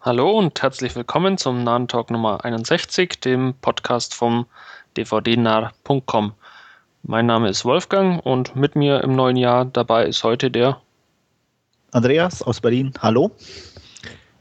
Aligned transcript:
Hallo 0.00 0.30
und 0.30 0.62
herzlich 0.62 0.94
willkommen 0.94 1.38
zum 1.38 1.64
Nahen 1.64 1.88
Talk 1.88 2.12
Nummer 2.12 2.44
61, 2.44 3.18
dem 3.18 3.54
Podcast 3.60 4.14
vom 4.14 4.46
dvdnah.com. 4.96 6.34
Mein 7.02 7.26
Name 7.26 7.48
ist 7.48 7.64
Wolfgang 7.64 8.24
und 8.24 8.54
mit 8.54 8.76
mir 8.76 9.02
im 9.02 9.16
neuen 9.16 9.36
Jahr 9.36 9.64
dabei 9.64 10.06
ist 10.06 10.22
heute 10.22 10.52
der 10.52 10.80
Andreas 11.90 12.42
aus 12.42 12.60
Berlin. 12.60 12.92
Hallo. 13.00 13.32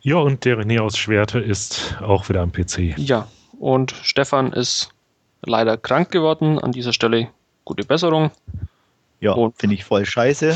Ja, 0.01 0.17
und 0.17 0.45
der 0.45 0.59
René 0.59 0.79
aus 0.79 0.95
Schwerte 0.95 1.39
ist 1.39 1.97
auch 2.03 2.29
wieder 2.29 2.41
am 2.41 2.51
PC. 2.51 2.95
Ja, 2.97 3.27
und 3.57 3.95
Stefan 4.03 4.53
ist 4.53 4.91
leider 5.41 5.75
krank 5.75 6.11
geworden. 6.11 6.59
An 6.59 6.71
dieser 6.71 6.93
Stelle 6.93 7.29
gute 7.65 7.83
Besserung. 7.83 8.29
Ja, 9.21 9.35
finde 9.55 9.73
ich 9.73 9.83
voll 9.83 10.05
scheiße. 10.05 10.55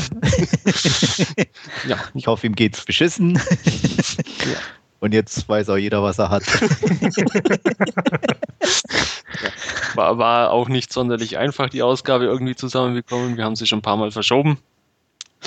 ja. 1.88 1.98
Ich 2.14 2.28
hoffe, 2.28 2.46
ihm 2.46 2.54
geht's 2.54 2.84
beschissen. 2.84 3.34
ja. 3.34 4.60
Und 5.02 5.12
jetzt 5.14 5.48
weiß 5.48 5.68
auch 5.70 5.76
jeder, 5.76 6.04
was 6.04 6.20
er 6.20 6.30
hat. 6.30 6.44
war, 9.96 10.18
war 10.18 10.52
auch 10.52 10.68
nicht 10.68 10.92
sonderlich 10.92 11.38
einfach, 11.38 11.68
die 11.68 11.82
Ausgabe 11.82 12.26
irgendwie 12.26 12.54
zusammenbekommen. 12.54 13.36
Wir 13.36 13.44
haben 13.44 13.56
sie 13.56 13.66
schon 13.66 13.80
ein 13.80 13.82
paar 13.82 13.96
Mal 13.96 14.12
verschoben 14.12 14.58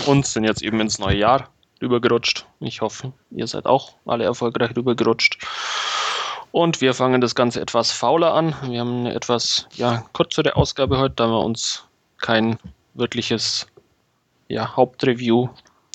und 0.07 0.25
sind 0.25 0.43
jetzt 0.43 0.61
eben 0.61 0.81
ins 0.81 0.99
neue 0.99 1.15
Jahr 1.15 1.47
rübergerutscht. 1.81 2.45
Ich 2.59 2.81
hoffe, 2.81 3.13
ihr 3.31 3.47
seid 3.47 3.65
auch 3.65 3.93
alle 4.05 4.25
erfolgreich 4.25 4.75
rübergerutscht. 4.75 5.41
Und 6.51 6.81
wir 6.81 6.93
fangen 6.93 7.21
das 7.21 7.33
Ganze 7.33 7.61
etwas 7.61 7.93
fauler 7.93 8.33
an. 8.33 8.53
Wir 8.63 8.81
haben 8.81 9.05
eine 9.05 9.13
etwas 9.13 9.69
ja, 9.75 10.03
kürzere 10.11 10.57
Ausgabe 10.57 10.97
heute, 10.97 11.15
da 11.15 11.27
wir 11.27 11.39
uns 11.39 11.85
kein 12.17 12.59
wirkliches 12.93 13.67
ja, 14.49 14.75
Hauptreview 14.75 15.47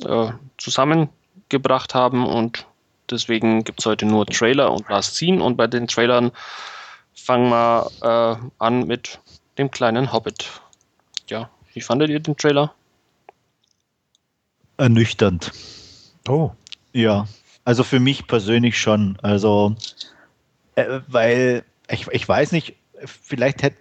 äh, 0.07 0.31
zusammengebracht 0.57 1.95
haben 1.95 2.25
und 2.25 2.65
Deswegen 3.11 3.65
gibt 3.65 3.81
es 3.81 3.87
heute 3.87 4.07
nur 4.07 4.27
Trailer 4.27 4.73
und 4.73 4.89
Last 4.89 5.17
Scene. 5.17 5.43
Und 5.43 5.57
bei 5.57 5.67
den 5.67 5.87
Trailern 5.87 6.31
fangen 7.15 7.51
wir 7.51 7.91
äh, 8.03 8.49
an 8.59 8.87
mit 8.87 9.19
dem 9.59 9.71
kleinen 9.71 10.13
Hobbit. 10.13 10.49
Ja, 11.29 11.51
wie 11.75 11.81
fandet 11.81 12.11
ihr 12.11 12.21
den 12.21 12.37
Trailer? 12.37 12.75
Ernüchternd. 14.77 15.53
Oh. 16.29 16.51
Ja, 16.93 17.27
also 17.65 17.85
für 17.85 18.01
mich 18.01 18.27
persönlich 18.27 18.81
schon. 18.81 19.19
Also, 19.23 19.77
äh, 20.75 21.01
weil 21.07 21.65
ich, 21.89 22.09
ich 22.09 22.29
weiß 22.29 22.53
nicht, 22.53 22.75
vielleicht 23.05 23.63
hätte, 23.63 23.77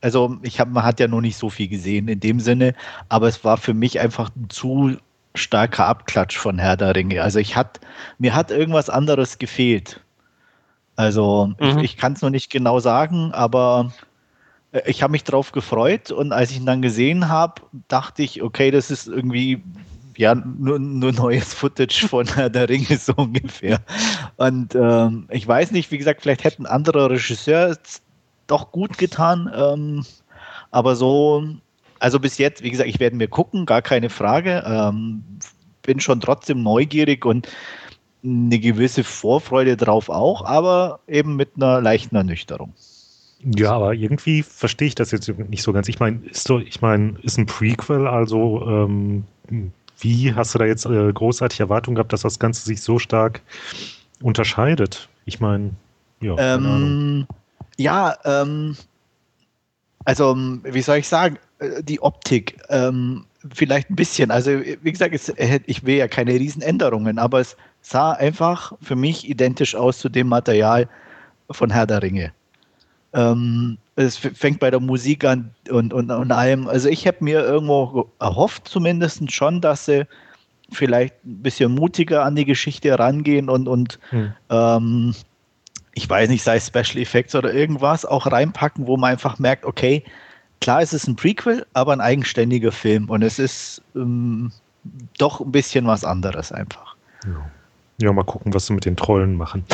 also 0.00 0.36
ich 0.42 0.60
habe, 0.60 0.70
man 0.70 0.84
hat 0.84 1.00
ja 1.00 1.08
noch 1.08 1.20
nicht 1.20 1.36
so 1.36 1.50
viel 1.50 1.68
gesehen 1.68 2.08
in 2.08 2.20
dem 2.20 2.40
Sinne, 2.40 2.74
aber 3.08 3.28
es 3.28 3.44
war 3.44 3.56
für 3.56 3.74
mich 3.74 4.00
einfach 4.00 4.30
ein 4.36 4.48
zu 4.48 4.96
starker 5.36 5.86
Abklatsch 5.86 6.36
von 6.36 6.58
Herr 6.58 6.76
der 6.76 6.94
Ringe. 6.94 7.22
Also 7.22 7.38
ich 7.38 7.56
hat, 7.56 7.80
mir 8.18 8.34
hat 8.34 8.50
irgendwas 8.50 8.90
anderes 8.90 9.38
gefehlt. 9.38 10.00
Also 10.96 11.52
mhm. 11.58 11.78
ich, 11.78 11.84
ich 11.84 11.96
kann 11.96 12.14
es 12.14 12.22
noch 12.22 12.30
nicht 12.30 12.50
genau 12.50 12.80
sagen, 12.80 13.32
aber 13.32 13.92
äh, 14.72 14.82
ich 14.86 15.02
habe 15.02 15.12
mich 15.12 15.24
darauf 15.24 15.52
gefreut 15.52 16.10
und 16.10 16.32
als 16.32 16.50
ich 16.50 16.58
ihn 16.58 16.66
dann 16.66 16.82
gesehen 16.82 17.28
habe, 17.28 17.62
dachte 17.88 18.22
ich, 18.22 18.42
okay, 18.42 18.70
das 18.70 18.90
ist 18.90 19.06
irgendwie 19.06 19.62
ja 20.16 20.34
nur, 20.34 20.78
nur 20.78 21.12
neues 21.12 21.52
Footage 21.54 22.08
von 22.08 22.26
Herr 22.34 22.50
der 22.50 22.68
Ringe 22.68 22.96
so 22.96 23.12
ungefähr. 23.16 23.80
Und 24.36 24.74
ähm, 24.74 25.28
ich 25.30 25.46
weiß 25.46 25.70
nicht, 25.72 25.90
wie 25.90 25.98
gesagt, 25.98 26.22
vielleicht 26.22 26.44
hätte 26.44 26.62
ein 26.62 26.66
anderer 26.66 27.10
Regisseur 27.10 27.76
doch 28.46 28.72
gut 28.72 28.96
getan, 28.98 29.50
ähm, 29.54 30.06
aber 30.70 30.96
so 30.96 31.44
also 31.98 32.20
bis 32.20 32.38
jetzt, 32.38 32.62
wie 32.62 32.70
gesagt, 32.70 32.88
ich 32.88 33.00
werde 33.00 33.16
mir 33.16 33.28
gucken, 33.28 33.66
gar 33.66 33.82
keine 33.82 34.10
Frage. 34.10 34.62
Ähm, 34.66 35.24
bin 35.82 36.00
schon 36.00 36.20
trotzdem 36.20 36.62
neugierig 36.62 37.24
und 37.24 37.48
eine 38.24 38.58
gewisse 38.58 39.04
Vorfreude 39.04 39.76
drauf 39.76 40.08
auch, 40.08 40.44
aber 40.44 41.00
eben 41.06 41.36
mit 41.36 41.50
einer 41.56 41.80
leichten 41.80 42.16
Ernüchterung. 42.16 42.72
Ja, 43.44 43.72
aber 43.72 43.94
irgendwie 43.94 44.42
verstehe 44.42 44.88
ich 44.88 44.94
das 44.94 45.12
jetzt 45.12 45.28
nicht 45.28 45.62
so 45.62 45.72
ganz. 45.72 45.88
Ich 45.88 46.00
meine, 46.00 46.20
ist 46.26 46.48
so, 46.48 46.58
ich 46.58 46.80
meine, 46.80 47.16
ist 47.22 47.38
ein 47.38 47.46
Prequel, 47.46 48.06
also 48.06 48.66
ähm, 48.66 49.24
wie 49.98 50.34
hast 50.34 50.54
du 50.54 50.58
da 50.58 50.64
jetzt 50.64 50.86
äh, 50.86 51.12
großartige 51.12 51.64
Erwartungen 51.64 51.94
gehabt, 51.94 52.12
dass 52.12 52.22
das 52.22 52.38
Ganze 52.38 52.64
sich 52.64 52.80
so 52.80 52.98
stark 52.98 53.42
unterscheidet? 54.20 55.08
Ich 55.26 55.38
meine, 55.38 55.72
ja. 56.20 56.34
Ähm, 56.38 57.26
ja, 57.76 58.16
ähm, 58.24 58.76
also 60.06 60.36
wie 60.62 60.82
soll 60.82 60.98
ich 60.98 61.08
sagen? 61.08 61.38
Äh, 61.58 61.82
die 61.82 62.00
Optik 62.00 62.58
ähm, 62.70 63.26
vielleicht 63.52 63.90
ein 63.90 63.96
bisschen. 63.96 64.30
Also 64.30 64.50
wie 64.50 64.92
gesagt, 64.92 65.14
es, 65.14 65.32
ich 65.66 65.84
will 65.84 65.96
ja 65.96 66.08
keine 66.08 66.32
Riesenänderungen, 66.32 67.18
aber 67.18 67.40
es 67.40 67.56
sah 67.82 68.12
einfach 68.12 68.72
für 68.80 68.96
mich 68.96 69.28
identisch 69.28 69.74
aus 69.74 69.98
zu 69.98 70.08
dem 70.08 70.28
Material 70.28 70.88
von 71.50 71.70
Herr 71.70 71.86
der 71.86 72.02
Ringe. 72.02 72.32
Ähm, 73.12 73.78
es 73.96 74.16
fängt 74.16 74.60
bei 74.60 74.70
der 74.70 74.80
Musik 74.80 75.24
an 75.24 75.50
und, 75.70 75.92
und, 75.92 76.10
und 76.10 76.32
allem. 76.32 76.68
Also 76.68 76.88
ich 76.88 77.06
habe 77.06 77.18
mir 77.20 77.40
irgendwo 77.40 78.10
erhofft 78.20 78.68
zumindest 78.68 79.32
schon, 79.32 79.60
dass 79.60 79.86
sie 79.86 80.06
vielleicht 80.70 81.14
ein 81.24 81.42
bisschen 81.42 81.72
mutiger 81.74 82.24
an 82.24 82.36
die 82.36 82.44
Geschichte 82.44 82.98
rangehen 82.98 83.48
und, 83.48 83.68
und 83.68 83.98
hm. 84.10 84.32
ähm, 84.50 85.14
ich 85.96 86.08
weiß 86.08 86.28
nicht, 86.28 86.42
sei 86.42 86.56
es 86.56 86.66
Special 86.66 86.98
Effects 86.98 87.34
oder 87.34 87.52
irgendwas, 87.52 88.04
auch 88.04 88.30
reinpacken, 88.30 88.86
wo 88.86 88.98
man 88.98 89.12
einfach 89.12 89.38
merkt, 89.38 89.64
okay, 89.64 90.04
klar, 90.60 90.82
es 90.82 90.92
ist 90.92 91.08
ein 91.08 91.16
Prequel, 91.16 91.66
aber 91.72 91.94
ein 91.94 92.02
eigenständiger 92.02 92.70
Film 92.70 93.08
und 93.08 93.22
es 93.22 93.38
ist 93.38 93.82
ähm, 93.96 94.52
doch 95.18 95.40
ein 95.40 95.50
bisschen 95.50 95.86
was 95.86 96.04
anderes 96.04 96.52
einfach. 96.52 96.96
Ja. 97.24 97.50
Ja, 97.98 98.12
mal 98.12 98.24
gucken, 98.24 98.52
was 98.52 98.66
sie 98.66 98.74
mit 98.74 98.84
den 98.84 98.94
Trollen 98.94 99.36
machen. 99.36 99.64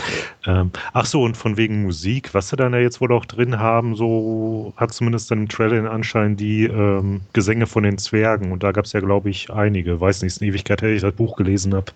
Ähm, 0.47 0.71
ach 0.93 1.07
so, 1.07 1.25
und 1.25 1.37
von 1.37 1.57
wegen 1.57 1.83
Musik, 1.83 2.35
was 2.35 2.51
sie 2.51 2.57
dann 2.57 2.73
ja 2.73 2.79
jetzt 2.79 3.01
wohl 3.01 3.13
auch 3.13 3.25
drin 3.25 3.59
haben, 3.59 3.97
so 3.97 4.73
hat 4.77 4.93
zumindest 4.93 5.29
dann 5.33 5.39
im 5.39 5.49
Trailer 5.49 5.75
den 5.75 5.89
Anschein 5.89 6.37
die 6.37 6.67
ähm, 6.67 7.23
Gesänge 7.33 7.67
von 7.67 7.83
den 7.83 7.99
Zwergen. 7.99 8.53
Und 8.53 8.63
da 8.63 8.71
gab 8.71 8.85
es 8.85 8.93
ja, 8.93 9.01
glaube 9.01 9.29
ich, 9.29 9.51
einige. 9.53 10.01
Weiß 10.01 10.23
nicht, 10.23 10.31
es 10.31 10.37
ist 10.37 10.43
eine 10.43 10.51
Ewigkeit 10.53 10.83
her, 10.83 10.91
ich 10.91 11.03
das 11.03 11.15
Buch 11.15 11.35
gelesen 11.35 11.75
habe. 11.75 11.87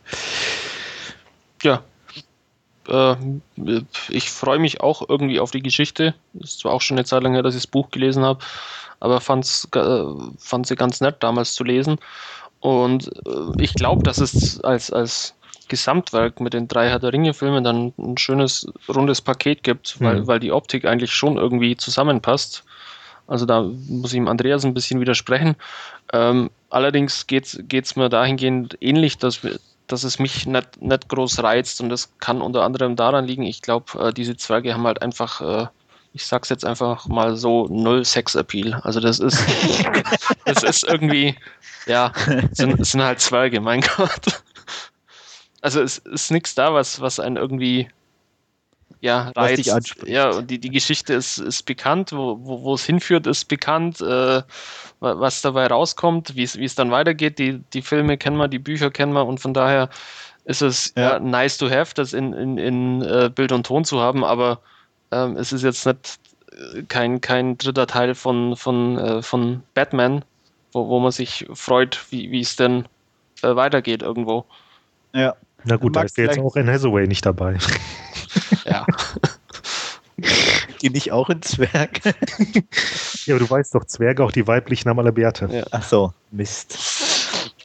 Ja. 1.63 1.85
Äh, 2.89 3.17
ich 4.09 4.31
freue 4.31 4.59
mich 4.59 4.81
auch 4.81 5.09
irgendwie 5.09 5.41
auf 5.41 5.51
die 5.51 5.63
Geschichte. 5.63 6.15
Ist 6.35 6.61
zwar 6.61 6.73
auch 6.73 6.81
schon 6.81 6.97
eine 6.97 7.05
Zeit 7.05 7.23
lang 7.23 7.35
her, 7.35 7.43
dass 7.43 7.55
ich 7.55 7.63
das 7.63 7.71
Buch 7.71 7.91
gelesen 7.91 8.25
habe, 8.25 8.45
aber 9.01 9.21
fand's, 9.21 9.69
äh, 9.75 10.05
fand 10.39 10.67
sie 10.67 10.77
ganz 10.77 11.01
nett 11.01 11.17
damals 11.21 11.55
zu 11.55 11.65
lesen. 11.65 11.99
Und 12.61 13.09
äh, 13.27 13.63
ich 13.63 13.75
glaube, 13.75 14.03
dass 14.03 14.19
es 14.19 14.61
als, 14.61 14.93
als 14.93 15.35
Gesamtwerk 15.69 16.41
mit 16.41 16.55
den 16.55 16.69
drei 16.69 16.89
Herr 16.89 16.99
der 16.99 17.13
Ringe-Filmen 17.13 17.65
dann 17.65 17.93
ein 17.99 18.19
schönes, 18.19 18.67
rundes 18.89 19.21
Paket 19.21 19.63
gibt, 19.63 20.01
weil, 20.01 20.21
mhm. 20.21 20.27
weil 20.27 20.41
die 20.41 20.53
Optik 20.53 20.85
eigentlich 20.85 21.13
schon 21.13 21.37
irgendwie 21.37 21.77
zusammenpasst. 21.77 22.65
Also 23.27 23.45
da 23.45 23.63
muss 23.63 24.13
ich 24.13 24.19
ihm 24.19 24.29
Andreas 24.29 24.65
ein 24.65 24.75
bisschen 24.75 25.01
widersprechen. 25.01 25.57
Ähm, 26.13 26.51
allerdings 26.71 27.27
geht 27.27 27.57
es 27.57 27.97
mir 27.97 28.09
dahingehend 28.09 28.79
ähnlich, 28.81 29.19
dass, 29.19 29.43
wir, 29.43 29.59
dass 29.87 30.05
es 30.05 30.19
mich 30.19 30.47
nicht, 30.47 30.83
nicht 30.83 31.09
groß 31.09 31.43
reizt 31.43 31.81
und 31.81 31.89
das 31.89 32.11
kann 32.19 32.43
unter 32.43 32.65
anderem 32.65 32.97
daran 32.97 33.27
liegen, 33.27 33.43
ich 33.43 33.63
glaube, 33.63 33.99
äh, 33.99 34.13
diese 34.13 34.37
Zwerge 34.37 34.75
haben 34.75 34.87
halt 34.87 35.03
einfach 35.03 35.41
äh, 35.41 35.67
ich 36.17 36.25
sag's 36.25 36.49
jetzt 36.49 36.65
einfach 36.65 37.07
mal 37.09 37.37
so, 37.37 37.67
null 37.69 38.03
Sex-Appeal. 38.03 38.81
Also 38.83 39.01
das 39.01 39.19
ist, 39.19 39.39
das 40.47 40.63
ist 40.63 40.85
irgendwie, 40.85 41.37
ja, 41.85 42.11
sind, 42.53 42.85
sind 42.87 43.03
halt 43.03 43.21
Zwerge, 43.21 43.61
mein 43.61 43.81
Gott. 43.97 44.43
Also 45.61 45.83
es 45.83 45.99
ist 45.99 46.31
nichts 46.31 46.55
da, 46.55 46.73
was, 46.73 47.03
was 47.03 47.21
einen 47.21 47.37
irgendwie 47.37 47.91
ja, 49.01 49.31
reizt. 49.37 49.95
Ja, 50.07 50.31
und 50.31 50.51
die, 50.51 50.59
die 50.59 50.71
Geschichte 50.71 51.15
ist, 51.15 51.39
ist 51.39 51.65
bekannt, 51.65 52.13
wo, 52.13 52.39
wo, 52.41 52.63
wo 52.63 52.75
es 52.75 52.85
hinführt, 52.85 53.27
ist 53.27 53.47
bekannt, 53.47 54.01
äh, 54.01 54.43
was 55.01 55.43
dabei 55.43 55.67
rauskommt, 55.67 56.35
wie 56.35 56.43
es 56.43 56.75
dann 56.75 56.91
weitergeht. 56.91 57.39
Die, 57.39 57.61
die 57.73 57.83
Filme 57.83 58.17
kennen 58.17 58.37
wir, 58.37 58.49
die 58.49 58.59
Bücher 58.59 58.91
kennen 58.91 59.13
wir 59.13 59.27
und 59.27 59.39
von 59.39 59.55
daher 59.55 59.91
ist 60.45 60.63
es 60.63 60.93
ja. 60.97 61.15
Ja, 61.15 61.19
nice 61.19 61.59
to 61.59 61.69
have, 61.69 61.95
das 61.95 62.13
in, 62.13 62.33
in, 62.33 62.59
in 62.59 63.03
uh, 63.03 63.29
Bild 63.29 63.53
und 63.53 63.67
Ton 63.67 63.85
zu 63.85 64.01
haben, 64.01 64.25
aber 64.25 64.61
ähm, 65.11 65.37
es 65.37 65.53
ist 65.53 65.63
jetzt 65.63 65.85
nicht 65.87 66.19
äh, 66.53 66.83
kein, 66.85 67.21
kein 67.21 67.59
dritter 67.59 67.87
Teil 67.87 68.15
von, 68.15 68.57
von, 68.57 68.99
äh, 68.99 69.23
von 69.23 69.63
Batman, 69.75 70.25
wo, 70.73 70.89
wo 70.89 71.01
man 71.01 71.11
sich 71.13 71.47
freut, 71.53 72.01
wie, 72.11 72.31
wie 72.31 72.41
es 72.41 72.57
denn 72.57 72.87
äh, 73.43 73.55
weitergeht 73.57 74.03
irgendwo. 74.03 74.47
Ja. 75.13 75.35
Na 75.65 75.77
gut, 75.77 75.97
da 75.97 76.03
ist 76.03 76.17
jetzt 76.17 76.39
auch 76.39 76.55
in 76.55 76.71
Hathaway 76.71 77.09
nicht 77.09 77.27
dabei. 77.27 77.59
Die 80.87 80.93
nicht 80.93 81.11
auch 81.11 81.29
in 81.31 81.43
Zwerg? 81.43 82.01
ja, 83.25 83.35
aber 83.35 83.45
du 83.45 83.51
weißt 83.51 83.75
doch, 83.75 83.85
Zwerge 83.85 84.23
auch 84.23 84.31
die 84.31 84.47
weiblichen 84.47 84.89
haben 84.89 85.01
alle 85.01 85.13
Bärte. 85.13 85.49
Ja. 85.51 85.65
Ach 85.73 85.83
so, 85.83 86.13
Mist. 86.31 86.79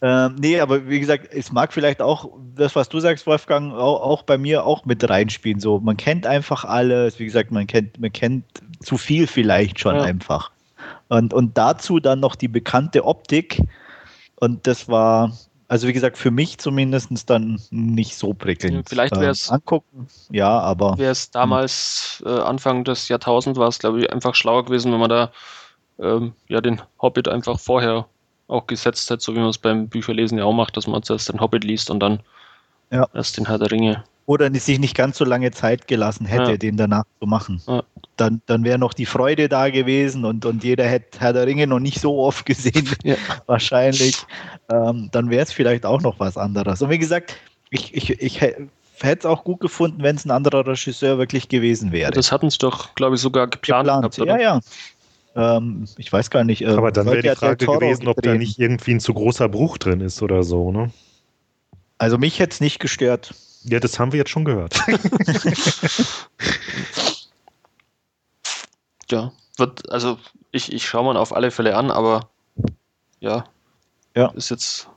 Ähm, 0.02 0.36
nee, 0.40 0.60
aber 0.60 0.88
wie 0.88 1.00
gesagt, 1.00 1.32
es 1.32 1.52
mag 1.52 1.72
vielleicht 1.72 2.02
auch 2.02 2.30
das, 2.56 2.76
was 2.76 2.90
du 2.90 3.00
sagst, 3.00 3.28
Wolfgang, 3.28 3.74
auch, 3.74 4.02
auch, 4.02 4.24
bei 4.24 4.40
mir 4.40 4.66
auch 4.66 4.86
mit 4.86 5.08
reinspielen. 5.08 5.60
So, 5.60 5.80
man 5.80 5.98
kennt 5.98 6.26
einfach 6.26 6.66
alles. 6.66 7.20
Wie 7.20 7.26
gesagt, 7.26 7.52
man 7.52 7.68
kennt, 7.68 8.00
man 8.00 8.12
kennt 8.12 8.46
zu 8.80 8.98
viel 8.98 9.28
vielleicht 9.28 9.80
schon 9.80 9.96
ja. 9.96 10.02
einfach. 10.02 10.50
Und, 11.08 11.34
und 11.34 11.56
dazu 11.58 12.00
dann 12.00 12.20
noch 12.20 12.36
die 12.36 12.48
bekannte 12.48 13.06
Optik. 13.06 13.62
Und 14.38 14.66
das 14.66 14.88
war, 14.88 15.38
Also 15.72 15.88
wie 15.88 15.94
gesagt, 15.94 16.18
für 16.18 16.32
mich 16.32 16.58
zumindest 16.58 17.30
dann 17.30 17.58
nicht 17.70 18.18
so 18.18 18.34
prickelnd. 18.34 18.90
Vielleicht 18.90 19.16
wäre 19.16 19.32
es 19.32 19.48
ähm, 19.48 19.54
angucken, 19.56 20.08
ja, 20.30 20.60
aber 20.60 20.98
wäre 20.98 21.14
es 21.14 21.32
damals 21.32 22.22
äh, 22.26 22.30
Anfang 22.30 22.84
des 22.84 23.08
Jahrtausends 23.08 23.58
war 23.58 23.70
es 23.70 23.80
glaube 23.80 24.02
ich 24.02 24.12
einfach 24.12 24.36
schlauer 24.36 24.66
gewesen, 24.66 24.92
wenn 24.92 25.00
man 25.00 25.10
da 25.10 25.32
ähm, 25.98 26.34
ja 26.50 26.60
den 26.60 26.82
Hobbit 27.02 27.30
einfach 27.30 27.58
vorher 27.58 28.10
auch 28.50 28.68
gesetzt 28.68 29.10
hätte, 29.10 29.24
so 29.24 29.34
wie 29.34 29.40
man 29.40 29.48
es 29.48 29.60
beim 29.60 29.88
Bücherlesen 29.88 30.38
ja 30.38 30.44
auch 30.44 30.52
macht, 30.52 30.76
dass 30.76 30.88
man 30.88 31.04
zuerst 31.04 31.30
den 31.30 31.40
Hobbit 31.40 31.64
liest 31.64 31.90
und 31.90 32.02
dann 32.02 32.20
Ja. 32.92 33.08
erst 33.14 33.38
den 33.38 33.48
Herr 33.48 33.58
der 33.58 33.72
Ringe. 33.72 34.04
Oder 34.26 34.54
sich 34.54 34.80
nicht 34.80 34.96
ganz 34.96 35.18
so 35.18 35.26
lange 35.26 35.52
Zeit 35.52 35.88
gelassen 35.88 36.26
hätte, 36.26 36.52
Ja. 36.52 36.58
den 36.58 36.78
danach 36.78 37.04
zu 37.20 37.26
machen. 37.28 37.62
Ja. 37.68 37.84
Dann, 38.18 38.42
dann 38.46 38.64
wäre 38.64 38.78
noch 38.78 38.94
die 38.94 39.06
Freude 39.06 39.50
da 39.50 39.70
gewesen 39.70 40.26
und, 40.26 40.46
und 40.46 40.64
jeder 40.64 40.86
hätte 40.86 41.20
Herr 41.20 41.34
der 41.34 41.48
Ringe 41.48 41.68
noch 41.68 41.80
nicht 41.80 42.00
so 42.00 42.20
oft 42.20 42.46
gesehen, 42.46 42.88
Ja. 43.04 43.16
wahrscheinlich. 43.48 44.18
Ähm, 44.70 45.10
dann 45.12 45.30
wäre 45.30 45.44
es 45.44 45.52
vielleicht 45.52 45.86
auch 45.86 46.02
noch 46.02 46.20
was 46.20 46.38
anderes. 46.38 46.82
Und 46.82 46.90
wie 46.92 47.00
gesagt, 47.00 47.36
ich, 47.72 47.94
ich, 47.94 48.22
ich 48.22 48.42
hätte 48.42 48.60
es 49.02 49.26
auch 49.26 49.44
gut 49.44 49.60
gefunden, 49.60 50.04
wenn 50.04 50.16
es 50.16 50.26
ein 50.26 50.32
anderer 50.32 50.66
Regisseur 50.68 51.18
wirklich 51.18 51.50
gewesen 51.50 51.92
wäre. 51.92 52.12
Das 52.12 52.32
hatten 52.32 52.50
sie 52.50 52.60
doch, 52.60 52.94
glaube 52.96 53.16
ich, 53.16 53.22
sogar 53.22 53.48
geplant. 53.48 53.88
geplant. 53.88 54.16
gehabt, 54.16 54.42
ja, 54.42 54.60
ja. 55.36 55.58
Ähm, 55.58 55.86
ich 55.98 56.12
weiß 56.12 56.30
gar 56.30 56.44
nicht. 56.44 56.62
äh, 56.62 56.68
Aber 56.68 56.92
dann 56.92 57.06
wäre 57.08 57.22
die 57.22 57.30
Frage 57.30 57.66
gewesen, 57.66 58.08
ob 58.08 58.22
da 58.22 58.36
nicht 58.36 58.60
irgendwie 58.60 58.92
ein 58.92 59.00
zu 59.00 59.14
großer 59.14 59.48
Bruch 59.50 59.78
drin 59.78 60.02
ist 60.02 60.22
oder 60.22 60.44
so, 60.44 60.72
ne? 60.72 60.92
Also 61.98 62.18
mich 62.18 62.40
hätte 62.40 62.54
es 62.54 62.60
nicht 62.62 62.80
gestört. 62.80 63.34
Ja, 63.64 63.80
das 63.80 64.00
haben 64.00 64.12
wir 64.12 64.20
jetzt 64.20 64.32
schon 64.32 64.46
gehört. 64.46 64.76
Ja, 69.10 69.32
wird, 69.58 69.92
also 69.92 70.18
ich, 70.52 70.72
ich 70.72 70.86
schaue 70.88 71.04
mal 71.04 71.18
auf 71.18 71.36
alle 71.36 71.52
Fälle 71.52 71.76
an, 71.76 71.92
aber 71.92 72.30
ja, 73.20 73.44
Ja. 74.16 74.28
ist 74.36 74.50
jetzt 74.50 74.88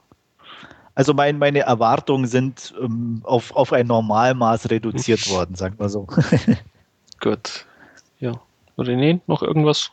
Also 0.95 1.13
mein, 1.15 1.39
meine 1.39 1.61
Erwartungen 1.61 2.27
sind 2.29 2.73
ähm, 2.81 3.21
auf, 3.25 3.51
auf 3.57 3.73
ein 3.73 3.89
Normalmaß 3.89 4.71
reduziert 4.71 5.29
worden, 5.29 5.57
sagen 5.57 5.79
wir 5.79 5.89
so. 5.89 6.07
gut. 7.21 7.67
Ja. 8.21 8.33
René, 8.79 9.21
noch 9.27 9.43
irgendwas? 9.43 9.91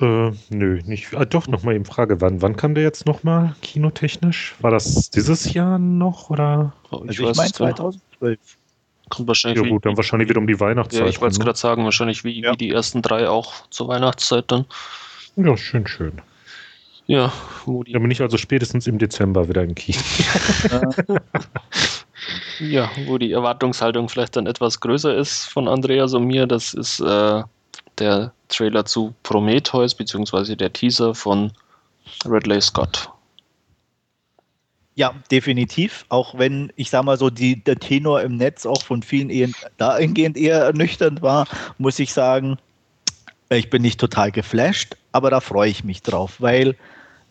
Äh, 0.00 0.32
nö, 0.50 0.80
nicht. 0.84 1.14
Ah, 1.14 1.24
doch, 1.24 1.46
nochmal 1.46 1.74
eben 1.74 1.84
Frage, 1.84 2.20
wann, 2.20 2.42
wann 2.42 2.56
kam 2.56 2.74
der 2.74 2.82
jetzt 2.82 3.06
nochmal 3.06 3.54
kinotechnisch? 3.62 4.54
War 4.60 4.70
das 4.70 5.10
dieses 5.10 5.52
Jahr 5.52 5.78
noch 5.78 6.30
oder? 6.30 6.72
Oh, 6.90 7.04
Also 7.06 7.28
ich 7.28 7.36
meine 7.36 7.50
es 7.50 7.58
gar 7.58 7.66
nicht. 7.66 7.76
2012. 7.78 8.38
Kommt 9.10 9.28
wahrscheinlich 9.28 9.62
Ja 9.62 9.68
gut, 9.68 9.84
dann 9.86 9.96
wahrscheinlich 9.96 10.28
wieder 10.28 10.40
um 10.40 10.46
die 10.46 10.58
Weihnachtszeit. 10.58 11.02
Ja, 11.02 11.08
ich 11.08 11.20
wollte 11.20 11.32
es 11.32 11.38
ne? 11.38 11.44
gerade 11.44 11.58
sagen, 11.58 11.84
wahrscheinlich 11.84 12.24
wie, 12.24 12.40
Ja. 12.40 12.52
wie 12.52 12.56
die 12.56 12.70
ersten 12.70 13.02
drei 13.02 13.28
auch 13.28 13.68
zur 13.68 13.88
Weihnachtszeit 13.88 14.44
dann. 14.48 14.64
Ja, 15.36 15.56
schön, 15.56 15.86
schön. 15.86 16.22
Ja, 17.06 17.32
wo 17.66 17.82
die, 17.84 17.92
Dann 17.92 18.02
bin 18.02 18.10
ich 18.10 18.22
also 18.22 18.38
spätestens 18.38 18.86
im 18.86 18.98
Dezember 18.98 19.48
wieder 19.48 19.62
im 19.62 19.74
Kino. 19.74 19.98
ja, 22.60 22.90
wo 23.06 23.18
die 23.18 23.32
Erwartungshaltung 23.32 24.08
vielleicht 24.08 24.36
dann 24.36 24.46
etwas 24.46 24.80
größer 24.80 25.14
ist 25.14 25.44
von 25.44 25.68
Andreas 25.68 26.14
und 26.14 26.24
mir, 26.24 26.46
das 26.46 26.72
ist 26.72 27.00
äh, 27.00 27.42
der 27.98 28.32
Trailer 28.54 28.84
zu 28.84 29.14
Prometheus, 29.22 29.94
beziehungsweise 29.94 30.56
der 30.56 30.72
Teaser 30.72 31.14
von 31.14 31.52
Ridley 32.24 32.60
Scott. 32.60 33.10
Ja, 34.96 35.12
definitiv. 35.30 36.04
Auch 36.08 36.38
wenn, 36.38 36.72
ich 36.76 36.90
sag 36.90 37.04
mal 37.04 37.18
so, 37.18 37.28
die, 37.28 37.62
der 37.62 37.76
Tenor 37.76 38.22
im 38.22 38.36
Netz 38.36 38.64
auch 38.64 38.82
von 38.82 39.02
vielen 39.02 39.28
eher, 39.28 39.48
dahingehend 39.76 40.36
eher 40.36 40.60
ernüchternd 40.60 41.20
war, 41.20 41.46
muss 41.78 41.98
ich 41.98 42.12
sagen, 42.12 42.58
ich 43.50 43.70
bin 43.70 43.82
nicht 43.82 43.98
total 43.98 44.30
geflasht, 44.30 44.96
aber 45.12 45.30
da 45.30 45.40
freue 45.40 45.70
ich 45.70 45.84
mich 45.84 46.02
drauf, 46.02 46.40
weil 46.40 46.76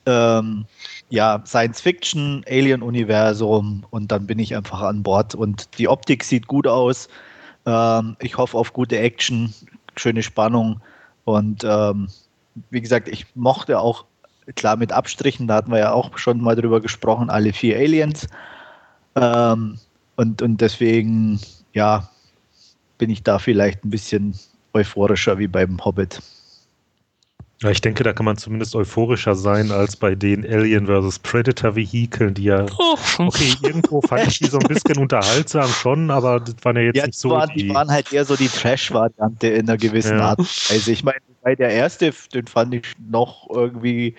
ähm, 0.06 0.66
ja, 1.10 1.42
Science 1.46 1.80
Fiction, 1.80 2.44
Alien-Universum 2.48 3.86
und 3.90 4.12
dann 4.12 4.28
bin 4.28 4.40
ich 4.40 4.56
einfach 4.56 4.82
an 4.82 5.04
Bord 5.04 5.34
und 5.34 5.78
die 5.78 5.88
Optik 5.88 6.24
sieht 6.24 6.48
gut 6.48 6.68
aus. 6.68 7.08
Ähm, 7.66 8.18
ich 8.20 8.38
hoffe 8.38 8.58
auf 8.58 8.74
gute 8.74 9.00
Action, 9.00 9.54
schöne 9.96 10.24
Spannung 10.24 10.82
und 11.26 11.64
ähm, 11.64 12.08
wie 12.70 12.82
gesagt, 12.82 13.08
ich 13.08 13.26
mochte 13.36 13.80
auch 13.80 14.06
klar 14.56 14.76
mit 14.76 14.92
Abstrichen, 14.92 15.48
da 15.48 15.56
hatten 15.56 15.72
wir 15.72 15.80
ja 15.80 15.92
auch 15.94 16.18
schon 16.18 16.42
mal 16.42 16.56
drüber 16.56 16.82
gesprochen, 16.82 17.30
alle 17.30 17.54
vier 17.54 17.78
Aliens. 17.78 18.28
Ähm, 19.16 19.80
und, 20.16 20.42
und 20.42 20.62
deswegen, 20.62 21.40
ja, 21.74 22.10
bin 22.98 23.10
ich 23.10 23.24
da 23.24 23.40
vielleicht 23.40 23.84
ein 23.84 23.90
bisschen 23.90 24.36
euphorischer 24.74 25.40
wie 25.40 25.48
beim 25.48 25.84
Hobbit. 25.84 26.22
Ja, 27.64 27.70
ich 27.70 27.80
denke, 27.80 28.04
da 28.04 28.12
kann 28.12 28.26
man 28.26 28.36
zumindest 28.36 28.76
euphorischer 28.76 29.36
sein 29.36 29.72
als 29.72 29.96
bei 29.96 30.16
den 30.16 30.46
Alien 30.46 30.86
vs. 30.88 31.20
Predator 31.20 31.78
Vehikeln, 31.78 32.34
die 32.34 32.44
ja, 32.44 32.66
okay, 33.18 33.54
irgendwo 33.62 34.02
fand 34.02 34.28
ich 34.28 34.40
die 34.40 34.48
so 34.48 34.60
ein 34.60 34.68
bisschen 34.68 34.98
unterhaltsam 34.98 35.70
schon, 35.70 36.12
aber 36.12 36.42
das 36.42 36.56
waren 36.62 36.76
ja 36.76 36.82
jetzt 36.82 36.98
Ja, 36.98 37.06
nicht 37.06 37.18
so 37.18 37.30
waren, 37.30 37.50
die. 37.56 37.68
die 37.68 37.74
waren 37.74 37.90
halt 37.90 38.12
eher 38.12 38.26
so 38.26 38.36
die 38.36 38.50
Trash-Variante 38.50 39.48
in 39.48 39.70
einer 39.70 39.78
gewissen 39.78 40.18
Ja. 40.20 40.32
Art. 40.32 40.40
Also 40.40 40.92
ich 40.92 41.06
meine, 41.06 41.20
bei 41.42 41.56
der 41.56 41.70
erste, 41.70 42.14
den 42.34 42.48
fand 42.48 42.74
ich 42.74 42.84
noch 43.10 43.48
irgendwie 43.50 44.16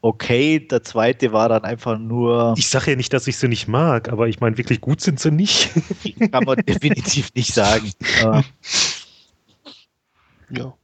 okay, 0.00 0.58
der 0.58 0.82
zweite 0.82 1.32
war 1.32 1.48
dann 1.48 1.62
einfach 1.62 1.96
nur, 1.96 2.54
Ich 2.58 2.68
sage 2.68 2.90
ja 2.90 2.96
nicht, 2.96 3.12
dass 3.12 3.28
ich 3.28 3.36
sie 3.36 3.46
nicht 3.46 3.68
mag, 3.68 4.08
aber 4.08 4.26
ich 4.26 4.40
meine, 4.40 4.58
wirklich 4.58 4.80
gut 4.80 5.00
sind 5.00 5.20
sie 5.20 5.30
nicht. 5.30 5.70
kann 6.32 6.42
man 6.42 6.56
definitiv 6.66 7.30
nicht 7.34 7.54
sagen. 7.54 7.92
Äh, 8.20 8.42
Ja. 10.50 10.74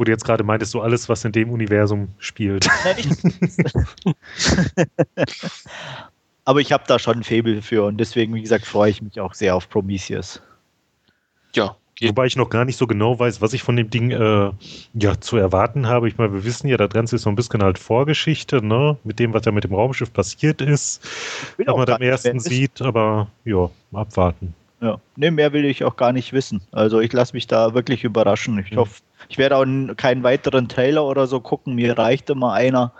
Wo 0.00 0.04
du 0.04 0.12
jetzt 0.12 0.24
gerade 0.24 0.44
meintest, 0.44 0.72
so 0.72 0.80
alles, 0.80 1.10
was 1.10 1.26
in 1.26 1.32
dem 1.32 1.50
Universum 1.50 2.08
spielt. 2.18 2.66
Aber 6.46 6.60
ich 6.60 6.72
habe 6.72 6.84
da 6.86 6.98
schon 6.98 7.18
ein 7.18 7.22
Faible 7.22 7.60
für 7.60 7.84
und 7.84 7.98
deswegen, 7.98 8.34
wie 8.34 8.40
gesagt, 8.40 8.64
freue 8.64 8.90
ich 8.90 9.02
mich 9.02 9.20
auch 9.20 9.34
sehr 9.34 9.54
auf 9.54 9.68
Prometheus. 9.68 10.40
Ja. 11.54 11.76
Wobei 12.00 12.24
ich 12.24 12.34
noch 12.34 12.48
gar 12.48 12.64
nicht 12.64 12.78
so 12.78 12.86
genau 12.86 13.18
weiß, 13.18 13.42
was 13.42 13.52
ich 13.52 13.62
von 13.62 13.76
dem 13.76 13.90
Ding 13.90 14.10
äh, 14.10 14.52
ja, 14.94 15.20
zu 15.20 15.36
erwarten 15.36 15.86
habe. 15.86 16.08
Ich 16.08 16.16
meine, 16.16 16.32
wir 16.32 16.44
wissen 16.44 16.66
ja, 16.68 16.78
das 16.78 16.88
Ganze 16.88 17.16
ist 17.16 17.22
so 17.24 17.28
ein 17.28 17.36
bisschen 17.36 17.62
halt 17.62 17.78
Vorgeschichte, 17.78 18.64
ne? 18.64 18.96
Mit 19.04 19.18
dem, 19.18 19.34
was 19.34 19.42
da 19.42 19.52
mit 19.52 19.64
dem 19.64 19.74
Raumschiff 19.74 20.14
passiert 20.14 20.62
ist, 20.62 21.06
was 21.58 21.68
auch 21.68 21.76
man 21.76 21.84
da 21.84 21.96
am 21.96 22.02
ersten 22.02 22.40
sieht, 22.40 22.80
aber 22.80 23.28
ja, 23.44 23.68
abwarten. 23.92 24.54
Ja. 24.80 24.98
Nee, 25.16 25.30
mehr 25.30 25.52
will 25.52 25.66
ich 25.66 25.84
auch 25.84 25.96
gar 25.96 26.14
nicht 26.14 26.32
wissen. 26.32 26.62
Also 26.72 27.00
ich 27.00 27.12
lasse 27.12 27.34
mich 27.34 27.46
da 27.46 27.74
wirklich 27.74 28.02
überraschen. 28.02 28.58
Ich 28.58 28.70
Mhm. 28.70 28.76
hoffe, 28.76 29.02
ich 29.30 29.38
werde 29.38 29.56
auch 29.56 29.64
keinen 29.96 30.24
weiteren 30.24 30.68
Trailer 30.68 31.04
oder 31.04 31.28
so 31.28 31.38
gucken. 31.38 31.76
Mir 31.76 31.96
reicht 31.96 32.28
immer 32.30 32.52
einer. 32.52 32.92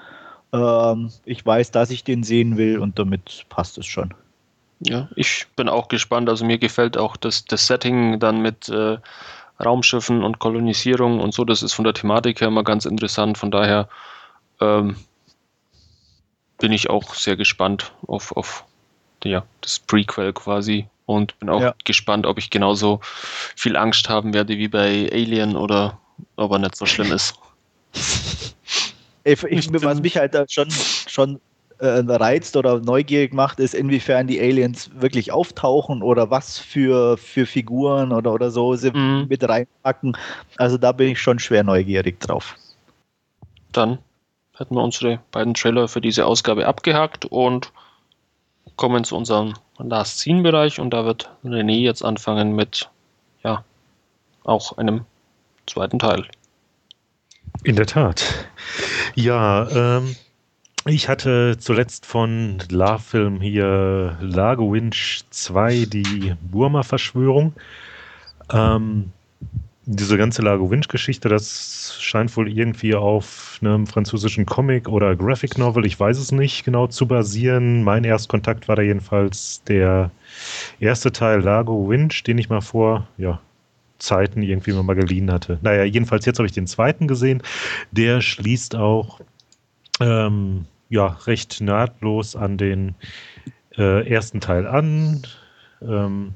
Ähm, 0.52 1.10
ich 1.24 1.44
weiß, 1.44 1.72
dass 1.72 1.90
ich 1.90 2.04
den 2.04 2.22
sehen 2.22 2.56
will 2.56 2.78
und 2.78 3.00
damit 3.00 3.46
passt 3.48 3.78
es 3.78 3.86
schon. 3.86 4.14
Ja, 4.78 5.08
ich 5.16 5.48
bin 5.56 5.68
auch 5.68 5.88
gespannt. 5.88 6.28
Also 6.28 6.44
mir 6.44 6.58
gefällt 6.58 6.96
auch 6.96 7.16
das, 7.16 7.44
das 7.46 7.66
Setting 7.66 8.20
dann 8.20 8.42
mit 8.42 8.68
äh, 8.68 8.98
Raumschiffen 9.62 10.22
und 10.22 10.38
Kolonisierung 10.38 11.18
und 11.18 11.34
so. 11.34 11.44
Das 11.44 11.64
ist 11.64 11.72
von 11.72 11.84
der 11.84 11.94
Thematik 11.94 12.40
her 12.40 12.48
immer 12.48 12.62
ganz 12.62 12.84
interessant. 12.84 13.36
Von 13.36 13.50
daher 13.50 13.88
ähm, 14.60 14.94
bin 16.60 16.70
ich 16.70 16.88
auch 16.88 17.12
sehr 17.14 17.36
gespannt 17.36 17.92
auf, 18.06 18.36
auf 18.36 18.64
ja, 19.24 19.42
das 19.62 19.80
Prequel 19.80 20.32
quasi 20.32 20.86
und 21.06 21.36
bin 21.40 21.48
auch 21.48 21.60
Ja. 21.60 21.74
gespannt, 21.84 22.24
ob 22.24 22.38
ich 22.38 22.50
genauso 22.50 23.00
viel 23.02 23.76
Angst 23.76 24.08
haben 24.08 24.32
werde 24.32 24.56
wie 24.56 24.68
bei 24.68 25.10
Alien 25.12 25.56
oder 25.56 25.98
ob 26.36 26.52
er 26.52 26.58
nicht 26.58 26.76
so 26.76 26.86
schlimm 26.86 27.12
ist. 27.12 27.34
Ich, 29.22 29.42
ich, 29.44 29.70
was 29.70 30.00
mich 30.00 30.16
halt 30.16 30.34
da 30.34 30.46
schon, 30.48 30.70
schon 30.70 31.40
äh, 31.78 32.02
reizt 32.08 32.56
oder 32.56 32.80
neugierig 32.80 33.34
macht, 33.34 33.60
ist, 33.60 33.74
inwiefern 33.74 34.26
die 34.26 34.40
Aliens 34.40 34.90
wirklich 34.94 35.30
auftauchen 35.30 36.02
oder 36.02 36.30
was 36.30 36.58
für, 36.58 37.18
für 37.18 37.44
Figuren 37.44 38.12
oder, 38.12 38.32
oder 38.32 38.50
so 38.50 38.74
sie 38.76 38.90
Mhm. 38.90 39.26
mit 39.28 39.46
reinpacken. 39.46 40.16
Also 40.56 40.78
da 40.78 40.92
bin 40.92 41.08
ich 41.08 41.20
schon 41.20 41.38
schwer 41.38 41.62
neugierig 41.64 42.18
drauf. 42.20 42.56
Dann 43.72 43.98
hätten 44.56 44.74
wir 44.74 44.82
unsere 44.82 45.20
beiden 45.32 45.54
Trailer 45.54 45.86
für 45.86 46.00
diese 46.00 46.26
Ausgabe 46.26 46.66
abgehakt 46.66 47.26
und 47.26 47.72
kommen 48.76 49.04
zu 49.04 49.16
unserem 49.16 49.54
Last 49.78 50.18
Scene 50.18 50.42
Bereich 50.42 50.80
und 50.80 50.90
da 50.90 51.04
wird 51.04 51.30
René 51.44 51.78
jetzt 51.78 52.02
anfangen 52.02 52.54
mit 52.54 52.88
ja 53.42 53.64
auch 54.44 54.78
einem 54.78 55.04
zweiten 55.70 55.98
Teil. 55.98 56.26
In 57.64 57.76
der 57.76 57.86
Tat. 57.86 58.48
Ja, 59.14 59.98
ähm, 59.98 60.16
ich 60.86 61.08
hatte 61.08 61.56
zuletzt 61.58 62.06
von 62.06 62.58
La-Film 62.70 63.40
hier 63.40 64.16
Lago 64.20 64.72
Winch 64.72 65.22
2 65.30 65.86
die 65.86 66.34
Burma-Verschwörung. 66.40 67.52
Ähm, 68.52 69.12
diese 69.84 70.16
ganze 70.16 70.42
Lago 70.42 70.70
Winch-Geschichte, 70.70 71.28
das 71.28 71.96
scheint 72.00 72.34
wohl 72.36 72.48
irgendwie 72.48 72.94
auf 72.94 73.58
einem 73.60 73.86
französischen 73.86 74.46
Comic 74.46 74.88
oder 74.88 75.16
Graphic 75.16 75.58
Novel, 75.58 75.84
ich 75.84 75.98
weiß 75.98 76.18
es 76.18 76.32
nicht 76.32 76.64
genau, 76.64 76.86
zu 76.86 77.06
basieren. 77.06 77.82
Mein 77.82 78.04
Erstkontakt 78.04 78.68
war 78.68 78.76
da 78.76 78.82
jedenfalls 78.82 79.62
der 79.64 80.10
erste 80.78 81.12
Teil 81.12 81.40
Lago 81.40 81.88
Winch, 81.88 82.22
den 82.22 82.38
ich 82.38 82.48
mal 82.48 82.60
vor, 82.60 83.08
ja, 83.18 83.40
Zeiten 84.00 84.42
irgendwie 84.42 84.72
mal 84.72 84.96
geliehen 84.96 85.30
hatte. 85.30 85.58
Naja, 85.62 85.84
jedenfalls 85.84 86.26
jetzt 86.26 86.38
habe 86.38 86.46
ich 86.46 86.52
den 86.52 86.66
zweiten 86.66 87.06
gesehen. 87.06 87.42
Der 87.92 88.20
schließt 88.20 88.74
auch 88.74 89.20
ähm, 90.00 90.66
ja 90.88 91.18
recht 91.26 91.60
nahtlos 91.60 92.34
an 92.34 92.58
den 92.58 92.94
äh, 93.76 94.08
ersten 94.08 94.40
Teil 94.40 94.66
an. 94.66 95.22
Ähm, 95.82 96.34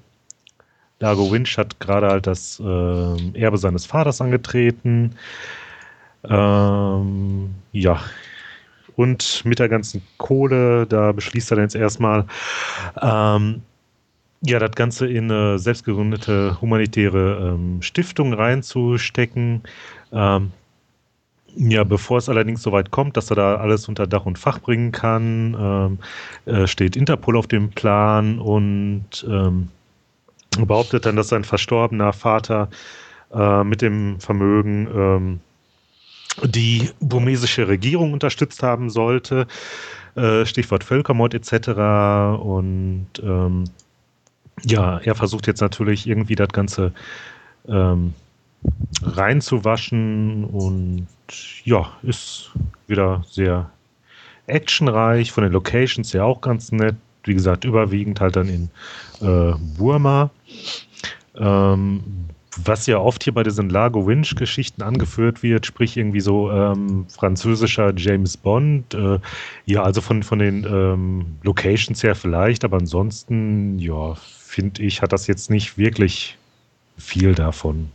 Lago 1.00 1.30
Winch 1.30 1.59
hat 1.59 1.80
gerade 1.80 2.09
halt 2.09 2.26
das 2.26 2.61
äh, 2.61 3.38
Erbe 3.38 3.59
seines 3.59 3.85
Vaters 3.85 4.21
angetreten. 4.21 5.16
Ähm, 6.25 7.54
ja. 7.73 8.00
Und 8.97 9.42
mit 9.44 9.59
der 9.59 9.68
ganzen 9.68 10.02
Kohle, 10.18 10.87
da 10.87 11.12
beschließt 11.12 11.50
er 11.50 11.56
dann 11.56 11.64
jetzt 11.64 11.75
erstmal, 11.75 12.26
ähm, 13.02 13.62
ja, 14.46 14.58
das 14.58 14.72
Ganze 14.72 15.06
in 15.06 15.30
eine 15.30 15.58
selbstgegründete 15.58 16.60
humanitäre 16.60 17.54
ähm, 17.54 17.80
Stiftung 17.82 18.34
reinzustecken. 18.34 19.62
Ähm, 20.12 20.52
ja, 21.56 21.84
bevor 21.84 22.18
es 22.18 22.28
allerdings 22.28 22.62
so 22.62 22.72
weit 22.72 22.90
kommt, 22.90 23.16
dass 23.16 23.30
er 23.30 23.36
da 23.36 23.56
alles 23.56 23.88
unter 23.88 24.06
Dach 24.06 24.26
und 24.26 24.38
Fach 24.38 24.58
bringen 24.58 24.92
kann, 24.92 25.56
ähm, 25.58 26.52
äh, 26.52 26.66
steht 26.66 26.96
Interpol 26.96 27.36
auf 27.36 27.46
dem 27.46 27.70
Plan 27.70 28.38
und 28.38 29.24
ähm, 29.28 29.68
behauptet 30.58 31.06
dann, 31.06 31.16
dass 31.16 31.28
sein 31.28 31.44
verstorbener 31.44 32.12
Vater 32.12 32.68
äh, 33.32 33.64
mit 33.64 33.82
dem 33.82 34.20
Vermögen 34.20 34.88
ähm, 34.94 35.40
die 36.42 36.90
burmesische 37.00 37.68
Regierung 37.68 38.12
unterstützt 38.12 38.62
haben 38.62 38.90
sollte. 38.90 39.46
Äh, 40.16 40.44
Stichwort 40.46 40.84
Völkermord 40.84 41.34
etc. 41.34 41.68
Und 42.42 43.06
ähm, 43.22 43.64
ja, 44.62 44.99
er 44.99 45.14
versucht 45.14 45.46
jetzt 45.46 45.61
natürlich 45.61 46.06
irgendwie 46.06 46.37
das 46.37 46.49
Ganze 46.49 46.92
ähm, 47.68 48.14
reinzuwaschen 49.02 50.44
und 50.44 51.06
ja, 51.64 51.92
ist 52.02 52.50
wieder 52.87 53.25
sehr 53.30 53.70
actionreich, 54.46 55.32
von 55.32 55.44
den 55.44 55.52
Locations 55.52 56.12
ja 56.12 56.25
auch 56.25 56.40
ganz 56.40 56.73
nett. 56.73 56.96
Wie 57.25 57.34
gesagt, 57.34 57.64
überwiegend 57.64 58.20
halt 58.20 58.37
dann 58.37 58.49
in 58.49 58.68
äh, 59.23 59.54
Burma. 59.78 60.30
Ähm, 61.37 62.02
was 62.62 62.87
ja 62.87 62.99
oft 62.99 63.25
hier 63.25 63.34
bei 63.34 63.42
diesen 63.42 63.68
Lago 63.68 64.06
Winch-Geschichten 64.06 64.82
angeführt 64.82 65.42
wird, 65.42 65.66
sprich 65.66 65.96
irgendwie 65.96 66.20
so 66.20 66.50
ähm, 66.50 67.06
französischer 67.08 67.92
James 67.96 68.37
Bond. 68.37 68.94
Äh, 68.94 69.18
ja, 69.64 69.82
also 69.82 70.00
von, 70.00 70.23
von 70.23 70.38
den 70.38 70.64
ähm, 70.64 71.38
Locations 71.42 72.02
her 72.02 72.14
vielleicht, 72.14 72.64
aber 72.64 72.76
ansonsten, 72.76 73.78
ja, 73.78 74.14
finde 74.54 74.82
ich, 74.82 75.02
hat 75.02 75.12
das 75.12 75.26
jetzt 75.26 75.50
nicht 75.50 75.76
wirklich 75.76 76.38
viel 76.96 77.34
davon. 77.34 77.90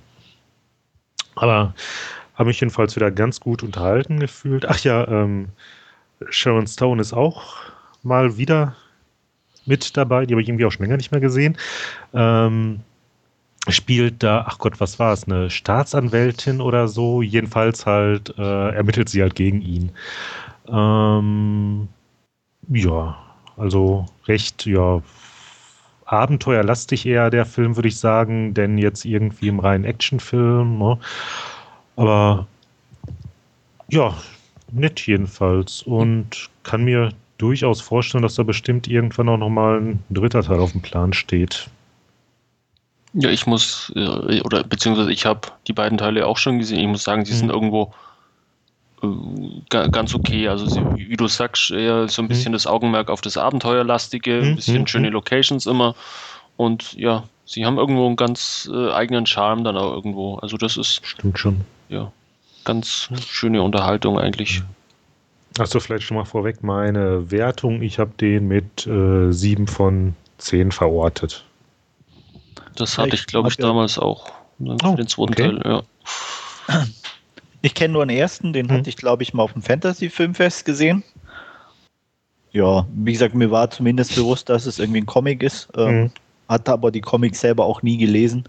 Aber 1.36 1.74
habe 2.36 2.48
mich 2.48 2.60
jedenfalls 2.60 2.96
wieder 2.96 3.12
ganz 3.12 3.40
gut 3.40 3.64
unterhalten 3.64 4.20
gefühlt. 4.20 4.66
Ach 4.68 4.80
ja, 4.80 5.08
ähm, 5.08 5.50
Sharon 6.30 6.68
Stone 6.68 7.02
ist 7.02 7.14
auch 7.14 7.56
mal 8.04 8.38
wieder 8.38 8.76
mit 9.66 9.96
dabei. 9.96 10.26
Die 10.26 10.34
habe 10.34 10.42
ich 10.42 10.50
irgendwie 10.50 10.66
auch 10.66 10.72
schon 10.72 10.84
länger 10.84 10.98
nicht 10.98 11.12
mehr 11.12 11.22
gesehen. 11.22 11.58
Ähm, 12.14 12.82
spielt 13.70 14.22
da, 14.22 14.46
ach 14.48 14.58
Gott, 14.58 14.80
was 14.82 15.00
war 15.00 15.14
es, 15.14 15.26
eine 15.26 15.50
Staatsanwältin 15.50 16.60
oder 16.60 16.88
so. 16.88 17.22
Jedenfalls 17.22 17.86
halt 17.86 18.34
äh, 18.38 18.70
ermittelt 18.72 19.10
sie 19.10 19.22
halt 19.22 19.36
gegen 19.36 19.62
ihn. 19.62 19.92
Ähm, 20.68 21.88
ja, 22.68 23.18
also 23.58 24.06
recht, 24.28 24.66
ja, 24.66 25.02
abenteuerlastig 26.10 27.06
eher 27.06 27.30
der 27.30 27.46
Film, 27.46 27.76
würde 27.76 27.88
ich 27.88 27.98
sagen, 27.98 28.54
denn 28.54 28.78
jetzt 28.78 29.06
irgendwie 29.06 29.48
im 29.48 29.60
reinen 29.60 29.86
Actionfilm. 29.86 30.80
Ne? 30.80 30.98
Aber 31.96 32.48
ja, 33.90 34.16
nett 34.72 35.06
jedenfalls 35.06 35.84
und 35.84 36.50
kann 36.64 36.84
mir 36.84 37.12
durchaus 37.38 37.80
vorstellen, 37.80 38.24
dass 38.24 38.36
da 38.36 38.44
bestimmt 38.44 38.88
irgendwann 38.88 39.30
auch 39.30 39.38
nochmal 39.38 39.80
ein 39.80 40.04
dritter 40.10 40.44
Teil 40.44 40.60
auf 40.60 40.72
dem 40.72 40.82
Plan 40.82 41.14
steht. 41.14 41.70
Ja, 43.14 43.30
ich 43.30 43.48
muss, 43.48 43.92
äh, 43.96 44.42
oder 44.42 44.64
beziehungsweise 44.64 45.12
ich 45.12 45.26
habe 45.26 45.42
die 45.68 45.74
beiden 45.74 45.98
Teile 45.98 46.28
auch 46.28 46.38
schon 46.38 46.60
gesehen. 46.60 46.80
Ich 46.80 46.88
muss 46.88 47.04
sagen, 47.04 47.26
sie 47.26 47.34
mhm. 47.34 47.38
sind 47.38 47.50
irgendwo 47.50 47.84
äh, 47.84 48.09
ganz 49.70 50.14
okay. 50.14 50.48
Also 50.48 50.96
wie 50.96 51.16
du 51.16 51.28
sagst, 51.28 51.72
eher 51.72 52.08
so 52.08 52.22
ein 52.22 52.26
mhm. 52.26 52.30
bisschen 52.30 52.52
mhm. 52.52 52.54
das 52.54 52.68
Augenmerk 52.68 53.10
auf 53.10 53.22
das 53.22 53.38
Abenteuerlastige, 53.38 54.40
ein 54.40 54.52
mhm. 54.52 54.56
bisschen 54.56 54.82
mhm. 54.82 54.88
schöne 54.88 55.10
Locations 55.10 55.66
immer. 55.66 55.96
Und 56.58 56.94
ja, 56.94 57.24
sie 57.46 57.66
haben 57.66 57.78
irgendwo 57.78 58.06
einen 58.06 58.16
ganz 58.16 58.70
äh, 58.74 58.92
eigenen 58.92 59.26
Charme 59.26 59.64
dann 59.64 59.78
auch 59.78 59.94
irgendwo. 59.94 60.36
Also 60.36 60.58
das 60.58 60.78
ist. 60.78 61.02
Stimmt 61.06 61.40
schon. 61.40 61.62
Ja, 61.90 62.12
ganz 62.66 63.10
schöne 63.28 63.62
Unterhaltung 63.62 64.20
eigentlich. 64.20 64.62
Achso, 65.58 65.80
vielleicht 65.80 66.04
schon 66.04 66.18
mal 66.18 66.26
vorweg 66.26 66.64
meine 66.64 67.32
Wertung. 67.32 67.82
Ich 67.82 68.00
habe 68.00 68.12
den 68.20 68.48
mit 68.48 68.86
äh, 68.88 69.32
7 69.32 69.68
von 69.68 70.16
10 70.38 70.72
verortet. 70.72 71.44
Das 72.76 72.98
hatte 72.98 73.16
ich, 73.16 73.26
glaube 73.26 73.50
ich, 73.50 73.58
damals 73.58 73.98
auch. 73.98 74.32
Oh, 74.60 74.96
den 74.96 75.08
zweiten 75.08 75.34
okay. 75.34 75.60
Teil, 75.60 75.62
ja. 75.66 76.86
Ich 77.62 77.74
kenne 77.74 77.94
nur 77.94 78.06
den 78.06 78.16
ersten, 78.16 78.54
den 78.54 78.70
hm. 78.70 78.78
hatte 78.78 78.90
ich, 78.90 78.98
glaube 78.98 79.24
ich, 79.24 79.34
mal 79.34 79.44
auf 79.44 79.54
dem 79.54 79.62
Fantasy-Filmfest 79.62 80.66
gesehen. 80.66 81.04
Ja, 82.52 82.88
wie 82.94 83.14
gesagt, 83.14 83.36
mir 83.36 83.52
war 83.52 83.70
zumindest 83.70 84.16
bewusst, 84.16 84.50
dass 84.50 84.66
es 84.66 84.80
irgendwie 84.80 85.02
ein 85.02 85.06
Comic 85.06 85.44
ist. 85.44 85.70
Ähm, 85.78 85.88
hm. 85.88 86.12
Hatte 86.48 86.72
aber 86.72 86.92
die 86.92 87.02
Comics 87.02 87.42
selber 87.42 87.66
auch 87.66 87.84
nie 87.84 87.98
gelesen. 87.98 88.46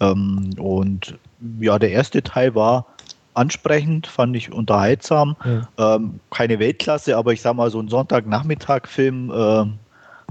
Ähm, 0.00 0.50
und 0.58 1.16
ja, 1.60 1.78
der 1.78 1.90
erste 1.90 2.22
Teil 2.22 2.54
war 2.54 2.86
ansprechend, 3.34 4.06
fand 4.06 4.34
ich 4.34 4.52
unterhaltsam. 4.52 5.36
Ja. 5.44 5.96
Ähm, 5.96 6.20
keine 6.30 6.58
Weltklasse, 6.58 7.16
aber 7.16 7.32
ich 7.32 7.42
sag 7.42 7.54
mal, 7.54 7.70
so 7.70 7.80
ein 7.80 7.88
Sonntagnachmittag-Film, 7.88 9.30
äh, 9.30 9.64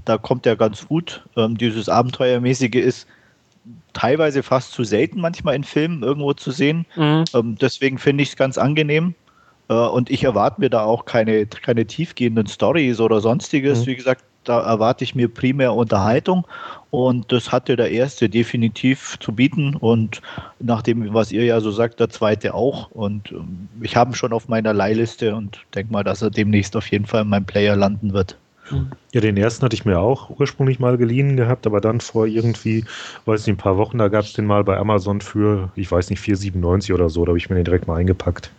da 0.06 0.18
kommt 0.18 0.46
er 0.46 0.56
ganz 0.56 0.88
gut. 0.88 1.24
Ähm, 1.38 1.58
dieses 1.58 1.88
Abenteuermäßige 1.88 2.76
ist 2.76 3.08
teilweise 3.96 4.44
fast 4.44 4.74
zu 4.74 4.84
selten 4.84 5.20
manchmal 5.20 5.56
in 5.56 5.64
Filmen 5.64 6.04
irgendwo 6.04 6.34
zu 6.34 6.52
sehen. 6.52 6.86
Mhm. 6.96 7.24
Ähm, 7.34 7.56
deswegen 7.60 7.98
finde 7.98 8.22
ich 8.22 8.30
es 8.30 8.36
ganz 8.36 8.60
angenehm. 8.60 9.16
Äh, 9.70 9.74
und 9.74 10.12
ich 10.12 10.24
erwarte 10.24 10.62
mir 10.62 10.70
da 10.70 10.84
auch 10.84 11.06
keine, 11.06 11.48
keine 11.48 11.88
tiefgehenden 11.88 12.46
Stories 12.46 13.00
oder 13.00 13.22
sonstiges. 13.22 13.82
Mhm. 13.82 13.86
Wie 13.88 13.96
gesagt, 13.96 14.24
da 14.44 14.60
erwarte 14.60 15.04
ich 15.04 15.16
mir 15.16 15.28
primär 15.28 15.74
Unterhaltung 15.74 16.46
und 16.92 17.32
das 17.32 17.52
hatte 17.52 17.76
der 17.76 17.90
erste 17.90 18.30
definitiv 18.30 19.18
zu 19.20 19.34
bieten 19.34 19.76
und 19.76 20.22
nach 20.60 20.84
dem, 20.84 21.14
was 21.16 21.32
ihr 21.32 21.44
ja 21.44 21.60
so 21.62 21.72
sagt, 21.72 22.00
der 22.00 22.10
zweite 22.10 22.54
auch 22.54 22.92
und 22.92 23.32
ähm, 23.32 23.68
ich 23.82 23.96
habe 23.96 24.12
ihn 24.12 24.16
schon 24.16 24.34
auf 24.34 24.48
meiner 24.48 24.72
Leihliste 24.72 25.36
und 25.36 25.66
denke 25.74 25.92
mal, 25.92 26.04
dass 26.04 26.22
er 26.22 26.30
demnächst 26.30 26.76
auf 26.76 26.92
jeden 26.92 27.08
Fall 27.08 27.24
in 27.24 27.30
meinem 27.30 27.46
Player 27.46 27.76
landen 27.76 28.14
wird. 28.14 28.38
Ja, 29.14 29.22
den 29.22 29.38
ersten 29.38 29.64
hatte 29.64 29.76
ich 29.76 29.86
mir 29.86 30.00
auch 30.00 30.30
ursprünglich 30.40 30.80
mal 30.80 30.98
geliehen 30.98 31.38
gehabt, 31.38 31.68
aber 31.68 31.82
dann 31.82 32.02
vor 32.02 32.26
irgendwie, 32.26 32.86
weiß 33.26 33.46
nicht, 33.46 33.56
ein 33.56 33.58
paar 33.58 33.78
Wochen, 33.78 33.98
da 33.98 34.08
gab 34.08 34.26
es 34.26 34.34
den 34.34 34.46
mal 34.46 34.64
bei 34.64 34.78
Amazon 34.78 35.22
für, 35.22 35.72
ich 35.76 35.92
weiß 35.92 36.10
nicht, 36.10 36.22
4,97 36.22 36.94
oder 36.94 37.10
so, 37.10 37.26
da 37.26 37.30
habe 37.30 37.38
ich 37.38 37.50
mir 37.50 37.56
den 37.56 37.66
direkt 37.66 37.88
mal 37.88 37.98
eingepackt. 37.98 38.52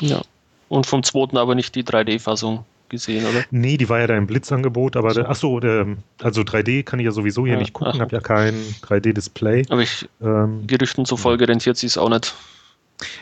Ja. 0.00 0.22
Und 0.68 0.86
vom 0.86 1.02
zweiten 1.02 1.36
aber 1.36 1.54
nicht 1.54 1.74
die 1.74 1.84
3D-Fassung 1.84 2.64
gesehen, 2.88 3.24
oder? 3.26 3.44
Nee, 3.50 3.76
die 3.76 3.88
war 3.88 4.00
ja 4.00 4.06
da 4.06 4.16
im 4.16 4.26
Blitzangebot, 4.26 4.96
aber, 4.96 5.10
so. 5.10 5.20
der, 5.20 5.30
achso, 5.30 5.60
der, 5.60 5.96
also 6.20 6.42
3D 6.42 6.82
kann 6.82 6.98
ich 6.98 7.04
ja 7.04 7.12
sowieso 7.12 7.44
hier 7.44 7.54
ja, 7.54 7.60
nicht 7.60 7.72
gucken, 7.72 8.00
habe 8.00 8.14
ja 8.14 8.20
kein 8.20 8.54
3D-Display. 8.82 9.66
Aber 9.68 9.82
ich, 9.82 10.08
ähm, 10.20 10.66
Gerüchten 10.66 11.04
zufolge 11.04 11.46
rentiert 11.46 11.76
sie 11.76 11.86
es 11.86 11.96
auch 11.96 12.08
nicht. 12.08 12.34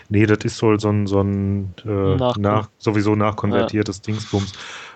Nee, 0.08 0.26
das 0.26 0.38
ist 0.44 0.58
so 0.58 0.70
ein, 0.70 1.06
so 1.06 1.20
ein 1.20 1.74
äh, 1.84 2.16
nach, 2.38 2.68
sowieso 2.78 3.14
nachkonvertiertes 3.14 3.98
ja. 3.98 4.02
Dingsbums. 4.04 4.52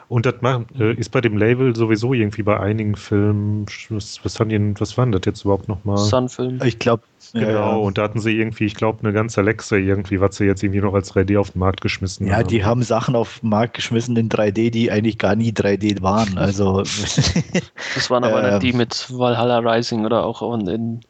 Und 0.08 0.24
das 0.24 0.34
macht, 0.40 0.78
äh, 0.78 0.92
ist 0.94 1.10
bei 1.10 1.20
dem 1.20 1.36
Label 1.36 1.74
sowieso 1.74 2.14
irgendwie 2.14 2.44
bei 2.44 2.60
einigen 2.60 2.94
Filmen, 2.94 3.66
was, 3.88 4.20
was, 4.24 4.38
haben 4.38 4.48
die, 4.50 4.80
was 4.80 4.96
waren 4.96 5.10
das 5.10 5.22
jetzt 5.26 5.44
überhaupt 5.44 5.68
nochmal? 5.68 5.98
Sunfilm. 5.98 6.60
Ich 6.64 6.78
glaube. 6.78 7.02
Genau, 7.32 7.48
ja, 7.48 7.74
und 7.74 7.98
da 7.98 8.02
hatten 8.02 8.20
sie 8.20 8.38
irgendwie, 8.38 8.66
ich 8.66 8.76
glaube, 8.76 9.00
eine 9.02 9.12
ganze 9.12 9.40
Alexa 9.40 9.74
irgendwie, 9.76 10.20
was 10.20 10.36
sie 10.36 10.44
jetzt 10.44 10.62
irgendwie 10.62 10.80
noch 10.80 10.94
als 10.94 11.12
3D 11.12 11.36
auf 11.38 11.50
den 11.50 11.58
Markt 11.58 11.80
geschmissen 11.80 12.28
ja, 12.28 12.34
haben. 12.34 12.42
Ja, 12.42 12.46
die 12.46 12.64
haben 12.64 12.82
Sachen 12.84 13.16
auf 13.16 13.40
den 13.40 13.50
Markt 13.50 13.74
geschmissen 13.74 14.16
in 14.16 14.28
3D, 14.28 14.70
die 14.70 14.92
eigentlich 14.92 15.18
gar 15.18 15.34
nie 15.34 15.50
3D 15.50 16.02
waren. 16.02 16.38
Also. 16.38 16.82
das 17.94 18.08
waren 18.08 18.22
aber 18.22 18.48
nicht 18.48 18.62
die 18.62 18.70
ähm. 18.70 18.76
mit 18.76 19.08
Valhalla 19.10 19.58
Rising 19.58 20.04
oder 20.04 20.24
auch 20.24 20.40
in. 20.54 21.00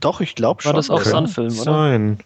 Doch, 0.00 0.20
ich 0.20 0.34
glaube 0.34 0.60
schon. 0.60 0.70
War 0.70 0.76
das 0.76 0.90
auch 0.90 1.02
Sunfilm, 1.02 1.52
oder? 1.54 1.62
Sein. 1.62 2.18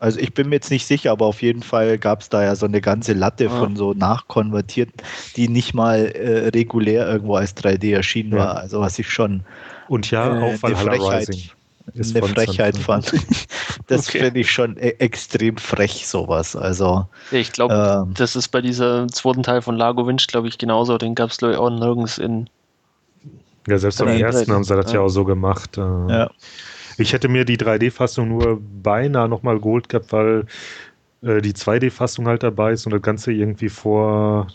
Also 0.00 0.18
ich 0.18 0.32
bin 0.34 0.48
mir 0.48 0.56
jetzt 0.56 0.70
nicht 0.70 0.86
sicher, 0.86 1.12
aber 1.12 1.26
auf 1.26 1.42
jeden 1.42 1.62
Fall 1.62 1.98
gab 1.98 2.22
es 2.22 2.30
da 2.30 2.42
ja 2.42 2.56
so 2.56 2.66
eine 2.66 2.80
ganze 2.80 3.12
Latte 3.12 3.44
ja. 3.44 3.50
von 3.50 3.76
so 3.76 3.92
nachkonvertierten, 3.92 4.94
die 5.36 5.48
nicht 5.48 5.74
mal 5.74 6.06
äh, 6.06 6.48
regulär 6.48 7.06
irgendwo 7.06 7.36
als 7.36 7.54
3D 7.56 7.94
erschienen 7.94 8.32
ja. 8.32 8.38
war. 8.38 8.56
Also 8.56 8.80
was 8.80 8.98
ich 8.98 9.10
schon 9.10 9.42
und 9.88 10.10
ja 10.10 10.36
äh, 10.36 10.54
auch 10.54 10.62
Valhalla 10.62 10.92
Frechheit, 10.92 11.28
Rising 11.28 11.50
eine 11.94 12.28
Frechheit 12.28 12.78
fand. 12.78 13.12
das 13.88 14.08
okay. 14.08 14.20
finde 14.20 14.40
ich 14.40 14.50
schon 14.50 14.76
e 14.76 14.94
extrem 14.98 15.56
frech 15.56 16.06
sowas. 16.06 16.56
Also 16.56 17.06
ich 17.30 17.52
glaube, 17.52 18.04
ähm, 18.06 18.14
das 18.14 18.36
ist 18.36 18.48
bei 18.48 18.60
diesem 18.60 19.10
zweiten 19.12 19.42
Teil 19.42 19.62
von 19.62 19.76
Lago 19.76 20.06
Winch, 20.06 20.26
glaube 20.28 20.48
ich, 20.48 20.58
genauso. 20.58 20.98
Den 20.98 21.14
gab 21.14 21.30
es 21.30 21.38
glaube 21.38 21.54
ich 21.54 21.60
auch 21.60 21.70
nirgends 21.70 22.18
in 22.18 22.48
ja, 23.66 23.78
selbst 23.78 23.98
beim 23.98 24.08
ersten 24.08 24.52
haben 24.52 24.64
sie 24.64 24.74
das 24.74 24.92
ja. 24.92 24.98
ja 24.98 25.04
auch 25.04 25.10
so 25.10 25.24
gemacht. 25.24 25.76
Äh, 25.76 25.80
ja. 25.80 26.30
Ich 27.00 27.12
hätte 27.12 27.28
mir 27.28 27.44
die 27.44 27.56
3D-Fassung 27.56 28.28
nur 28.28 28.60
beinahe 28.82 29.28
nochmal 29.28 29.58
geholt 29.58 29.88
gehabt, 29.88 30.12
weil 30.12 30.44
äh, 31.22 31.40
die 31.40 31.52
2D-Fassung 31.52 32.26
halt 32.26 32.42
dabei 32.42 32.72
ist 32.72 32.86
und 32.86 32.92
das 32.92 33.02
Ganze 33.02 33.32
irgendwie 33.32 33.68
vor, 33.68 34.48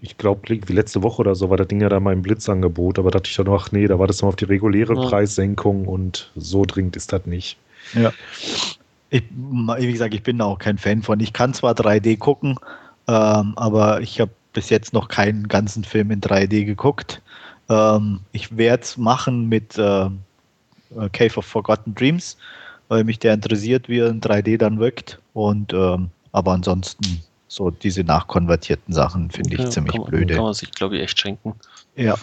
ich 0.00 0.16
glaube, 0.16 0.42
wie 0.48 0.72
letzte 0.72 1.02
Woche 1.02 1.20
oder 1.20 1.34
so 1.34 1.50
war 1.50 1.56
das 1.56 1.68
Ding 1.68 1.80
ja 1.80 1.88
da 1.88 2.00
mal 2.00 2.12
im 2.12 2.22
Blitzangebot, 2.22 2.98
aber 2.98 3.10
da 3.10 3.18
dachte 3.18 3.30
ich 3.30 3.36
dann, 3.36 3.48
ach 3.48 3.72
nee, 3.72 3.86
da 3.86 3.98
war 3.98 4.06
das 4.06 4.22
noch 4.22 4.28
auf 4.28 4.36
die 4.36 4.44
reguläre 4.44 4.94
ja. 4.94 5.08
Preissenkung 5.08 5.86
und 5.86 6.30
so 6.36 6.64
dringend 6.64 6.96
ist 6.96 7.12
das 7.12 7.26
nicht. 7.26 7.58
Ja. 7.94 8.12
Ich, 9.10 9.24
wie 9.32 9.92
gesagt, 9.92 10.14
ich 10.14 10.22
bin 10.22 10.38
da 10.38 10.44
auch 10.44 10.58
kein 10.58 10.78
Fan 10.78 11.02
von. 11.02 11.18
Ich 11.18 11.32
kann 11.32 11.52
zwar 11.52 11.74
3D 11.74 12.18
gucken, 12.18 12.56
ähm, 13.08 13.54
aber 13.56 14.00
ich 14.00 14.20
habe 14.20 14.30
bis 14.52 14.70
jetzt 14.70 14.92
noch 14.92 15.08
keinen 15.08 15.48
ganzen 15.48 15.82
Film 15.82 16.10
in 16.10 16.20
3D 16.20 16.64
geguckt. 16.64 17.20
Ähm, 17.68 18.20
ich 18.32 18.56
werde 18.56 18.82
es 18.82 18.96
machen 18.96 19.48
mit 19.48 19.76
äh, 19.78 20.08
Cave 21.12 21.36
of 21.36 21.46
Forgotten 21.46 21.94
Dreams, 21.94 22.36
weil 22.88 23.04
mich 23.04 23.18
der 23.18 23.34
interessiert, 23.34 23.88
wie 23.88 23.98
er 23.98 24.08
in 24.08 24.20
3D 24.20 24.58
dann 24.58 24.78
wirkt. 24.80 25.18
Und 25.32 25.72
ähm, 25.72 26.10
aber 26.32 26.52
ansonsten 26.52 27.22
so 27.48 27.70
diese 27.70 28.04
nachkonvertierten 28.04 28.94
Sachen 28.94 29.30
finde 29.30 29.54
ich 29.54 29.62
ja, 29.62 29.70
ziemlich 29.70 29.96
kann 29.96 30.04
blöde. 30.04 30.34
Kann 30.34 30.44
man 30.44 30.54
sich, 30.54 30.70
glaube 30.70 30.96
ich, 30.96 31.02
echt 31.02 31.18
schenken. 31.18 31.54
Ja. 31.96 32.16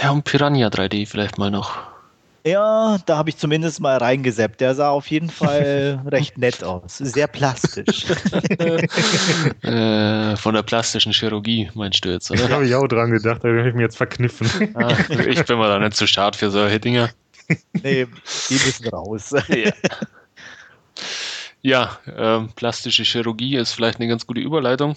Ja, 0.00 0.10
und 0.10 0.24
Piranha 0.24 0.68
3D 0.68 1.06
vielleicht 1.06 1.38
mal 1.38 1.50
noch. 1.50 1.91
Ja, 2.44 2.98
da 3.06 3.16
habe 3.16 3.30
ich 3.30 3.36
zumindest 3.36 3.80
mal 3.80 3.98
reingeseppt. 3.98 4.60
Der 4.60 4.74
sah 4.74 4.90
auf 4.90 5.06
jeden 5.08 5.30
Fall 5.30 6.02
recht 6.06 6.38
nett 6.38 6.64
aus. 6.64 6.98
Sehr 6.98 7.28
plastisch. 7.28 8.06
äh, 9.62 10.36
von 10.36 10.54
der 10.54 10.62
plastischen 10.62 11.12
Chirurgie, 11.12 11.70
meinst 11.74 12.04
du 12.04 12.10
jetzt, 12.10 12.30
oder? 12.30 12.48
Da 12.48 12.54
habe 12.56 12.66
ich 12.66 12.74
auch 12.74 12.88
dran 12.88 13.12
gedacht, 13.12 13.44
da 13.44 13.48
habe 13.48 13.68
ich 13.68 13.74
mir 13.74 13.82
jetzt 13.82 13.96
verkniffen. 13.96 14.74
Ah, 14.74 14.92
ich 15.08 15.44
bin 15.44 15.58
mal 15.58 15.68
da 15.68 15.78
nicht 15.78 15.94
zu 15.96 16.06
start 16.06 16.34
für 16.34 16.50
solche 16.50 16.80
Dinge. 16.80 17.10
Nee, 17.82 18.06
die 18.48 18.54
müssen 18.54 18.88
raus. 18.88 19.34
ja, 19.48 19.72
ja 21.62 21.98
äh, 22.06 22.46
plastische 22.56 23.04
Chirurgie 23.04 23.56
ist 23.56 23.72
vielleicht 23.72 24.00
eine 24.00 24.08
ganz 24.08 24.26
gute 24.26 24.40
Überleitung. 24.40 24.96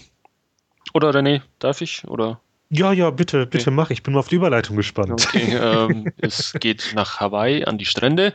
Oder 0.93 1.11
René, 1.11 1.41
darf 1.59 1.81
ich? 1.81 2.07
Oder? 2.07 2.39
Ja, 2.69 2.91
ja, 2.91 3.09
bitte, 3.11 3.45
bitte 3.45 3.65
okay. 3.65 3.75
mach. 3.75 3.89
Ich 3.89 4.03
bin 4.03 4.13
mal 4.13 4.19
auf 4.19 4.27
die 4.27 4.35
Überleitung 4.35 4.75
gespannt. 4.75 5.11
Okay, 5.11 5.55
ähm, 5.55 6.11
es 6.17 6.53
geht 6.53 6.93
nach 6.95 7.19
Hawaii 7.19 7.65
an 7.65 7.77
die 7.77 7.85
Strände. 7.85 8.33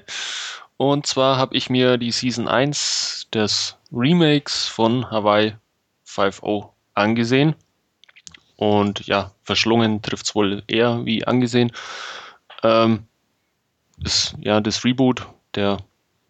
Und 0.76 1.06
zwar 1.06 1.36
habe 1.36 1.56
ich 1.56 1.68
mir 1.68 1.98
die 1.98 2.10
Season 2.10 2.48
1 2.48 3.28
des 3.34 3.76
Remakes 3.92 4.66
von 4.66 5.10
Hawaii 5.10 5.56
5.0 6.06 6.68
angesehen. 6.94 7.54
Und 8.56 9.06
ja, 9.06 9.32
verschlungen 9.42 10.02
trifft 10.02 10.26
es 10.26 10.34
wohl 10.34 10.62
eher 10.68 11.04
wie 11.04 11.26
angesehen. 11.26 11.72
Ähm, 12.62 13.04
ist 14.02 14.34
ja 14.40 14.60
das 14.60 14.84
Reboot 14.84 15.26
der 15.54 15.78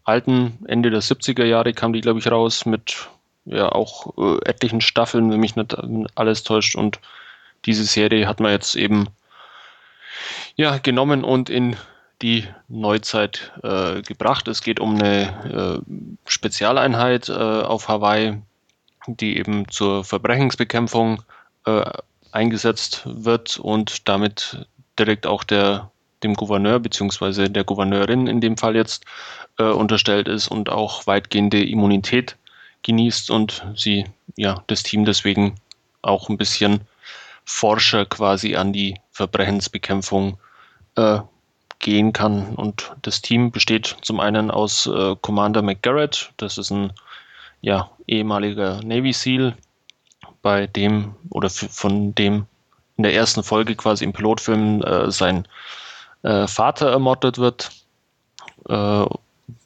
alten 0.05 0.59
Ende 0.67 0.91
der 0.91 1.03
70er 1.03 1.45
Jahre 1.45 1.73
kam 1.73 1.93
die, 1.93 2.01
glaube 2.01 2.19
ich, 2.19 2.31
raus 2.31 2.67
mit 2.67 3.09
ja 3.45 3.71
auch 3.71 4.17
äh, 4.19 4.49
etlichen 4.49 4.81
Staffeln, 4.81 5.31
wenn 5.31 5.41
mich 5.41 5.57
nicht 5.57 5.77
alles 6.15 6.43
täuscht. 6.43 6.77
Und 6.77 7.01
diese 7.65 7.85
Serie 7.85 8.27
hat 8.27 8.41
man 8.41 8.53
jetzt 8.53 8.75
eben 8.75 9.09
ja, 10.57 10.79
genommen 10.79 11.25
und 11.25 11.51
in 11.51 11.77
die 12.23 12.47
Neuzeit 12.69 13.53
äh, 13.63 14.03
gebracht. 14.03 14.47
Es 14.49 14.63
geht 14.63 14.81
um 14.81 14.97
eine 14.97 15.83
äh, 15.87 15.93
Spezialeinheit 16.27 17.29
äh, 17.29 17.33
auf 17.33 17.89
Hawaii, 17.89 18.43
die 19.07 19.39
eben 19.39 19.69
zur 19.69 20.05
Verbrechensbekämpfung 20.05 21.23
äh, 21.65 21.91
eingesetzt 22.33 23.03
wird 23.07 23.59
und 23.59 24.09
damit 24.09 24.67
direkt 24.99 25.27
auch 25.27 25.45
der, 25.45 25.91
dem 26.23 26.35
Gouverneur 26.35 26.79
bzw. 26.79 27.49
der 27.49 27.65
Gouverneurin 27.65 28.27
in 28.27 28.41
dem 28.41 28.57
Fall 28.57 28.77
jetzt 28.77 29.05
äh, 29.59 29.65
unterstellt 29.65 30.29
ist 30.29 30.49
und 30.49 30.69
auch 30.69 31.07
weitgehende 31.07 31.65
Immunität 31.65 32.37
genießt 32.83 33.31
und 33.31 33.67
sie 33.77 34.05
ja 34.37 34.63
das 34.67 34.83
Team 34.83 35.05
deswegen 35.05 35.55
auch 36.03 36.29
ein 36.29 36.39
bisschen 36.39 36.81
Forscher 37.45 38.07
quasi 38.07 38.57
an 38.57 38.73
die 38.73 38.97
Verbrechensbekämpfung 39.13 40.39
äh, 40.97 41.21
gehen 41.79 42.13
kann. 42.13 42.55
Und 42.55 42.93
das 43.03 43.23
Team 43.23 43.51
besteht 43.51 43.97
zum 44.03 44.21
einen 44.21 44.51
aus 44.51 44.87
äh, 44.87 45.17
Commander 45.21 45.63
McGarrett, 45.63 46.33
das 46.37 46.59
ist 46.59 46.71
ein 46.71 46.93
ja, 47.63 47.91
ehemaliger 48.07 48.81
Navy 48.83 49.13
SEAL, 49.13 49.55
bei 50.43 50.67
dem 50.67 51.15
oder 51.31 51.51
von 51.51 52.15
dem 52.15 52.47
in 52.97 53.03
der 53.03 53.15
ersten 53.15 53.43
Folge 53.43 53.75
quasi 53.77 54.05
im 54.05 54.13
Pilotfilm 54.13 54.83
äh, 54.83 55.11
sein 55.11 55.47
äh, 56.23 56.47
Vater 56.47 56.91
ermordet 56.91 57.39
wird, 57.39 57.71
äh, 58.69 59.05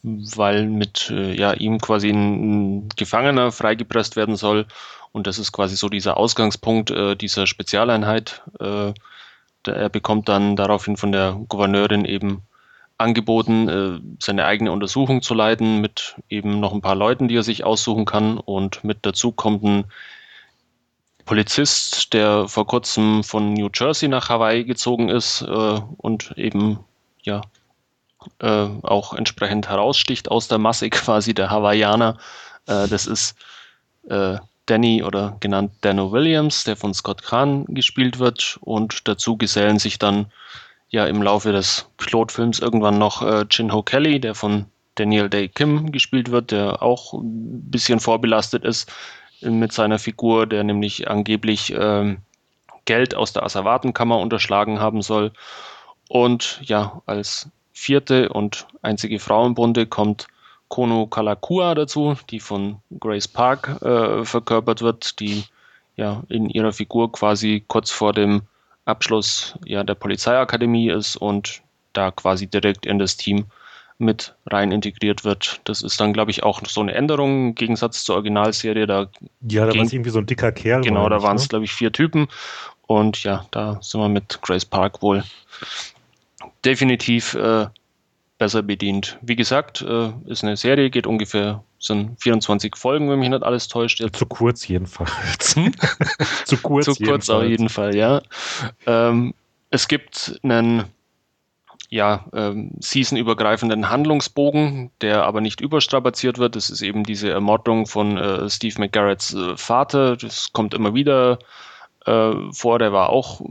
weil 0.02 0.66
mit 0.66 1.10
äh, 1.10 1.34
ja, 1.34 1.52
ihm 1.52 1.80
quasi 1.80 2.10
ein, 2.10 2.84
ein 2.84 2.88
Gefangener 2.96 3.50
freigepresst 3.52 4.16
werden 4.16 4.36
soll 4.36 4.66
und 5.14 5.28
das 5.28 5.38
ist 5.38 5.52
quasi 5.52 5.76
so 5.76 5.88
dieser 5.88 6.16
Ausgangspunkt 6.16 6.90
äh, 6.90 7.14
dieser 7.14 7.46
Spezialeinheit. 7.46 8.42
Äh, 8.58 8.92
er 9.64 9.88
bekommt 9.88 10.28
dann 10.28 10.56
daraufhin 10.56 10.96
von 10.96 11.12
der 11.12 11.40
Gouverneurin 11.48 12.04
eben 12.04 12.42
angeboten, 12.98 13.68
äh, 13.68 14.00
seine 14.18 14.44
eigene 14.44 14.72
Untersuchung 14.72 15.22
zu 15.22 15.34
leiten 15.34 15.80
mit 15.80 16.16
eben 16.28 16.58
noch 16.58 16.72
ein 16.72 16.80
paar 16.80 16.96
Leuten, 16.96 17.28
die 17.28 17.36
er 17.36 17.44
sich 17.44 17.62
aussuchen 17.62 18.06
kann. 18.06 18.38
Und 18.38 18.82
mit 18.82 18.98
dazu 19.02 19.30
kommt 19.30 19.62
ein 19.62 19.84
Polizist, 21.24 22.12
der 22.12 22.48
vor 22.48 22.66
kurzem 22.66 23.22
von 23.22 23.54
New 23.54 23.68
Jersey 23.72 24.08
nach 24.08 24.28
Hawaii 24.28 24.64
gezogen 24.64 25.10
ist 25.10 25.42
äh, 25.42 25.80
und 25.96 26.34
eben 26.36 26.80
ja 27.22 27.42
äh, 28.40 28.66
auch 28.82 29.14
entsprechend 29.14 29.68
heraussticht 29.68 30.28
aus 30.28 30.48
der 30.48 30.58
Masse 30.58 30.90
quasi 30.90 31.34
der 31.34 31.50
Hawaiianer. 31.50 32.18
Äh, 32.66 32.88
das 32.88 33.06
ist 33.06 33.36
äh, 34.10 34.38
Danny 34.66 35.02
oder 35.02 35.36
genannt 35.40 35.72
Dano 35.82 36.12
Williams, 36.12 36.64
der 36.64 36.76
von 36.76 36.94
Scott 36.94 37.22
Kahn 37.22 37.64
gespielt 37.68 38.18
wird. 38.18 38.58
Und 38.60 39.06
dazu 39.08 39.36
gesellen 39.36 39.78
sich 39.78 39.98
dann 39.98 40.26
ja 40.88 41.06
im 41.06 41.22
Laufe 41.22 41.52
des 41.52 41.86
Pilotfilms 41.96 42.60
irgendwann 42.60 42.98
noch 42.98 43.22
äh, 43.22 43.44
Jin 43.50 43.72
Ho 43.72 43.82
Kelly, 43.82 44.20
der 44.20 44.34
von 44.34 44.66
Daniel 44.94 45.28
Day 45.28 45.48
Kim 45.48 45.92
gespielt 45.92 46.30
wird, 46.30 46.50
der 46.50 46.82
auch 46.82 47.14
ein 47.14 47.70
bisschen 47.70 48.00
vorbelastet 48.00 48.64
ist 48.64 48.92
mit 49.40 49.72
seiner 49.72 49.98
Figur, 49.98 50.46
der 50.46 50.64
nämlich 50.64 51.08
angeblich 51.08 51.74
ähm, 51.76 52.18
Geld 52.84 53.14
aus 53.14 53.32
der 53.32 53.42
Asservatenkammer 53.42 54.18
unterschlagen 54.18 54.78
haben 54.78 55.02
soll. 55.02 55.32
Und 56.08 56.60
ja, 56.62 57.02
als 57.06 57.48
vierte 57.72 58.28
und 58.28 58.66
einzige 58.82 59.18
Frau 59.18 59.44
im 59.46 59.54
Bunde 59.54 59.86
kommt 59.86 60.28
Kono 60.74 61.06
Kalakua 61.06 61.76
dazu, 61.76 62.16
die 62.30 62.40
von 62.40 62.80
Grace 62.98 63.28
Park 63.28 63.80
äh, 63.80 64.24
verkörpert 64.24 64.82
wird, 64.82 65.20
die 65.20 65.44
ja 65.94 66.24
in 66.28 66.50
ihrer 66.50 66.72
Figur 66.72 67.12
quasi 67.12 67.62
kurz 67.68 67.92
vor 67.92 68.12
dem 68.12 68.42
Abschluss 68.84 69.54
ja, 69.64 69.84
der 69.84 69.94
Polizeiakademie 69.94 70.90
ist 70.90 71.14
und 71.14 71.62
da 71.92 72.10
quasi 72.10 72.48
direkt 72.48 72.86
in 72.86 72.98
das 72.98 73.16
Team 73.16 73.44
mit 73.98 74.34
rein 74.46 74.72
integriert 74.72 75.24
wird. 75.24 75.60
Das 75.62 75.80
ist 75.80 76.00
dann, 76.00 76.12
glaube 76.12 76.32
ich, 76.32 76.42
auch 76.42 76.60
so 76.66 76.80
eine 76.80 76.92
Änderung 76.94 77.50
im 77.50 77.54
Gegensatz 77.54 78.02
zur 78.02 78.16
Originalserie. 78.16 78.88
Da 78.88 79.06
ja, 79.48 79.66
da 79.66 79.76
war 79.76 79.84
es 79.84 79.92
irgendwie 79.92 80.10
so 80.10 80.18
ein 80.18 80.26
dicker 80.26 80.50
Kerl. 80.50 80.80
Genau, 80.80 81.08
da 81.08 81.22
waren 81.22 81.36
es, 81.36 81.44
ne? 81.44 81.48
glaube 81.50 81.66
ich, 81.66 81.72
vier 81.72 81.92
Typen. 81.92 82.26
Und 82.88 83.22
ja, 83.22 83.46
da 83.52 83.78
sind 83.80 84.00
wir 84.00 84.08
mit 84.08 84.42
Grace 84.42 84.64
Park 84.64 85.02
wohl 85.02 85.22
definitiv 86.64 87.34
äh, 87.34 87.68
besser 88.38 88.62
bedient. 88.62 89.18
Wie 89.22 89.36
gesagt, 89.36 89.82
äh, 89.82 90.10
ist 90.26 90.44
eine 90.44 90.56
Serie, 90.56 90.90
geht 90.90 91.06
ungefähr, 91.06 91.62
sind 91.78 92.20
24 92.20 92.76
Folgen, 92.76 93.08
wenn 93.10 93.18
mich 93.18 93.28
nicht 93.28 93.42
alles 93.42 93.68
täuscht. 93.68 94.00
Jetzt. 94.00 94.16
Zu 94.16 94.26
kurz 94.26 94.66
jedenfalls. 94.66 95.56
Hm? 95.56 95.72
Zu 96.44 96.56
kurz. 96.58 96.86
Zu 96.86 96.94
kurz 96.94 96.98
jedenfalls. 96.98 97.30
auf 97.30 97.44
jeden 97.44 97.68
Fall, 97.68 97.94
ja. 97.94 98.22
Ähm, 98.86 99.34
es 99.70 99.88
gibt 99.88 100.38
einen 100.42 100.84
ja, 101.90 102.24
ähm, 102.32 102.72
seasonübergreifenden 102.80 103.88
Handlungsbogen, 103.88 104.90
der 105.00 105.24
aber 105.24 105.40
nicht 105.40 105.60
überstrapaziert 105.60 106.38
wird. 106.38 106.56
Das 106.56 106.70
ist 106.70 106.82
eben 106.82 107.04
diese 107.04 107.30
Ermordung 107.30 107.86
von 107.86 108.16
äh, 108.16 108.50
Steve 108.50 108.80
McGarretts 108.80 109.34
äh, 109.34 109.56
Vater. 109.56 110.16
Das 110.16 110.52
kommt 110.52 110.74
immer 110.74 110.94
wieder 110.94 111.38
äh, 112.06 112.32
vor. 112.50 112.80
Der 112.80 112.92
war 112.92 113.10
auch 113.10 113.42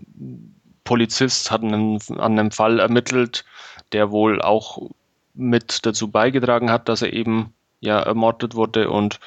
Polizist, 0.84 1.52
hat 1.52 1.64
einen, 1.64 2.00
an 2.18 2.38
einem 2.38 2.52
Fall 2.52 2.80
ermittelt, 2.80 3.46
der 3.94 4.12
wohl 4.12 4.42
auch 4.42 4.90
mit 5.34 5.86
dazu 5.86 6.10
beigetragen 6.10 6.70
hat, 6.72 6.90
dass 6.90 7.02
er 7.02 7.14
eben 7.14 7.54
ja 7.80 8.00
ermordet 8.00 8.56
wurde 8.56 8.90
und 8.90 9.20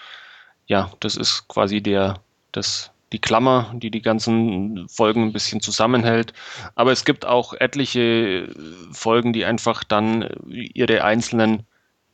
ja, 0.66 0.90
das 1.00 1.16
ist 1.16 1.48
quasi 1.48 1.80
der, 1.80 2.20
das, 2.52 2.90
die 3.12 3.20
Klammer, 3.20 3.72
die 3.74 3.90
die 3.90 4.02
ganzen 4.02 4.88
Folgen 4.88 5.24
ein 5.24 5.32
bisschen 5.32 5.60
zusammenhält. 5.60 6.32
Aber 6.74 6.90
es 6.90 7.04
gibt 7.04 7.24
auch 7.24 7.52
etliche 7.54 8.48
Folgen, 8.92 9.32
die 9.32 9.44
einfach 9.44 9.84
dann 9.84 10.28
ihre 10.48 11.04
einzelnen 11.04 11.64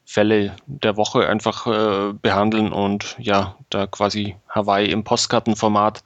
Fälle 0.04 0.54
der 0.66 0.96
Woche 0.96 1.26
einfach 1.28 1.66
äh, 1.66 2.12
behandeln 2.12 2.72
und 2.72 3.16
ja, 3.18 3.56
da 3.70 3.86
quasi 3.86 4.36
Hawaii 4.48 4.90
im 4.90 5.04
Postkartenformat 5.04 6.04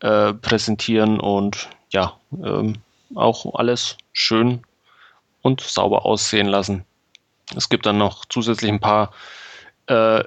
äh, 0.00 0.34
präsentieren 0.34 1.18
und 1.18 1.68
ja, 1.90 2.14
ähm, 2.32 2.76
auch 3.16 3.54
alles 3.56 3.96
schön 4.12 4.62
und 5.42 5.60
sauber 5.60 6.06
aussehen 6.06 6.46
lassen. 6.46 6.84
Es 7.56 7.68
gibt 7.68 7.86
dann 7.86 7.98
noch 7.98 8.24
zusätzlich 8.26 8.70
ein 8.70 8.80
paar 8.80 9.12
äh, 9.86 10.22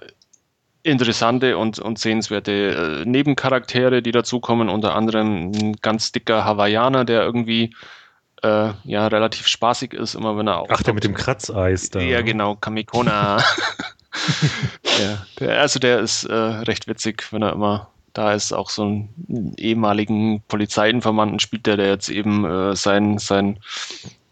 interessante 0.83 1.57
und, 1.57 1.79
und 1.79 1.97
sehenswerte 1.97 3.03
äh, 3.05 3.09
Nebencharaktere, 3.09 4.01
die 4.01 4.11
dazukommen, 4.11 4.69
unter 4.69 4.95
anderem 4.95 5.51
ein 5.51 5.73
ganz 5.81 6.11
dicker 6.11 6.43
Hawaiianer, 6.43 7.05
der 7.05 7.23
irgendwie 7.23 7.73
äh, 8.43 8.71
ja 8.83 9.07
relativ 9.07 9.47
spaßig 9.47 9.93
ist, 9.93 10.15
immer 10.15 10.37
wenn 10.37 10.47
er 10.47 10.59
auch. 10.59 10.67
Ach, 10.69 10.83
der 10.83 10.93
mit 10.93 11.05
dem 11.05 11.15
Kratzeis 11.15 11.89
da. 11.89 11.99
Ja, 11.99 12.21
genau, 12.21 12.55
Kamikona. 12.55 13.37
ja, 14.99 15.25
der, 15.39 15.61
also 15.61 15.79
der 15.79 15.99
ist 15.99 16.25
äh, 16.25 16.33
recht 16.33 16.87
witzig, 16.87 17.31
wenn 17.31 17.41
er 17.41 17.53
immer 17.53 17.89
da 18.11 18.33
ist. 18.33 18.51
Auch 18.51 18.69
so 18.69 18.83
einen 18.83 19.53
ehemaligen 19.57 20.43
Polizeiinformanten 20.47 21.39
spielt 21.39 21.65
der, 21.65 21.77
der 21.77 21.87
jetzt 21.87 22.09
eben 22.09 22.45
äh, 22.45 22.75
sein, 22.75 23.17
sein, 23.17 23.59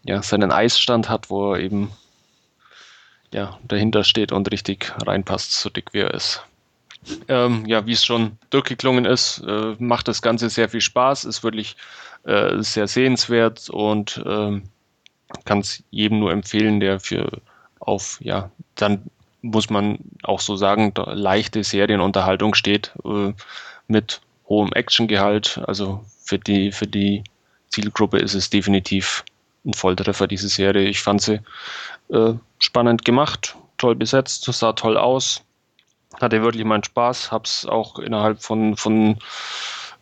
ja, 0.04 0.22
seinen 0.22 0.52
Eisstand 0.52 1.08
hat, 1.08 1.30
wo 1.30 1.54
er 1.54 1.60
eben 1.60 1.90
ja, 3.32 3.58
dahinter 3.66 4.04
steht 4.04 4.32
und 4.32 4.50
richtig 4.50 4.92
reinpasst, 5.06 5.52
so 5.52 5.70
dick 5.70 5.92
wie 5.92 6.00
er 6.00 6.14
ist. 6.14 6.42
Ähm, 7.28 7.66
ja, 7.66 7.86
wie 7.86 7.92
es 7.92 8.04
schon 8.04 8.38
durchgeklungen 8.50 9.04
ist, 9.04 9.42
äh, 9.46 9.74
macht 9.78 10.06
das 10.06 10.22
Ganze 10.22 10.50
sehr 10.50 10.68
viel 10.68 10.80
Spaß, 10.80 11.24
ist 11.24 11.42
wirklich 11.42 11.76
äh, 12.24 12.62
sehr 12.62 12.86
sehenswert 12.86 13.68
und 13.70 14.22
ähm, 14.24 14.64
kann 15.44 15.60
es 15.60 15.82
jedem 15.90 16.20
nur 16.20 16.30
empfehlen, 16.30 16.78
der 16.78 17.00
für 17.00 17.40
auf, 17.80 18.18
ja, 18.20 18.50
dann 18.76 19.10
muss 19.40 19.70
man 19.70 19.98
auch 20.22 20.40
so 20.40 20.54
sagen, 20.54 20.92
leichte 20.96 21.64
Serienunterhaltung 21.64 22.54
steht 22.54 22.92
äh, 23.04 23.32
mit 23.88 24.20
hohem 24.48 24.72
Actiongehalt. 24.72 25.60
Also 25.66 26.04
für 26.24 26.38
die, 26.38 26.70
für 26.70 26.86
die 26.86 27.24
Zielgruppe 27.70 28.18
ist 28.18 28.34
es 28.34 28.50
definitiv 28.50 29.24
ein 29.64 29.74
Volltreffer, 29.74 30.26
diese 30.26 30.48
Serie. 30.48 30.88
Ich 30.88 31.00
fand 31.00 31.22
sie 31.22 31.40
äh, 32.10 32.34
spannend 32.58 33.04
gemacht, 33.04 33.56
toll 33.78 33.94
besetzt, 33.94 34.44
sah 34.44 34.72
toll 34.72 34.96
aus, 34.96 35.42
hatte 36.20 36.42
wirklich 36.42 36.64
meinen 36.64 36.84
Spaß, 36.84 37.32
habe 37.32 37.44
es 37.44 37.66
auch 37.66 37.98
innerhalb 37.98 38.42
von, 38.42 38.76
von 38.76 39.18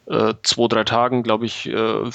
äh, 0.06 0.34
zwei, 0.42 0.68
drei 0.68 0.84
Tagen, 0.84 1.22
glaube 1.22 1.46
ich, 1.46 1.66
äh, 1.68 2.10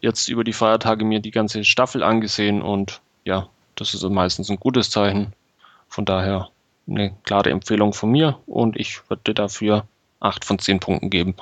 jetzt 0.00 0.28
über 0.28 0.44
die 0.44 0.52
Feiertage 0.52 1.04
mir 1.04 1.20
die 1.20 1.30
ganze 1.30 1.64
Staffel 1.64 2.02
angesehen 2.02 2.62
und 2.62 3.00
ja, 3.24 3.48
das 3.76 3.94
ist 3.94 4.02
meistens 4.02 4.50
ein 4.50 4.60
gutes 4.60 4.90
Zeichen. 4.90 5.32
Von 5.88 6.04
daher 6.04 6.50
eine 6.88 7.14
klare 7.24 7.50
Empfehlung 7.50 7.92
von 7.92 8.10
mir 8.10 8.38
und 8.46 8.76
ich 8.76 9.08
würde 9.08 9.34
dafür 9.34 9.86
acht 10.20 10.44
von 10.44 10.58
zehn 10.58 10.80
Punkten 10.80 11.10
geben. 11.10 11.34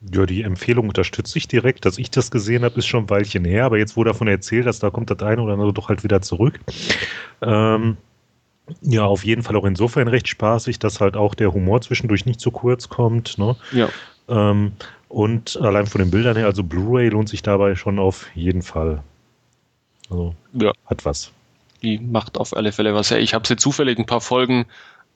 Ja, 0.00 0.26
die 0.26 0.42
Empfehlung 0.42 0.88
unterstütze 0.88 1.38
ich 1.38 1.48
direkt. 1.48 1.84
Dass 1.84 1.98
ich 1.98 2.10
das 2.10 2.30
gesehen 2.30 2.64
habe, 2.64 2.78
ist 2.78 2.86
schon 2.86 3.04
ein 3.04 3.10
Weilchen 3.10 3.44
her, 3.44 3.64
aber 3.64 3.78
jetzt 3.78 3.96
wurde 3.96 4.10
davon 4.10 4.28
erzählt, 4.28 4.66
dass 4.66 4.78
da 4.78 4.90
kommt 4.90 5.10
das 5.10 5.20
eine 5.20 5.42
oder 5.42 5.54
andere 5.54 5.72
doch 5.72 5.88
halt 5.88 6.04
wieder 6.04 6.20
zurück. 6.22 6.60
Ähm, 7.40 7.96
ja, 8.82 9.04
auf 9.04 9.24
jeden 9.24 9.42
Fall 9.42 9.56
auch 9.56 9.64
insofern 9.64 10.08
recht 10.08 10.28
spaßig, 10.28 10.78
dass 10.78 11.00
halt 11.00 11.16
auch 11.16 11.34
der 11.34 11.52
Humor 11.52 11.80
zwischendurch 11.80 12.26
nicht 12.26 12.40
zu 12.40 12.50
kurz 12.50 12.88
kommt. 12.88 13.38
Ne? 13.38 13.56
Ja. 13.72 13.88
Ähm, 14.28 14.72
und 15.08 15.56
allein 15.60 15.86
von 15.86 16.00
den 16.00 16.10
Bildern 16.10 16.36
her, 16.36 16.46
also 16.46 16.62
Blu-ray 16.62 17.08
lohnt 17.08 17.28
sich 17.28 17.42
dabei 17.42 17.74
schon 17.74 17.98
auf 17.98 18.26
jeden 18.34 18.62
Fall. 18.62 19.02
Also 20.10 20.34
ja. 20.52 20.72
hat 20.86 21.04
was. 21.04 21.32
Die 21.82 21.98
macht 21.98 22.38
auf 22.38 22.56
alle 22.56 22.72
Fälle 22.72 22.94
was 22.94 23.10
her. 23.10 23.20
Ich 23.20 23.34
habe 23.34 23.46
sie 23.46 23.56
zufällig 23.56 23.98
ein 23.98 24.06
paar 24.06 24.20
Folgen 24.20 24.66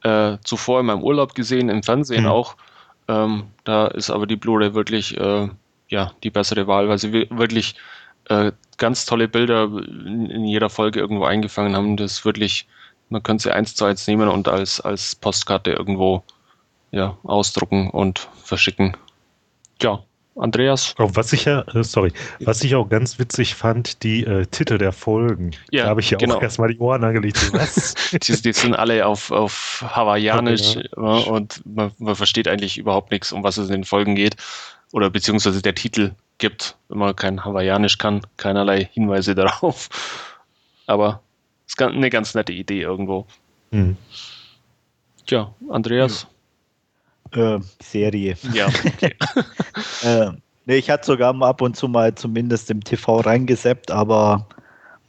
äh, 0.03 0.37
zuvor 0.45 0.81
in 0.81 0.87
meinem 0.87 1.03
Urlaub 1.03 1.35
gesehen, 1.35 1.69
im 1.69 1.83
Fernsehen 1.83 2.25
mhm. 2.25 2.31
auch. 2.31 2.57
Ähm, 3.11 3.49
da 3.65 3.89
ist 3.89 4.11
aber 4.11 4.27
die 4.27 4.37
Blu-ray 4.37 4.75
wirklich 4.75 5.17
äh, 5.19 5.49
ja, 5.89 6.13
die 6.23 6.31
bessere 6.31 6.69
Wahl, 6.69 6.89
weil 6.89 6.99
sie 6.99 7.13
wirklich 7.13 7.75
äh, 8.29 8.53
ganz 8.77 9.05
tolle 9.05 9.27
Bilder 9.27 9.65
in, 9.65 10.45
jeder 10.45 10.71
Folge 10.71 11.01
irgendwo 11.01 11.25
eingefangen 11.25 11.75
haben. 11.75 11.97
Das 11.97 12.25
wirklich, 12.25 12.69
man 13.09 13.23
könnte 13.25 13.43
sie 13.43 13.53
eins 13.53 13.75
zu 13.75 13.85
eins 13.85 14.07
nehmen 14.07 14.29
und 14.29 14.47
als, 14.47 14.81
als 14.81 15.17
Postkarte 15.17 15.73
irgendwo 15.73 16.23
ja, 16.93 17.19
ausdrucken 17.25 17.91
und 17.91 18.29
verschicken. 18.45 18.97
Ja, 19.83 20.05
Andreas. 20.37 20.95
Oh, 20.99 21.11
was 21.15 21.33
ich 21.33 21.45
ja, 21.45 21.63
äh, 21.75 21.83
sorry, 21.83 22.13
was 22.41 22.63
ich 22.63 22.75
auch 22.75 22.89
ganz 22.89 23.19
witzig 23.19 23.55
fand, 23.55 24.03
die 24.03 24.25
äh, 24.25 24.47
Titel 24.47 24.79
der 24.79 24.93
Folgen. 24.93 25.51
Ja, 25.71 25.85
da 25.85 25.89
habe 25.91 26.01
ich 26.01 26.11
ja 26.11 26.19
genau. 26.19 26.37
auch 26.37 26.43
erstmal 26.43 26.69
die 26.69 26.79
Ohren 26.79 27.03
angelegt. 27.03 27.53
Was? 27.53 27.95
die, 28.13 28.41
die, 28.41 28.53
sind 28.53 28.75
alle 28.75 29.07
auf, 29.07 29.31
auf 29.31 29.85
Hawaiianisch 29.87 30.77
ja. 30.77 31.03
und 31.03 31.63
man, 31.67 31.93
man, 31.99 32.15
versteht 32.15 32.49
eigentlich 32.49 32.79
überhaupt 32.79 33.11
nichts, 33.11 33.33
um 33.33 33.43
was 33.43 33.57
es 33.57 33.69
in 33.69 33.73
den 33.73 33.85
Folgen 33.85 34.15
geht. 34.15 34.37
Oder 34.93 35.11
beziehungsweise 35.11 35.63
der 35.63 35.75
Titel 35.75 36.13
gibt, 36.39 36.77
wenn 36.89 36.99
man 36.99 37.15
kein 37.15 37.45
Hawaiianisch 37.45 37.99
kann, 37.99 38.23
keinerlei 38.37 38.89
Hinweise 38.93 39.35
darauf. 39.37 39.89
Aber 40.87 41.23
es 41.67 41.75
ist 41.75 41.83
eine 41.83 42.11
ganz 42.11 42.35
nette 42.35 42.53
Idee 42.53 42.83
irgendwo. 42.83 43.27
Mhm. 43.71 43.97
Tja, 45.27 45.55
Andreas. 45.69 46.23
Ja. 46.23 46.29
Äh, 47.33 47.61
Serie. 47.83 48.37
Ja. 48.53 48.67
Okay. 48.67 49.15
äh, 50.03 50.31
nee, 50.67 50.77
ich 50.77 50.91
hatte 50.91 51.07
sogar 51.07 51.33
mal 51.33 51.49
ab 51.51 51.63
und 51.63 51.77
zu 51.77 51.89
mal 51.89 52.15
zumindest 52.15 52.71
im 52.71 52.83
TV 52.83 53.21
reingeseppt, 53.21 53.91
aber 53.91 54.47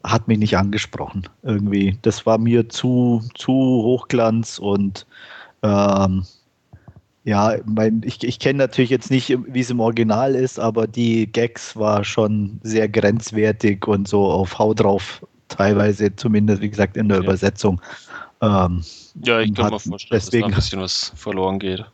hat 0.03 0.27
mich 0.27 0.37
nicht 0.37 0.57
angesprochen. 0.57 1.27
Irgendwie. 1.43 1.97
Das 2.01 2.25
war 2.25 2.37
mir 2.37 2.69
zu, 2.69 3.23
zu 3.35 3.53
Hochglanz 3.53 4.59
und 4.59 5.05
ähm, 5.63 6.25
ja, 7.23 7.55
mein, 7.65 8.01
ich, 8.03 8.23
ich 8.23 8.39
kenne 8.39 8.57
natürlich 8.57 8.89
jetzt 8.89 9.11
nicht, 9.11 9.29
wie 9.29 9.59
es 9.59 9.69
im 9.69 9.79
Original 9.79 10.33
ist, 10.33 10.59
aber 10.59 10.87
die 10.87 11.31
Gags 11.31 11.75
war 11.75 12.03
schon 12.03 12.59
sehr 12.63 12.89
grenzwertig 12.89 13.87
und 13.87 14.07
so 14.07 14.25
auf 14.25 14.57
Hau 14.57 14.73
drauf, 14.73 15.25
teilweise 15.47 16.15
zumindest, 16.15 16.61
wie 16.63 16.69
gesagt, 16.69 16.97
in 16.97 17.09
der 17.09 17.17
ja. 17.17 17.23
Übersetzung. 17.23 17.79
Ähm, 18.41 18.83
ja, 19.23 19.39
ich 19.39 19.53
kann 19.53 19.71
mir 19.71 19.79
vorstellen, 19.79 20.19
deswegen, 20.19 20.21
dass 20.21 20.31
da 20.31 20.45
ein 20.45 20.55
bisschen 20.55 20.81
was 20.81 21.11
verloren 21.15 21.59
geht 21.59 21.85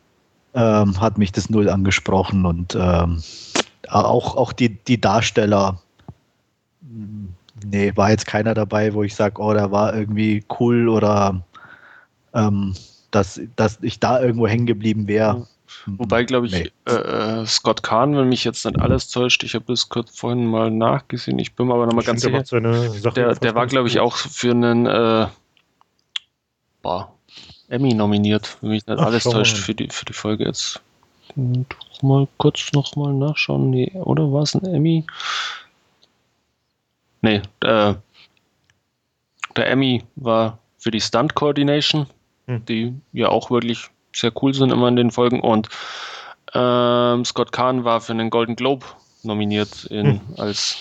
ähm, 0.58 1.00
hat 1.00 1.18
mich 1.18 1.30
das 1.30 1.48
null 1.50 1.68
angesprochen 1.68 2.44
und 2.44 2.76
ähm, 2.78 3.22
auch, 3.88 4.36
auch 4.36 4.52
die, 4.52 4.70
die 4.70 5.00
Darsteller, 5.00 5.80
nee, 7.64 7.92
war 7.94 8.10
jetzt 8.10 8.26
keiner 8.26 8.54
dabei, 8.54 8.92
wo 8.92 9.04
ich 9.04 9.14
sage, 9.14 9.40
oh, 9.40 9.54
der 9.54 9.70
war 9.70 9.94
irgendwie 9.94 10.44
cool 10.58 10.88
oder 10.88 11.40
ähm, 12.34 12.74
dass, 13.12 13.40
dass 13.54 13.78
ich 13.82 14.00
da 14.00 14.20
irgendwo 14.20 14.48
hängen 14.48 14.66
geblieben 14.66 15.06
wäre. 15.06 15.46
Wobei, 15.86 16.24
glaube 16.24 16.46
ich, 16.46 16.52
nee. 16.52 16.70
äh, 16.86 17.42
äh, 17.42 17.46
Scott 17.46 17.82
Kahn, 17.84 18.16
wenn 18.16 18.28
mich 18.28 18.42
jetzt 18.42 18.64
nicht 18.66 18.80
alles 18.80 19.08
täuscht, 19.10 19.44
ich 19.44 19.54
habe 19.54 19.66
das 19.68 19.88
kurz 19.88 20.18
vorhin 20.18 20.44
mal 20.44 20.70
nachgesehen, 20.70 21.38
ich 21.38 21.54
bin 21.54 21.70
aber 21.70 21.86
nochmal 21.86 22.04
ganz 22.04 22.22
sicher, 22.22 22.42
der, 22.42 23.34
der 23.34 23.54
war, 23.54 23.66
glaube 23.66 23.86
ich, 23.86 24.00
auch 24.00 24.16
für 24.16 24.50
einen 24.50 24.86
äh, 24.86 25.28
boah, 26.82 27.12
Emmy 27.68 27.94
nominiert, 27.94 28.56
wenn 28.60 28.70
mich 28.70 28.86
nicht 28.86 28.98
Ach, 28.98 29.06
alles 29.06 29.24
täuscht 29.24 29.56
für 29.56 29.74
die, 29.74 29.88
für 29.90 30.04
die 30.04 30.12
Folge 30.12 30.44
jetzt. 30.44 30.80
Doch 31.36 32.02
mal 32.02 32.26
kurz 32.38 32.72
nochmal 32.72 33.12
nachschauen. 33.12 33.70
Nee, 33.70 33.92
oder 33.94 34.32
war 34.32 34.42
es 34.42 34.54
ein 34.54 34.64
Emmy? 34.64 35.04
Nee, 37.20 37.42
äh, 37.60 37.94
der 39.56 39.70
Emmy 39.70 40.02
war 40.16 40.58
für 40.78 40.90
die 40.90 41.00
Stunt 41.00 41.34
Coordination, 41.34 42.06
hm. 42.46 42.64
die 42.66 42.94
ja 43.12 43.28
auch 43.28 43.50
wirklich 43.50 43.88
sehr 44.14 44.32
cool 44.42 44.54
sind 44.54 44.70
immer 44.70 44.88
in 44.88 44.96
den 44.96 45.10
Folgen. 45.10 45.40
Und 45.40 45.68
ähm, 46.54 47.24
Scott 47.24 47.52
Kahn 47.52 47.84
war 47.84 48.00
für 48.00 48.12
einen 48.12 48.30
Golden 48.30 48.56
Globe 48.56 48.86
nominiert 49.22 49.84
in, 49.86 50.06
hm. 50.06 50.20
als 50.36 50.76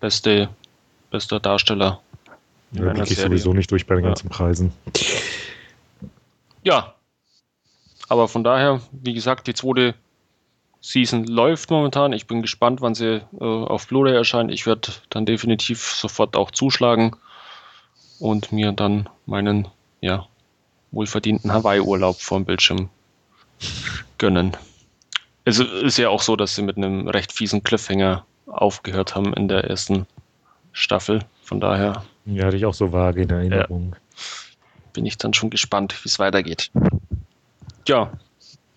beste, 0.00 0.48
bester 1.10 1.38
Darsteller. 1.38 2.00
Ja, 2.72 2.94
da 2.94 3.02
ich 3.02 3.16
sowieso 3.16 3.52
nicht 3.52 3.70
durch 3.70 3.86
bei 3.86 3.96
den 3.96 4.04
ganzen 4.04 4.28
Preisen. 4.28 4.72
Ja. 6.62 6.94
Aber 8.08 8.28
von 8.28 8.44
daher, 8.44 8.80
wie 8.92 9.14
gesagt, 9.14 9.46
die 9.46 9.54
zweite 9.54 9.94
Season 10.80 11.24
läuft 11.26 11.70
momentan. 11.70 12.12
Ich 12.12 12.26
bin 12.26 12.42
gespannt, 12.42 12.80
wann 12.80 12.94
sie 12.94 13.22
äh, 13.38 13.44
auf 13.44 13.86
Blu-ray 13.86 14.14
erscheint. 14.14 14.50
Ich 14.50 14.66
werde 14.66 14.92
dann 15.10 15.26
definitiv 15.26 15.82
sofort 15.82 16.36
auch 16.36 16.50
zuschlagen 16.50 17.16
und 18.18 18.50
mir 18.52 18.72
dann 18.72 19.08
meinen 19.26 19.68
ja, 20.00 20.26
wohlverdienten 20.90 21.52
Hawaii-Urlaub 21.52 22.20
vom 22.20 22.44
Bildschirm 22.44 22.88
gönnen. 24.18 24.56
Es 25.44 25.58
ist 25.58 25.98
ja 25.98 26.08
auch 26.08 26.22
so, 26.22 26.36
dass 26.36 26.54
sie 26.54 26.62
mit 26.62 26.76
einem 26.76 27.08
recht 27.08 27.32
fiesen 27.32 27.62
Cliffhanger 27.62 28.24
aufgehört 28.46 29.14
haben 29.14 29.32
in 29.34 29.48
der 29.48 29.64
ersten 29.64 30.06
Staffel. 30.72 31.20
Von 31.42 31.60
daher. 31.60 32.04
Ja, 32.24 32.46
hatte 32.46 32.56
ich 32.56 32.66
auch 32.66 32.74
so 32.74 32.92
vage 32.92 33.22
in 33.22 33.30
Erinnerung. 33.30 33.94
Ja 33.94 34.00
bin 34.92 35.06
ich 35.06 35.18
dann 35.18 35.34
schon 35.34 35.50
gespannt, 35.50 35.94
wie 36.04 36.08
es 36.08 36.18
weitergeht. 36.18 36.70
Ja, 37.86 38.12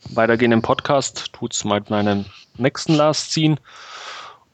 weitergehen 0.10 0.52
im 0.52 0.62
Podcast 0.62 1.34
tut 1.34 1.54
es 1.54 1.64
mit 1.64 1.90
meinem 1.90 2.26
nächsten 2.58 2.94
Last 2.94 3.32
ziehen. 3.32 3.60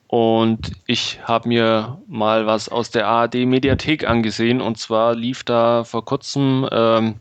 Und 0.07 0.71
ich 0.87 1.19
habe 1.23 1.47
mir 1.47 2.01
mal 2.07 2.47
was 2.47 2.67
aus 2.67 2.89
der 2.89 3.07
ARD-Mediathek 3.07 4.07
angesehen. 4.07 4.59
Und 4.59 4.79
zwar 4.79 5.13
lief 5.13 5.43
da 5.43 5.83
vor 5.83 6.03
kurzem 6.03 6.67
ähm, 6.71 7.19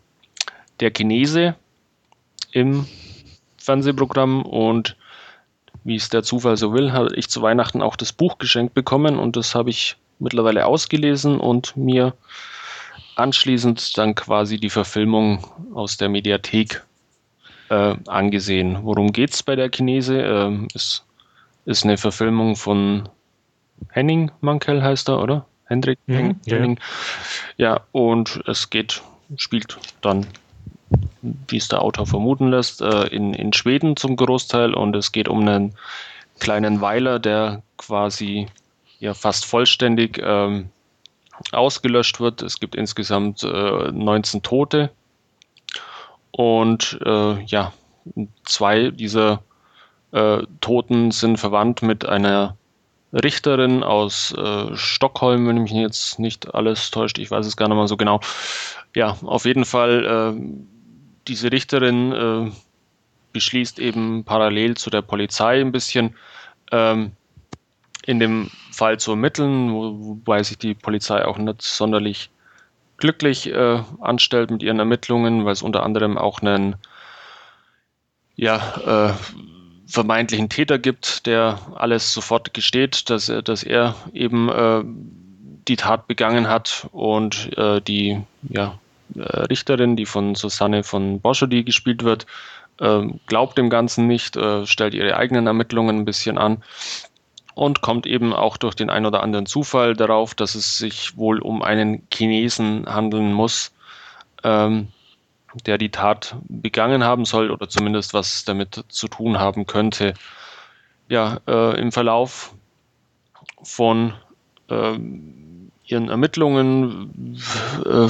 der 0.80 0.90
Chinese 0.90 1.54
im 2.50 2.86
Fernsehprogramm. 3.58 4.42
Und 4.42 4.96
wie 5.84 5.96
es 5.96 6.08
der 6.08 6.22
Zufall 6.22 6.56
so 6.56 6.72
will, 6.72 6.92
habe 6.92 7.14
ich 7.14 7.28
zu 7.28 7.42
Weihnachten 7.42 7.82
auch 7.82 7.94
das 7.94 8.14
Buch 8.14 8.38
geschenkt 8.38 8.72
bekommen. 8.72 9.18
Und 9.18 9.36
das 9.36 9.54
habe 9.54 9.68
ich 9.68 9.96
mittlerweile 10.18 10.64
ausgelesen 10.64 11.38
und 11.38 11.76
mir 11.76 12.14
anschließend 13.18 13.96
dann 13.98 14.14
quasi 14.14 14.58
die 14.58 14.70
Verfilmung 14.70 15.44
aus 15.74 15.96
der 15.96 16.08
Mediathek 16.08 16.84
äh, 17.68 17.96
angesehen. 18.06 18.78
Worum 18.82 19.12
geht 19.12 19.34
es 19.34 19.42
bei 19.42 19.56
der 19.56 19.70
Chinese? 19.70 20.20
Ähm, 20.20 20.68
ist, 20.74 21.04
ist 21.64 21.84
eine 21.84 21.98
Verfilmung 21.98 22.56
von 22.56 23.08
Henning 23.90 24.30
Mankell 24.40 24.82
heißt 24.82 25.08
er, 25.08 25.20
oder? 25.20 25.46
Hendrik 25.66 25.98
mhm, 26.06 26.36
Henning. 26.46 26.80
Ja. 27.56 27.74
ja, 27.74 27.80
und 27.92 28.42
es 28.46 28.70
geht, 28.70 29.02
spielt 29.36 29.78
dann, 30.00 30.26
wie 31.20 31.58
es 31.58 31.68
der 31.68 31.82
Autor 31.82 32.06
vermuten 32.06 32.48
lässt, 32.48 32.80
äh, 32.80 33.06
in, 33.08 33.34
in 33.34 33.52
Schweden 33.52 33.96
zum 33.96 34.16
Großteil 34.16 34.74
und 34.74 34.96
es 34.96 35.12
geht 35.12 35.28
um 35.28 35.40
einen 35.40 35.74
kleinen 36.40 36.80
Weiler, 36.80 37.18
der 37.18 37.62
quasi 37.76 38.46
ja 38.98 39.14
fast 39.14 39.44
vollständig 39.44 40.20
ähm, 40.22 40.70
ausgelöscht 41.52 42.20
wird. 42.20 42.42
Es 42.42 42.60
gibt 42.60 42.74
insgesamt 42.74 43.42
äh, 43.42 43.92
19 43.92 44.42
Tote 44.42 44.90
und 46.30 46.98
äh, 47.04 47.42
ja, 47.44 47.72
zwei 48.44 48.90
dieser 48.90 49.42
äh, 50.12 50.42
Toten 50.60 51.10
sind 51.10 51.38
verwandt 51.38 51.82
mit 51.82 52.06
einer 52.06 52.56
Richterin 53.12 53.82
aus 53.82 54.34
äh, 54.36 54.76
Stockholm, 54.76 55.48
wenn 55.48 55.58
mich 55.58 55.72
jetzt 55.72 56.18
nicht 56.18 56.54
alles 56.54 56.90
täuscht, 56.90 57.18
ich 57.18 57.30
weiß 57.30 57.46
es 57.46 57.56
gar 57.56 57.68
nicht 57.68 57.76
mal 57.76 57.88
so 57.88 57.96
genau. 57.96 58.20
Ja, 58.94 59.16
auf 59.22 59.44
jeden 59.44 59.64
Fall, 59.64 60.36
äh, 60.36 60.40
diese 61.26 61.50
Richterin 61.50 62.12
äh, 62.12 62.50
beschließt 63.32 63.78
eben 63.78 64.24
parallel 64.24 64.76
zu 64.76 64.90
der 64.90 65.02
Polizei 65.02 65.60
ein 65.60 65.72
bisschen 65.72 66.14
ähm, 66.70 67.12
in 68.08 68.20
dem 68.20 68.50
Fall 68.72 68.98
zu 68.98 69.10
ermitteln, 69.10 69.74
wo, 69.74 69.94
wobei 69.98 70.42
sich 70.42 70.56
die 70.56 70.72
Polizei 70.72 71.26
auch 71.26 71.36
nicht 71.36 71.60
sonderlich 71.60 72.30
glücklich 72.96 73.52
äh, 73.52 73.82
anstellt 74.00 74.50
mit 74.50 74.62
ihren 74.62 74.78
Ermittlungen, 74.78 75.44
weil 75.44 75.52
es 75.52 75.60
unter 75.60 75.82
anderem 75.82 76.16
auch 76.16 76.40
einen 76.40 76.76
ja, 78.34 79.10
äh, 79.10 79.12
vermeintlichen 79.86 80.48
Täter 80.48 80.78
gibt, 80.78 81.26
der 81.26 81.58
alles 81.74 82.14
sofort 82.14 82.54
gesteht, 82.54 83.10
dass 83.10 83.28
er, 83.28 83.42
dass 83.42 83.62
er 83.62 83.94
eben 84.14 84.48
äh, 84.48 84.82
die 85.68 85.76
Tat 85.76 86.08
begangen 86.08 86.48
hat 86.48 86.88
und 86.92 87.50
äh, 87.58 87.82
die 87.82 88.22
ja, 88.48 88.78
äh, 89.16 89.20
Richterin, 89.20 89.96
die 89.96 90.06
von 90.06 90.34
Susanne 90.34 90.82
von 90.82 91.20
Boschodi 91.20 91.62
gespielt 91.62 92.04
wird, 92.04 92.24
äh, 92.80 93.02
glaubt 93.26 93.58
dem 93.58 93.68
Ganzen 93.68 94.06
nicht, 94.06 94.38
stellt 94.64 94.94
ihre 94.94 95.14
eigenen 95.18 95.46
Ermittlungen 95.46 95.98
ein 95.98 96.04
bisschen 96.06 96.38
an 96.38 96.62
und 97.58 97.80
kommt 97.80 98.06
eben 98.06 98.32
auch 98.32 98.56
durch 98.56 98.76
den 98.76 98.88
ein 98.88 99.04
oder 99.04 99.20
anderen 99.20 99.44
Zufall 99.44 99.94
darauf, 99.94 100.32
dass 100.34 100.54
es 100.54 100.78
sich 100.78 101.16
wohl 101.16 101.40
um 101.40 101.60
einen 101.60 102.06
Chinesen 102.12 102.86
handeln 102.86 103.32
muss, 103.32 103.72
ähm, 104.44 104.88
der 105.66 105.76
die 105.76 105.90
Tat 105.90 106.36
begangen 106.48 107.02
haben 107.02 107.24
soll 107.24 107.50
oder 107.50 107.68
zumindest 107.68 108.14
was 108.14 108.44
damit 108.44 108.84
zu 108.88 109.08
tun 109.08 109.40
haben 109.40 109.66
könnte. 109.66 110.14
Ja, 111.08 111.40
äh, 111.48 111.80
im 111.80 111.90
Verlauf 111.90 112.54
von 113.64 114.14
äh, 114.70 114.96
ihren 115.84 116.10
Ermittlungen 116.10 117.40
äh, 117.84 118.08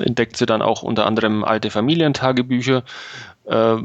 entdeckt 0.00 0.38
sie 0.38 0.46
dann 0.46 0.62
auch 0.62 0.82
unter 0.82 1.04
anderem 1.04 1.44
alte 1.44 1.70
Familientagebücher, 1.70 2.82
äh, 3.44 3.76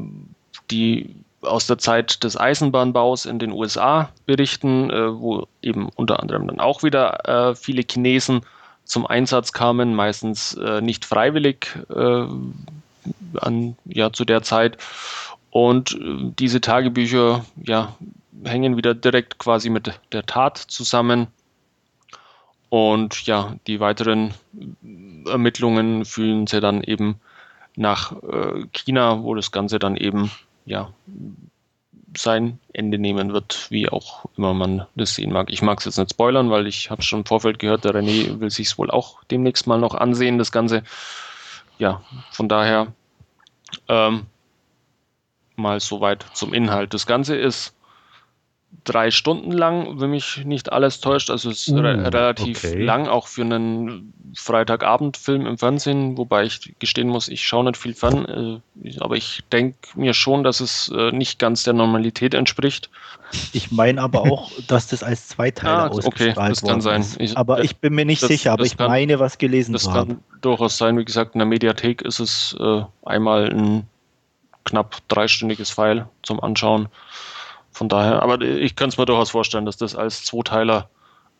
die 0.71 1.15
aus 1.47 1.67
der 1.67 1.77
Zeit 1.77 2.23
des 2.23 2.37
Eisenbahnbaus 2.37 3.25
in 3.25 3.39
den 3.39 3.51
USA 3.51 4.09
berichten, 4.25 4.89
äh, 4.89 5.19
wo 5.19 5.47
eben 5.61 5.89
unter 5.95 6.21
anderem 6.21 6.47
dann 6.47 6.59
auch 6.59 6.83
wieder 6.83 7.49
äh, 7.49 7.55
viele 7.55 7.83
Chinesen 7.89 8.41
zum 8.83 9.05
Einsatz 9.05 9.51
kamen, 9.53 9.93
meistens 9.93 10.53
äh, 10.55 10.81
nicht 10.81 11.05
freiwillig 11.05 11.67
äh, 11.89 12.25
an, 13.39 13.75
ja, 13.85 14.11
zu 14.11 14.25
der 14.25 14.43
Zeit. 14.43 14.77
Und 15.49 15.93
äh, 15.93 16.31
diese 16.39 16.61
Tagebücher 16.61 17.45
ja, 17.63 17.95
hängen 18.43 18.77
wieder 18.77 18.93
direkt 18.93 19.37
quasi 19.37 19.69
mit 19.69 19.99
der 20.11 20.25
Tat 20.25 20.57
zusammen. 20.57 21.27
Und 22.69 23.25
ja, 23.25 23.55
die 23.65 23.79
weiteren 23.79 24.33
Ermittlungen 25.25 26.05
führen 26.05 26.47
sie 26.47 26.59
dann 26.59 26.83
eben 26.83 27.19
nach 27.75 28.11
äh, 28.23 28.65
China, 28.73 29.23
wo 29.23 29.35
das 29.35 29.51
Ganze 29.51 29.79
dann 29.79 29.95
eben 29.95 30.31
ja 30.67 30.91
sein 32.15 32.59
Ende 32.73 32.97
nehmen 32.97 33.33
wird, 33.33 33.67
wie 33.69 33.89
auch 33.89 34.25
immer 34.37 34.53
man 34.53 34.85
das 34.95 35.15
sehen 35.15 35.31
mag. 35.31 35.49
Ich 35.49 35.61
mag 35.61 35.79
es 35.79 35.85
jetzt 35.85 35.97
nicht 35.97 36.11
spoilern, 36.11 36.49
weil 36.49 36.67
ich 36.67 36.89
habe 36.89 37.01
schon 37.01 37.19
im 37.19 37.25
Vorfeld 37.25 37.59
gehört, 37.59 37.85
der 37.85 37.93
René 37.93 38.39
will 38.39 38.49
sich 38.49 38.67
es 38.67 38.77
wohl 38.77 38.89
auch 38.89 39.23
demnächst 39.25 39.67
mal 39.67 39.79
noch 39.79 39.95
ansehen, 39.95 40.37
das 40.37 40.51
Ganze. 40.51 40.83
Ja, 41.79 42.01
von 42.31 42.49
daher 42.49 42.87
ähm, 43.87 44.25
mal 45.55 45.79
soweit 45.79 46.25
zum 46.33 46.53
Inhalt. 46.53 46.93
Das 46.93 47.05
Ganze 47.05 47.35
ist 47.35 47.75
drei 48.83 49.11
Stunden 49.11 49.51
lang, 49.51 49.99
wenn 49.99 50.11
mich 50.11 50.45
nicht 50.45 50.71
alles 50.71 50.99
täuscht. 51.01 51.29
Also 51.29 51.49
es 51.49 51.67
ist 51.67 51.73
uh, 51.73 51.79
re 51.79 52.11
relativ 52.13 52.63
okay. 52.63 52.81
lang, 52.81 53.07
auch 53.07 53.27
für 53.27 53.41
einen 53.41 54.13
Freitagabendfilm 54.35 55.45
im 55.45 55.57
Fernsehen, 55.57 56.17
wobei 56.17 56.43
ich 56.43 56.73
gestehen 56.79 57.09
muss, 57.09 57.27
ich 57.27 57.45
schaue 57.45 57.65
nicht 57.65 57.77
viel 57.77 57.93
fern, 57.93 58.61
äh, 58.83 58.99
aber 58.99 59.15
ich 59.15 59.43
denke 59.51 59.77
mir 59.95 60.13
schon, 60.13 60.43
dass 60.43 60.59
es 60.59 60.91
äh, 60.95 61.11
nicht 61.11 61.39
ganz 61.39 61.63
der 61.63 61.73
Normalität 61.73 62.33
entspricht. 62.33 62.89
Ich 63.51 63.71
meine 63.71 64.01
aber 64.01 64.21
auch, 64.21 64.51
dass 64.67 64.87
das 64.87 65.03
als 65.03 65.27
Zweiteiler 65.29 65.91
ah, 65.91 65.99
okay, 66.03 66.33
das 66.33 66.61
kann 66.61 66.81
sein. 66.81 67.05
Ich, 67.19 67.37
aber 67.37 67.63
ich 67.63 67.77
bin 67.77 67.93
mir 67.93 68.05
nicht 68.05 68.21
das, 68.21 68.29
sicher, 68.29 68.53
aber 68.53 68.63
ich 68.63 68.77
kann, 68.77 68.89
meine, 68.89 69.19
was 69.19 69.37
gelesen 69.37 69.75
zu 69.77 69.91
haben. 69.91 70.09
Das 70.09 70.17
kann 70.17 70.41
durchaus 70.41 70.77
sein. 70.77 70.97
Wie 70.97 71.05
gesagt, 71.05 71.35
in 71.35 71.39
der 71.39 71.47
Mediathek 71.47 72.01
ist 72.03 72.19
es 72.19 72.55
äh, 72.59 72.81
einmal 73.05 73.49
ein 73.49 73.87
knapp 74.63 74.97
dreistündiges 75.07 75.71
Pfeil 75.71 76.07
zum 76.23 76.39
Anschauen. 76.41 76.89
Von 77.77 77.89
daher, 77.89 78.23
aber 78.23 78.41
ich 78.41 78.75
kann 78.75 78.89
es 78.89 78.97
mir 78.97 79.05
durchaus 79.05 79.29
vorstellen, 79.29 79.67
dass 79.67 79.77
das 79.77 79.95
als 79.95 80.25
Zweiteiler 80.25 80.89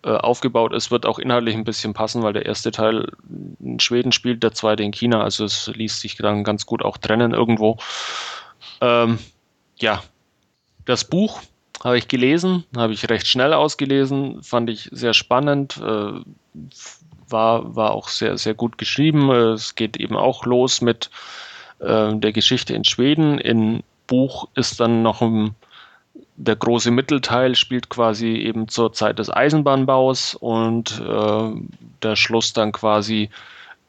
äh, 0.04 0.12
aufgebaut 0.12 0.72
ist, 0.72 0.92
wird 0.92 1.08
auch 1.08 1.18
inhaltlich 1.18 1.56
ein 1.56 1.64
bisschen 1.64 1.96
passen, 1.96 2.22
weil 2.22 2.34
der 2.34 2.46
erste 2.46 2.70
Teil 2.70 3.12
in 3.60 3.80
Schweden 3.80 4.12
spielt, 4.12 4.44
der 4.44 4.52
zweite 4.52 4.84
in 4.84 4.92
China, 4.92 5.24
also 5.24 5.46
es 5.46 5.66
ließ 5.66 6.00
sich 6.00 6.16
dann 6.16 6.44
ganz 6.44 6.68
gut 6.68 6.86
auch 6.86 7.00
trennen 7.00 7.34
irgendwo. 7.34 7.78
Ähm, 8.82 9.18
ja, 9.78 10.04
das 10.86 11.06
Buch 11.06 11.42
habe 11.84 11.98
ich 11.98 12.08
gelesen, 12.08 12.66
habe 12.76 12.94
ich 12.94 13.10
recht 13.10 13.26
schnell 13.26 13.54
ausgelesen, 13.54 14.44
fand 14.44 14.70
ich 14.70 14.90
sehr 14.92 15.16
spannend, 15.16 15.78
äh, 15.78 16.22
war, 17.30 17.76
war 17.76 17.92
auch 17.94 18.10
sehr, 18.10 18.38
sehr 18.38 18.54
gut 18.54 18.78
geschrieben. 18.78 19.32
Es 19.32 19.74
geht 19.74 19.98
eben 19.98 20.16
auch 20.16 20.46
los 20.46 20.82
mit 20.82 21.10
äh, 21.80 22.14
der 22.14 22.32
Geschichte 22.32 22.76
in 22.76 22.84
Schweden. 22.84 23.40
Im 23.40 23.82
Buch 24.06 24.48
ist 24.54 24.80
dann 24.80 25.02
noch 25.02 25.24
ein 25.24 25.56
der 26.38 26.56
große 26.56 26.92
Mittelteil 26.92 27.56
spielt 27.56 27.90
quasi 27.90 28.28
eben 28.36 28.68
zur 28.68 28.94
Zeit 28.94 29.20
des 29.20 29.30
Eisenbahnbaus 29.30 30.36
und 30.36 31.02
äh, 31.02 31.52
der 32.04 32.16
Schluss 32.16 32.54
dann 32.54 32.72
quasi 32.72 33.30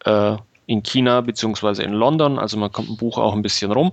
äh, 0.05 0.37
in 0.67 0.83
China 0.83 1.21
beziehungsweise 1.21 1.83
in 1.83 1.93
London. 1.93 2.39
Also 2.39 2.57
man 2.57 2.73
kommt 2.73 2.89
im 2.89 2.97
Buch 2.97 3.19
auch 3.19 3.35
ein 3.35 3.43
bisschen 3.43 3.71
rum. 3.71 3.93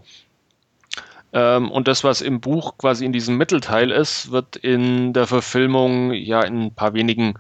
Ähm, 1.34 1.70
und 1.70 1.90
das, 1.90 2.06
was 2.06 2.22
im 2.22 2.40
Buch 2.40 2.78
quasi 2.78 3.04
in 3.06 3.12
diesem 3.12 3.38
Mittelteil 3.38 3.92
ist, 3.92 4.32
wird 4.32 4.56
in 4.56 5.12
der 5.12 5.28
Verfilmung 5.28 6.14
ja 6.14 6.42
in 6.42 6.64
ein 6.64 6.74
paar 6.74 6.94
wenigen 6.94 7.36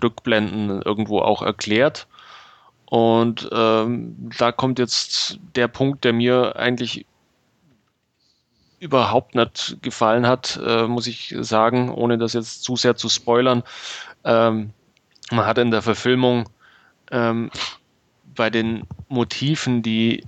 Rückblenden 0.00 0.82
irgendwo 0.82 1.18
auch 1.18 1.42
erklärt. 1.42 2.06
Und 2.86 3.48
ähm, 3.52 4.30
da 4.38 4.52
kommt 4.52 4.78
jetzt 4.78 5.38
der 5.56 5.66
Punkt, 5.66 6.04
der 6.04 6.12
mir 6.12 6.54
eigentlich 6.56 7.06
überhaupt 8.80 9.34
nicht 9.34 9.76
gefallen 9.82 10.26
hat, 10.26 10.58
äh, 10.64 10.86
muss 10.86 11.06
ich 11.06 11.34
sagen, 11.38 11.90
ohne 11.90 12.18
das 12.18 12.32
jetzt 12.32 12.64
zu 12.64 12.76
sehr 12.76 12.96
zu 12.96 13.08
spoilern. 13.08 13.62
Ähm, 14.24 14.70
man 15.30 15.46
hat 15.46 15.58
in 15.58 15.70
der 15.70 15.82
Verfilmung 15.82 16.48
ähm, 17.10 17.50
bei 18.34 18.50
den 18.50 18.84
Motiven, 19.08 19.82
die 19.82 20.24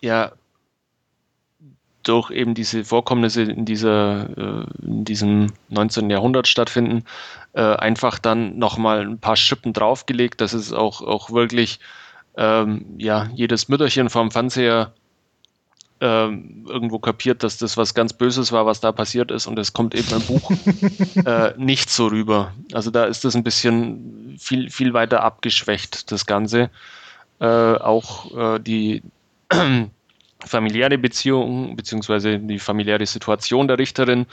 ja 0.00 0.32
durch 2.02 2.30
eben 2.30 2.54
diese 2.54 2.84
Vorkommnisse 2.84 3.42
in, 3.42 3.64
dieser, 3.64 4.28
äh, 4.36 4.66
in 4.82 5.04
diesem 5.04 5.52
19. 5.68 6.08
Jahrhundert 6.08 6.48
stattfinden, 6.48 7.04
äh, 7.52 7.60
einfach 7.60 8.18
dann 8.18 8.58
nochmal 8.58 9.02
ein 9.02 9.18
paar 9.18 9.36
Schippen 9.36 9.72
draufgelegt, 9.72 10.40
dass 10.40 10.52
es 10.52 10.72
auch, 10.72 11.02
auch 11.02 11.30
wirklich 11.30 11.80
ähm, 12.36 12.86
ja, 12.96 13.28
jedes 13.34 13.68
Mütterchen 13.68 14.08
vom 14.08 14.30
Fernseher 14.30 14.92
ähm, 16.00 16.66
irgendwo 16.68 16.98
kapiert, 16.98 17.42
dass 17.42 17.56
das 17.56 17.76
was 17.76 17.94
ganz 17.94 18.12
Böses 18.12 18.52
war, 18.52 18.66
was 18.66 18.80
da 18.80 18.92
passiert 18.92 19.30
ist 19.30 19.46
und 19.46 19.58
es 19.58 19.72
kommt 19.72 19.94
eben 19.94 20.08
im 20.10 20.22
Buch 20.22 20.50
äh, 21.24 21.54
nicht 21.56 21.90
so 21.90 22.08
rüber. 22.08 22.52
Also 22.72 22.90
da 22.90 23.04
ist 23.04 23.24
das 23.24 23.34
ein 23.34 23.44
bisschen 23.44 24.36
viel, 24.38 24.70
viel 24.70 24.92
weiter 24.92 25.22
abgeschwächt, 25.22 26.12
das 26.12 26.26
Ganze. 26.26 26.70
Äh, 27.40 27.46
auch 27.46 28.56
äh, 28.56 28.58
die 28.60 29.02
familiäre 30.44 30.98
Beziehung 30.98 31.76
beziehungsweise 31.76 32.38
die 32.38 32.58
familiäre 32.58 33.06
Situation 33.06 33.68
der 33.68 33.78
Richterin 33.78 34.26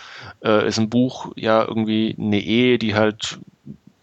äh, 0.43 0.67
ist 0.67 0.77
im 0.77 0.89
Buch 0.89 1.31
ja 1.35 1.63
irgendwie 1.65 2.15
eine 2.19 2.41
Ehe, 2.41 2.77
die 2.77 2.93
halt 2.93 3.39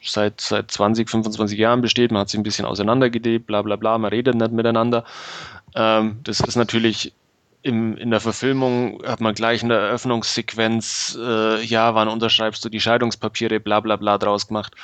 seit, 0.03 0.41
seit 0.41 0.71
20, 0.71 1.11
25 1.11 1.59
Jahren 1.59 1.83
besteht. 1.83 2.11
Man 2.11 2.23
hat 2.23 2.31
sich 2.31 2.41
ein 2.41 2.43
bisschen 2.43 2.65
auseinandergelebt, 2.65 3.47
bla 3.47 3.61
bla 3.63 3.77
bla, 3.77 3.99
man 3.99 4.11
redet 4.11 4.35
nicht 4.35 4.53
miteinander. 4.53 5.05
Ähm, 5.75 6.21
das 6.25 6.41
ist 6.41 6.57
natürlich 6.57 7.13
im, 7.63 7.97
in 7.97 8.11
der 8.11 8.21
Verfilmung 8.21 9.03
hat 9.05 9.21
man 9.21 9.35
gleich 9.35 9.63
in 9.63 9.69
der 9.69 9.79
Eröffnungssequenz, 9.79 11.19
äh, 11.21 11.63
ja, 11.63 11.95
wann 11.95 12.09
unterschreibst 12.09 12.65
du 12.65 12.69
die 12.69 12.81
Scheidungspapiere, 12.81 13.61
bla 13.61 13.81
bla 13.81 13.97
bla 13.97 14.19
draus 14.19 14.49
gemacht. 14.49 14.75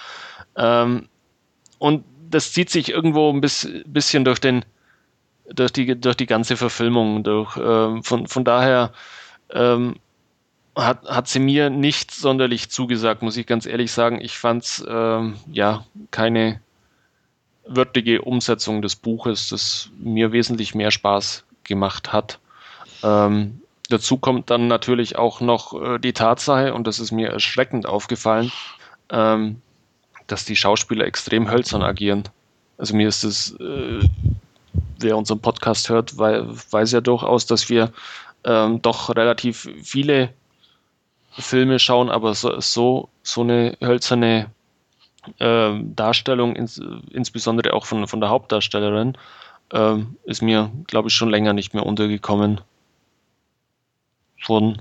Ähm, 0.56 1.08
und 1.78 2.04
das 2.30 2.52
zieht 2.52 2.70
sich 2.70 2.90
irgendwo 2.90 3.32
ein 3.32 3.40
bisschen 3.40 4.24
durch 4.24 4.40
den, 4.40 4.64
durch 5.46 5.72
die, 5.72 5.98
durch 5.98 6.16
die 6.16 6.26
ganze 6.26 6.56
Verfilmung 6.56 7.22
durch. 7.22 7.56
Ähm, 7.56 8.02
von, 8.02 8.26
von 8.26 8.44
daher 8.44 8.92
ähm, 9.50 9.96
hat, 10.74 11.04
hat 11.06 11.28
sie 11.28 11.38
mir 11.38 11.70
nicht 11.70 12.10
sonderlich 12.10 12.68
zugesagt, 12.68 13.22
muss 13.22 13.36
ich 13.36 13.46
ganz 13.46 13.64
ehrlich 13.66 13.92
sagen. 13.92 14.20
Ich 14.20 14.36
fand 14.36 14.64
es 14.64 14.84
ähm, 14.88 15.36
ja 15.50 15.86
keine 16.10 16.60
wörtliche 17.66 18.22
Umsetzung 18.22 18.82
des 18.82 18.96
Buches, 18.96 19.48
das 19.48 19.90
mir 19.98 20.32
wesentlich 20.32 20.74
mehr 20.74 20.90
Spaß 20.90 21.44
gemacht 21.64 22.12
hat. 22.12 22.38
Ähm, 23.02 23.60
dazu 23.88 24.16
kommt 24.16 24.50
dann 24.50 24.68
natürlich 24.68 25.16
auch 25.16 25.40
noch 25.40 25.80
äh, 25.80 25.98
die 25.98 26.12
Tatsache, 26.12 26.74
und 26.74 26.86
das 26.86 26.98
ist 26.98 27.12
mir 27.12 27.28
erschreckend 27.28 27.86
aufgefallen, 27.86 28.50
ähm, 29.10 29.60
dass 30.26 30.44
die 30.44 30.56
Schauspieler 30.56 31.06
extrem 31.06 31.50
hölzern 31.50 31.82
agieren. 31.82 32.24
Also 32.78 32.94
mir 32.94 33.08
ist 33.08 33.24
es, 33.24 33.52
äh, 33.60 34.00
wer 34.98 35.16
unseren 35.16 35.40
Podcast 35.40 35.88
hört, 35.88 36.18
weil, 36.18 36.46
weiß 36.70 36.92
ja 36.92 37.00
durchaus, 37.00 37.46
dass 37.46 37.68
wir 37.68 37.92
ähm, 38.44 38.82
doch 38.82 39.14
relativ 39.14 39.68
viele 39.82 40.30
Filme 41.32 41.78
schauen, 41.78 42.10
aber 42.10 42.34
so, 42.34 42.60
so, 42.60 43.08
so 43.22 43.42
eine 43.42 43.76
hölzerne 43.82 44.50
äh, 45.38 45.72
Darstellung, 45.82 46.56
ins, 46.56 46.80
insbesondere 47.10 47.72
auch 47.72 47.86
von, 47.86 48.06
von 48.06 48.20
der 48.20 48.30
Hauptdarstellerin, 48.30 49.16
äh, 49.72 49.96
ist 50.24 50.42
mir, 50.42 50.70
glaube 50.86 51.08
ich, 51.08 51.14
schon 51.14 51.30
länger 51.30 51.52
nicht 51.52 51.74
mehr 51.74 51.84
untergekommen. 51.84 52.60
Von 54.46 54.80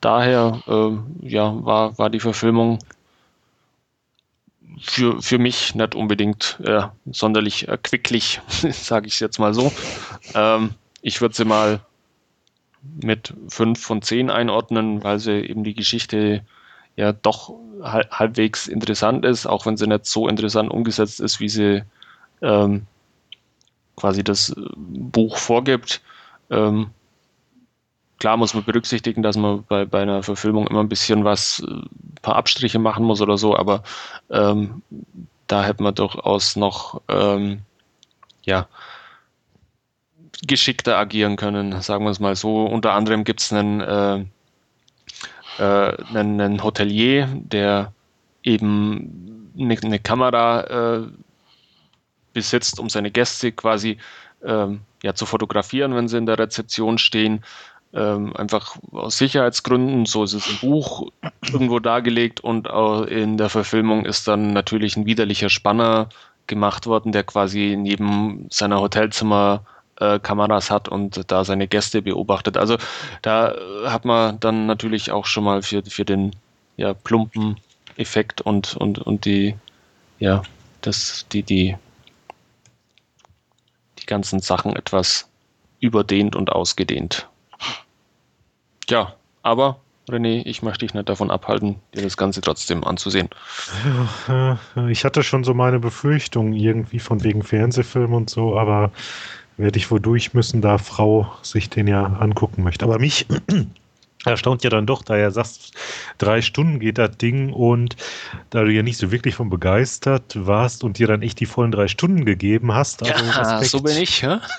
daher, 0.00 0.60
äh, 0.66 1.28
ja, 1.28 1.64
war, 1.64 1.96
war 1.96 2.10
die 2.10 2.18
Verfilmung 2.18 2.80
für, 4.80 5.22
für 5.22 5.38
mich 5.38 5.76
nicht 5.76 5.94
unbedingt 5.94 6.58
äh, 6.64 6.88
sonderlich 7.08 7.68
erquicklich, 7.68 8.40
sage 8.48 9.06
ich 9.06 9.20
jetzt 9.20 9.38
mal 9.38 9.54
so. 9.54 9.72
Ähm, 10.34 10.74
ich 11.02 11.20
würde 11.20 11.36
sie 11.36 11.44
mal 11.44 11.78
mit 13.00 13.32
5 13.46 13.80
von 13.80 14.02
10 14.02 14.28
einordnen, 14.28 15.04
weil 15.04 15.20
sie 15.20 15.34
eben 15.34 15.62
die 15.62 15.74
Geschichte 15.74 16.44
ja 16.96 17.12
doch 17.12 17.54
halbwegs 17.80 18.66
interessant 18.66 19.24
ist, 19.24 19.46
auch 19.46 19.66
wenn 19.66 19.76
sie 19.76 19.86
nicht 19.86 20.06
so 20.06 20.26
interessant 20.26 20.68
umgesetzt 20.68 21.20
ist, 21.20 21.38
wie 21.38 21.48
sie 21.48 21.84
ähm, 22.42 22.88
quasi 23.94 24.24
das 24.24 24.52
Buch 24.56 25.36
vorgibt. 25.36 26.00
Ähm, 26.50 26.90
klar 28.20 28.36
muss 28.36 28.54
man 28.54 28.62
berücksichtigen, 28.62 29.22
dass 29.22 29.36
man 29.36 29.64
bei, 29.64 29.84
bei 29.84 30.02
einer 30.02 30.22
Verfilmung 30.22 30.68
immer 30.68 30.80
ein 30.80 30.88
bisschen 30.88 31.24
was, 31.24 31.58
ein 31.60 31.82
äh, 31.82 32.20
paar 32.22 32.36
Abstriche 32.36 32.78
machen 32.78 33.04
muss 33.04 33.20
oder 33.20 33.36
so, 33.36 33.56
aber 33.56 33.82
ähm, 34.30 34.82
da 35.48 35.64
hätte 35.64 35.82
man 35.82 35.94
durchaus 35.96 36.54
noch 36.54 37.00
ähm, 37.08 37.62
ja, 38.44 38.68
geschickter 40.46 40.96
agieren 40.96 41.36
können, 41.36 41.80
sagen 41.82 42.04
wir 42.04 42.10
es 42.10 42.20
mal 42.20 42.36
so. 42.36 42.64
Unter 42.64 42.92
anderem 42.92 43.24
gibt 43.24 43.40
es 43.40 43.52
einen, 43.52 43.80
äh, 43.80 44.24
äh, 45.58 45.96
einen, 46.14 46.40
einen, 46.40 46.62
Hotelier, 46.62 47.28
der 47.32 47.92
eben 48.42 49.50
eine, 49.58 49.76
eine 49.82 49.98
Kamera 49.98 50.98
äh, 50.98 51.06
besitzt, 52.32 52.78
um 52.78 52.88
seine 52.88 53.10
Gäste 53.10 53.50
quasi 53.50 53.98
ähm, 54.44 54.82
ja, 55.02 55.14
zu 55.14 55.26
fotografieren, 55.26 55.94
wenn 55.94 56.08
sie 56.08 56.18
in 56.18 56.26
der 56.26 56.38
Rezeption 56.38 56.98
stehen. 56.98 57.42
Ähm, 57.92 58.36
einfach 58.36 58.76
aus 58.92 59.18
Sicherheitsgründen, 59.18 60.06
so 60.06 60.22
ist 60.22 60.34
es 60.34 60.48
im 60.48 60.68
Buch 60.68 61.10
irgendwo 61.42 61.80
dargelegt 61.80 62.40
und 62.40 62.68
in 63.08 63.36
der 63.36 63.48
Verfilmung 63.48 64.04
ist 64.04 64.28
dann 64.28 64.52
natürlich 64.52 64.96
ein 64.96 65.06
widerlicher 65.06 65.48
Spanner 65.48 66.08
gemacht 66.46 66.86
worden, 66.86 67.10
der 67.10 67.24
quasi 67.24 67.76
neben 67.76 68.46
seiner 68.50 68.80
Hotelzimmer 68.80 69.64
äh, 70.00 70.18
Kameras 70.18 70.70
hat 70.70 70.88
und 70.88 71.30
da 71.30 71.44
seine 71.44 71.68
Gäste 71.68 72.02
beobachtet. 72.02 72.56
Also 72.56 72.76
da 73.22 73.54
hat 73.86 74.04
man 74.04 74.38
dann 74.40 74.66
natürlich 74.66 75.10
auch 75.10 75.26
schon 75.26 75.44
mal 75.44 75.62
für, 75.62 75.82
für 75.84 76.04
den 76.04 76.34
ja, 76.76 76.94
plumpen 76.94 77.56
Effekt 77.96 78.40
und, 78.40 78.76
und, 78.76 78.98
und 78.98 79.24
die, 79.24 79.54
ja, 80.18 80.42
das, 80.80 81.26
die, 81.32 81.42
die, 81.42 81.76
die 83.98 84.06
ganzen 84.06 84.40
Sachen 84.40 84.74
etwas 84.74 85.28
überdehnt 85.80 86.36
und 86.36 86.50
ausgedehnt. 86.50 87.28
Ja, 88.90 89.14
aber 89.42 89.78
René, 90.08 90.42
ich 90.44 90.62
möchte 90.62 90.84
dich 90.84 90.94
nicht 90.94 91.08
davon 91.08 91.30
abhalten, 91.30 91.76
dir 91.94 92.02
das 92.02 92.16
Ganze 92.16 92.40
trotzdem 92.40 92.84
anzusehen. 92.84 93.28
Ich 94.88 95.04
hatte 95.04 95.22
schon 95.22 95.44
so 95.44 95.54
meine 95.54 95.78
Befürchtungen 95.78 96.52
irgendwie 96.52 96.98
von 96.98 97.22
wegen 97.22 97.42
Fernsehfilm 97.42 98.12
und 98.12 98.30
so, 98.30 98.58
aber 98.58 98.90
werde 99.56 99.78
ich 99.78 99.90
wohl 99.90 100.00
durch 100.00 100.34
müssen, 100.34 100.60
da 100.60 100.78
Frau 100.78 101.32
sich 101.42 101.70
den 101.70 101.86
ja 101.86 102.04
angucken 102.04 102.64
möchte. 102.64 102.84
Aber 102.84 102.98
mich 102.98 103.26
erstaunt 104.24 104.64
ja 104.64 104.70
dann 104.70 104.86
doch, 104.86 105.02
da 105.02 105.16
er 105.16 105.30
sagt, 105.30 105.72
drei 106.18 106.42
Stunden 106.42 106.80
geht 106.80 106.98
das 106.98 107.16
Ding 107.16 107.52
und 107.52 107.96
da 108.50 108.64
du 108.64 108.72
ja 108.72 108.82
nicht 108.82 108.98
so 108.98 109.12
wirklich 109.12 109.36
von 109.36 109.50
begeistert 109.50 110.34
warst 110.34 110.82
und 110.82 110.98
dir 110.98 111.06
dann 111.06 111.22
echt 111.22 111.38
die 111.40 111.46
vollen 111.46 111.70
drei 111.70 111.86
Stunden 111.86 112.24
gegeben 112.24 112.74
hast. 112.74 113.02
Also 113.02 113.24
ja, 113.24 113.62
so 113.62 113.82
bin 113.82 113.96
ich, 113.98 114.22
ja. 114.22 114.40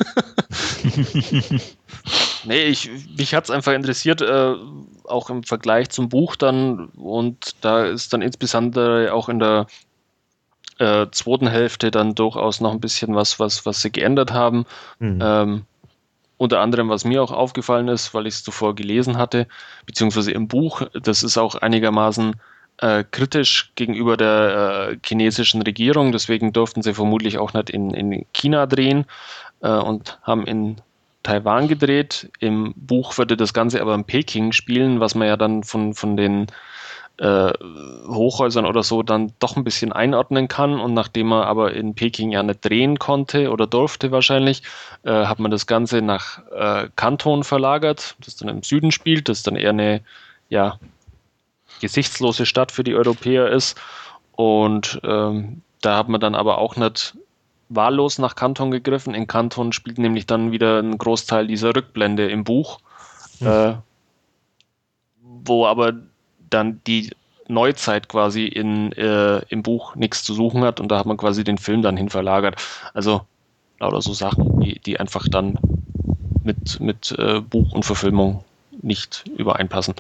nee, 2.46 2.64
ich, 2.64 2.90
mich 3.18 3.34
hat 3.34 3.46
es 3.46 3.50
einfach 3.50 3.74
interessiert, 3.74 4.22
äh, 4.22 4.56
auch 5.06 5.30
im 5.30 5.44
Vergleich 5.44 5.90
zum 5.90 6.10
Buch 6.10 6.36
dann 6.36 6.88
und 6.90 7.56
da 7.62 7.86
ist 7.86 8.14
dann 8.14 8.22
insbesondere 8.22 9.14
auch 9.14 9.30
in 9.30 9.40
der 9.40 9.68
äh, 10.80 11.08
zweiten 11.12 11.48
Hälfte 11.48 11.92
dann 11.92 12.16
durchaus 12.16 12.60
noch 12.60 12.72
ein 12.72 12.80
bisschen 12.80 13.16
was, 13.16 13.40
was, 13.40 13.66
was 13.66 13.82
sie 13.82 13.92
geändert 13.92 14.32
haben. 14.32 14.66
Mhm. 15.00 15.20
Ähm, 15.22 15.66
unter 16.38 16.60
anderem, 16.60 16.90
was 16.90 17.06
mir 17.06 17.22
auch 17.22 17.32
aufgefallen 17.32 17.88
ist, 17.88 18.16
weil 18.16 18.26
ich 18.26 18.34
es 18.34 18.44
zuvor 18.44 18.74
gelesen 18.74 19.18
hatte, 19.20 19.48
beziehungsweise 19.86 20.32
im 20.32 20.48
Buch, 20.48 20.82
das 20.94 21.22
ist 21.22 21.38
auch 21.38 21.54
einigermaßen 21.54 22.36
äh, 22.78 23.04
kritisch 23.12 23.72
gegenüber 23.76 24.18
der 24.18 24.90
äh, 24.90 24.98
chinesischen 25.06 25.62
Regierung, 25.62 26.12
deswegen 26.12 26.52
durften 26.52 26.82
sie 26.82 26.96
vermutlich 26.96 27.38
auch 27.38 27.54
nicht 27.54 27.70
in, 27.70 27.94
in 27.94 28.26
China 28.34 28.66
drehen 28.66 29.06
äh, 29.62 29.70
und 29.70 30.18
haben 30.24 30.48
in 30.48 30.78
Taiwan 31.24 31.68
gedreht. 31.68 32.32
Im 32.40 32.74
Buch 32.76 33.18
würde 33.18 33.38
das 33.38 33.54
Ganze 33.54 33.82
aber 33.82 33.96
in 33.96 34.06
Peking 34.06 34.52
spielen, 34.52 35.00
was 35.00 35.16
man 35.16 35.28
ja 35.28 35.38
dann 35.38 35.64
von, 35.64 35.94
von 35.94 36.18
den 36.18 36.48
äh, 37.18 37.54
Hochhäusern 38.08 38.66
oder 38.66 38.84
so 38.84 39.04
dann 39.04 39.34
doch 39.40 39.56
ein 39.56 39.64
bisschen 39.64 39.92
einordnen 39.92 40.48
kann. 40.48 40.80
Und 40.80 40.94
nachdem 40.94 41.32
er 41.32 41.46
aber 41.46 41.74
in 41.74 41.94
Peking 41.94 42.32
ja 42.32 42.42
nicht 42.42 42.66
drehen 42.66 43.00
konnte 43.00 43.52
oder 43.52 43.68
durfte 43.68 44.12
wahrscheinlich, 44.12 44.64
äh, 45.04 45.26
hat 45.26 45.40
man 45.40 45.52
das 45.52 45.68
Ganze 45.68 46.02
nach 46.02 46.40
äh, 46.52 46.90
Kanton 46.96 47.44
verlagert, 47.44 48.16
das 48.26 48.36
dann 48.38 48.50
im 48.50 48.64
Süden 48.64 48.92
spielt, 48.92 49.30
das 49.30 49.44
dann 49.44 49.56
eher 49.56 49.70
eine 49.70 50.02
ja, 50.50 50.80
gesichtslose 51.80 52.46
Stadt 52.46 52.72
für 52.72 52.84
die 52.84 52.96
Europäer 52.96 53.50
ist. 53.50 53.80
Und 54.36 55.00
ähm, 55.04 55.62
da 55.82 55.98
hat 55.98 56.10
man 56.10 56.22
dann 56.22 56.36
aber 56.36 56.58
auch 56.58 56.76
nicht 56.76 57.16
wahllos 57.74 58.18
nach 58.20 58.36
Kanton 58.36 58.72
gegriffen. 58.72 59.14
In 59.14 59.28
Kanton 59.28 59.72
spielt 59.74 59.98
nämlich 59.98 60.26
dann 60.26 60.52
wieder 60.52 60.80
ein 60.80 60.98
Großteil 60.98 61.48
dieser 61.48 61.76
Rückblende 61.76 62.30
im 62.30 62.44
Buch, 62.44 62.80
mhm. 63.40 63.48
äh, 63.48 63.74
wo 65.44 65.66
aber 65.66 65.94
dann 66.50 66.82
die 66.86 67.12
Neuzeit 67.48 68.08
quasi 68.08 68.46
in, 68.46 68.92
äh, 68.94 69.40
im 69.50 69.64
Buch 69.64 69.96
nichts 69.96 70.24
zu 70.24 70.34
suchen 70.34 70.64
hat 70.64 70.80
und 70.80 70.90
da 70.90 71.00
hat 71.00 71.06
man 71.06 71.18
quasi 71.18 71.44
den 71.44 71.58
Film 71.58 71.82
dann 71.82 71.98
hin 71.98 72.10
verlagert. 72.10 72.62
Also 72.94 73.22
lauter 73.80 74.02
so 74.02 74.14
Sachen, 74.14 74.60
die, 74.60 74.80
die 74.80 75.00
einfach 75.00 75.28
dann 75.30 75.58
mit, 76.44 76.80
mit 76.80 77.16
äh, 77.18 77.42
Buch 77.42 77.74
und 77.74 77.84
Verfilmung 77.84 78.44
nicht 78.82 79.26
übereinpassen. 79.38 79.96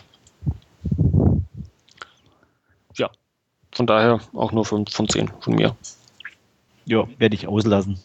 Ja, 2.95 3.09
von 3.71 3.87
daher 3.87 4.19
auch 4.33 4.51
nur 4.51 4.65
von, 4.65 4.87
von 4.87 5.07
10 5.07 5.29
von 5.39 5.55
mir. 5.55 5.75
Ja, 6.91 7.07
werde 7.17 7.35
ich 7.35 7.47
auslassen. 7.47 7.97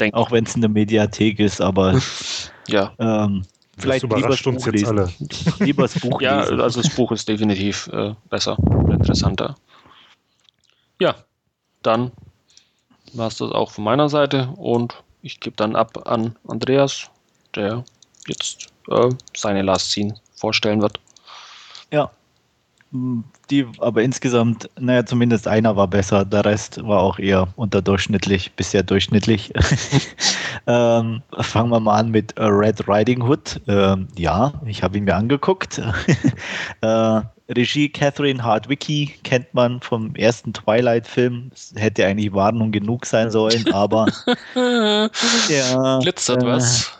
Denk. 0.00 0.14
Auch 0.14 0.30
wenn 0.30 0.44
es 0.44 0.54
in 0.54 0.62
der 0.62 0.70
Mediathek 0.70 1.38
ist, 1.38 1.60
aber 1.60 2.00
ja. 2.68 2.94
Ähm, 2.98 3.44
Vielleicht 3.76 4.04
überrascht 4.04 4.46
uns 4.46 4.64
jetzt 4.64 4.74
lesen. 4.74 4.86
alle. 4.98 5.12
Lieber 5.58 5.82
das 5.82 6.00
Buch 6.00 6.22
Ja, 6.22 6.40
lesen. 6.40 6.60
also 6.62 6.80
das 6.80 6.94
Buch 6.94 7.12
ist 7.12 7.28
definitiv 7.28 7.88
äh, 7.88 8.14
besser 8.30 8.58
und 8.58 8.90
interessanter. 8.90 9.54
Ja, 10.98 11.14
dann 11.82 12.10
war 13.12 13.28
es 13.28 13.36
das 13.36 13.52
auch 13.52 13.70
von 13.70 13.84
meiner 13.84 14.08
Seite 14.08 14.48
und 14.56 14.94
ich 15.20 15.38
gebe 15.38 15.56
dann 15.56 15.76
ab 15.76 16.08
an 16.08 16.36
Andreas, 16.48 17.10
der 17.54 17.84
jetzt 18.28 18.68
äh, 18.88 19.10
seine 19.36 19.60
Last 19.60 19.90
Scene 19.90 20.14
vorstellen 20.36 20.80
wird. 20.80 20.98
Ja, 21.92 22.10
die, 22.92 23.66
aber 23.78 24.02
insgesamt, 24.02 24.70
naja, 24.78 25.04
zumindest 25.04 25.48
einer 25.48 25.76
war 25.76 25.88
besser, 25.88 26.24
der 26.24 26.44
Rest 26.44 26.82
war 26.86 27.00
auch 27.00 27.18
eher 27.18 27.48
unterdurchschnittlich, 27.56 28.52
bisher 28.52 28.82
durchschnittlich. 28.82 29.52
ähm, 30.66 31.22
fangen 31.40 31.70
wir 31.70 31.80
mal 31.80 31.98
an 31.98 32.10
mit 32.10 32.34
Red 32.38 32.88
Riding 32.88 33.22
Hood. 33.22 33.60
Ähm, 33.66 34.08
ja, 34.16 34.54
ich 34.66 34.82
habe 34.82 34.98
ihn 34.98 35.04
mir 35.04 35.16
angeguckt. 35.16 35.80
äh, 36.80 37.20
Regie 37.48 37.88
Catherine 37.88 38.42
Hardwicke 38.42 39.12
kennt 39.22 39.52
man 39.54 39.80
vom 39.80 40.14
ersten 40.16 40.52
Twilight-Film. 40.52 41.50
Hätte 41.76 42.06
eigentlich 42.06 42.32
Warnung 42.32 42.72
genug 42.72 43.06
sein 43.06 43.30
sollen, 43.30 43.72
aber 43.72 44.06
ja, 45.48 45.98
glitzert 46.00 46.42
äh, 46.42 46.46
was. 46.46 46.95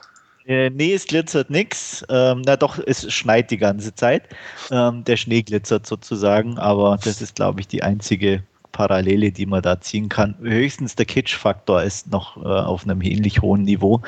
Äh, 0.46 0.70
nee, 0.70 0.94
es 0.94 1.06
glitzert 1.06 1.50
nichts. 1.50 2.04
Ähm, 2.08 2.42
na 2.46 2.56
doch, 2.56 2.78
es 2.86 3.12
schneit 3.12 3.50
die 3.50 3.58
ganze 3.58 3.94
Zeit. 3.94 4.28
Ähm, 4.70 5.02
der 5.04 5.16
Schnee 5.16 5.42
glitzert 5.42 5.86
sozusagen, 5.86 6.58
aber 6.58 6.98
das 7.02 7.20
ist, 7.20 7.34
glaube 7.34 7.60
ich, 7.60 7.68
die 7.68 7.82
einzige 7.82 8.42
Parallele, 8.72 9.32
die 9.32 9.46
man 9.46 9.62
da 9.62 9.80
ziehen 9.80 10.08
kann. 10.08 10.36
Höchstens 10.40 10.94
der 10.94 11.06
Kitsch-Faktor 11.06 11.82
ist 11.82 12.10
noch 12.10 12.36
äh, 12.36 12.46
auf 12.46 12.84
einem 12.84 13.02
ähnlich 13.02 13.42
hohen 13.42 13.62
Niveau. 13.62 14.02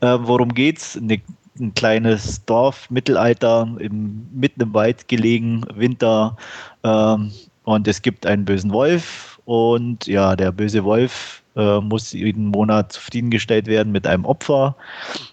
Äh, 0.00 0.18
worum 0.20 0.54
geht's? 0.54 0.96
Eine 0.96 1.20
ein 1.60 1.72
kleines 1.74 2.44
Dorf, 2.46 2.90
Mittelalter, 2.90 3.68
im, 3.78 4.26
mitten 4.32 4.60
im 4.60 4.74
Wald 4.74 5.06
gelegen, 5.06 5.64
Winter. 5.74 6.36
Ähm, 6.82 7.30
und 7.62 7.86
es 7.86 8.02
gibt 8.02 8.26
einen 8.26 8.44
bösen 8.44 8.72
Wolf. 8.72 9.40
Und 9.44 10.06
ja, 10.06 10.34
der 10.34 10.50
böse 10.50 10.82
Wolf 10.82 11.43
äh, 11.56 11.80
muss 11.80 12.12
jeden 12.12 12.46
Monat 12.46 12.92
zufriedengestellt 12.92 13.66
werden 13.66 13.92
mit 13.92 14.06
einem 14.06 14.24
Opfer. 14.24 14.76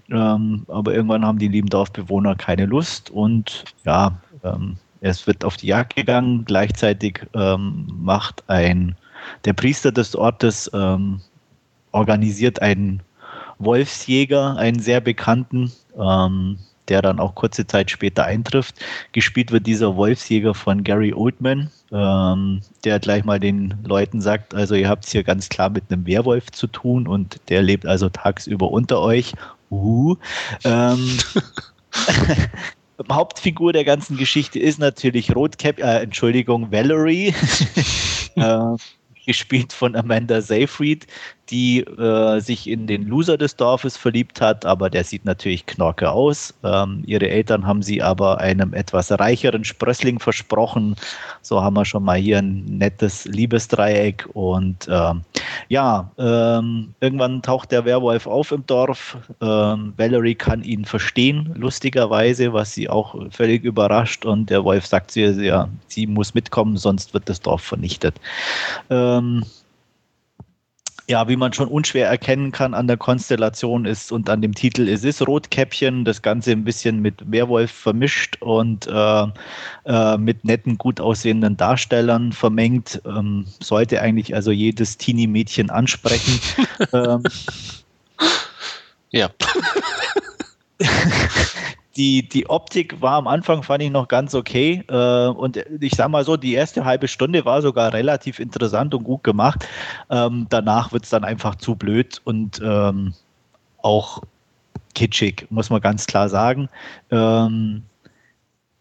Ähm, 0.10 0.66
aber 0.68 0.94
irgendwann 0.94 1.26
haben 1.26 1.40
die 1.40 1.48
lieben 1.48 1.70
Dorfbewohner 1.70 2.36
keine 2.36 2.66
Lust 2.66 3.10
und 3.10 3.66
ja, 3.86 4.18
ähm, 4.44 4.78
es 5.02 5.26
wird 5.26 5.44
auf 5.44 5.58
die 5.58 5.68
Jagd 5.68 5.96
gegangen. 5.96 6.46
Gleichzeitig 6.46 7.22
ähm, 7.34 7.88
macht 8.00 8.44
ein 8.48 8.96
der 9.46 9.54
Priester 9.54 9.92
des 9.92 10.16
Ortes 10.16 10.70
ähm, 10.74 11.22
organisiert 11.92 12.62
einen 12.62 13.02
Wolfsjäger, 13.60 14.58
einen 14.58 14.80
sehr 14.80 15.02
bekannten, 15.02 15.72
ähm, 15.98 16.58
der 16.92 17.02
dann 17.02 17.22
auch 17.22 17.36
kurze 17.36 17.66
Zeit 17.66 17.90
später 17.90 18.26
eintrifft. 18.26 18.76
Gespielt 19.14 19.52
wird 19.52 19.66
dieser 19.66 19.96
Wolfsjäger 19.96 20.54
von 20.54 20.84
Gary 20.84 21.14
Oldman, 21.14 21.72
ähm, 21.94 22.60
der 22.84 23.00
gleich 23.00 23.24
mal 23.24 23.40
den 23.40 23.76
Leuten 23.86 24.20
sagt, 24.20 24.54
also 24.54 24.76
ihr 24.76 24.90
habt 24.90 25.06
es 25.06 25.12
hier 25.14 25.24
ganz 25.24 25.48
klar 25.48 25.70
mit 25.70 25.86
einem 25.90 26.06
Werwolf 26.06 26.52
zu 26.52 26.68
tun 26.68 27.08
und 27.08 27.40
der 27.48 27.62
lebt 27.62 27.86
also 27.86 28.10
tagsüber 28.10 28.70
unter 28.70 29.00
euch. 29.00 29.32
Uh. 29.70 30.18
Ähm, 30.66 31.18
Hauptfigur 33.10 33.72
der 33.72 33.86
ganzen 33.86 34.18
Geschichte 34.18 34.60
ist 34.60 34.78
natürlich 34.78 35.34
Rotcap, 35.34 35.80
äh, 35.80 36.02
Entschuldigung, 36.02 36.74
Valerie. 36.74 37.34
äh, 38.36 38.76
gespielt 39.26 39.72
von 39.72 39.96
Amanda 39.96 40.42
Seyfried, 40.42 41.08
die 41.52 41.82
äh, 41.82 42.40
sich 42.40 42.68
in 42.68 42.88
den 42.88 43.08
Loser 43.08 43.38
des 43.38 43.58
Dorfes 43.58 43.98
verliebt 43.98 44.40
hat, 44.40 44.66
aber 44.66 44.90
der 44.90 45.04
sieht 45.04 45.26
natürlich 45.26 45.66
knorke 45.66 46.10
aus. 46.10 46.54
Ähm, 46.64 47.04
ihre 47.06 47.30
Eltern 47.30 47.68
haben 47.68 47.84
sie 47.84 48.02
aber 48.02 48.40
einem 48.40 48.74
etwas 48.74 49.12
reicheren 49.12 49.66
Sprössling 49.66 50.20
versprochen. 50.20 50.96
So 51.42 51.62
haben 51.62 51.76
wir 51.76 51.84
schon 51.84 52.04
mal 52.04 52.18
hier 52.18 52.40
ein 52.40 52.64
nettes 52.66 53.26
Liebesdreieck. 53.26 54.28
Und 54.34 54.88
ähm, 54.90 55.22
ja, 55.68 56.10
ähm, 56.18 56.94
irgendwann 57.02 57.42
taucht 57.42 57.72
der 57.72 57.84
Werwolf 57.84 58.28
auf 58.28 58.52
im 58.52 58.66
Dorf. 58.66 59.18
Ähm, 59.42 59.94
Valerie 59.98 60.36
kann 60.36 60.64
ihn 60.64 60.86
verstehen, 60.86 61.54
lustigerweise, 61.56 62.54
was 62.54 62.74
sie 62.74 62.90
auch 62.90 63.16
völlig 63.30 63.66
überrascht. 63.66 64.26
Und 64.26 64.50
der 64.50 64.64
Wolf 64.64 64.86
sagt 64.86 65.12
sie, 65.12 65.24
ja, 65.24 65.68
sie 65.88 66.08
muss 66.08 66.34
mitkommen, 66.34 66.78
sonst 66.78 67.14
wird 67.14 67.28
das 67.28 67.42
Dorf 67.42 67.62
vernichtet. 67.62 68.16
Ähm, 68.90 69.44
ja, 71.12 71.28
wie 71.28 71.36
man 71.36 71.52
schon 71.52 71.68
unschwer 71.68 72.08
erkennen 72.08 72.54
kann 72.54 72.74
an 72.74 72.88
der 72.88 72.96
Konstellation 72.96 73.84
ist 73.84 74.14
und 74.14 74.30
an 74.30 74.42
dem 74.42 74.56
Titel, 74.56 74.88
es 74.88 75.04
ist 75.04 75.22
Rotkäppchen, 75.22 76.06
das 76.06 76.22
Ganze 76.22 76.52
ein 76.54 76.64
bisschen 76.64 77.02
mit 77.02 77.30
Werwolf 77.30 77.70
vermischt 77.70 78.42
und 78.42 78.88
äh, 78.88 79.28
äh, 79.86 80.18
mit 80.18 80.46
netten, 80.46 80.78
gut 80.78 81.02
aussehenden 81.02 81.58
Darstellern 81.58 82.32
vermengt. 82.32 83.02
Ähm, 83.06 83.46
sollte 83.60 84.02
eigentlich 84.02 84.34
also 84.34 84.52
jedes 84.52 84.98
Teenie-Mädchen 84.98 85.70
ansprechen. 85.70 86.40
ähm, 86.94 87.24
ja. 89.12 89.30
die, 91.96 92.28
die 92.28 92.50
Optik 92.50 93.02
war 93.02 93.14
am 93.14 93.28
Anfang, 93.28 93.64
fand 93.64 93.84
ich 93.84 93.92
noch 93.92 94.08
ganz 94.08 94.34
okay. 94.34 94.84
Äh, 94.88 95.28
und 95.28 95.58
ich 95.80 95.94
sag 95.96 96.10
mal 96.10 96.24
so, 96.24 96.38
die 96.38 96.54
erste 96.54 96.86
halbe 96.86 97.08
Stunde 97.08 97.44
war 97.46 97.62
sogar 97.62 97.94
relativ 97.94 98.40
interessant 98.40 98.94
und 98.94 99.04
gut 99.04 99.24
gemacht. 99.24 99.68
Ähm, 100.10 100.48
danach 100.50 100.94
wird 100.94 101.04
es 101.04 101.10
dann 101.10 101.24
einfach 101.24 101.56
zu 101.56 101.76
blöd 101.76 102.22
und 102.24 102.62
ähm, 102.64 103.14
auch 103.82 104.22
kitschig, 104.94 105.48
muss 105.50 105.70
man 105.70 105.82
ganz 105.82 106.06
klar 106.06 106.30
sagen. 106.30 106.70
Ähm, 107.10 107.84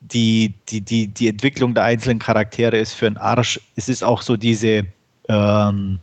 die, 0.00 0.54
die, 0.68 0.80
die, 0.80 1.08
die 1.08 1.28
Entwicklung 1.28 1.74
der 1.74 1.84
einzelnen 1.84 2.18
Charaktere 2.18 2.76
ist 2.78 2.94
für 2.94 3.06
einen 3.06 3.16
Arsch. 3.16 3.60
Es 3.76 3.88
ist 3.88 4.02
auch 4.02 4.22
so 4.22 4.36
diese 4.36 4.86
ähm, 5.28 6.00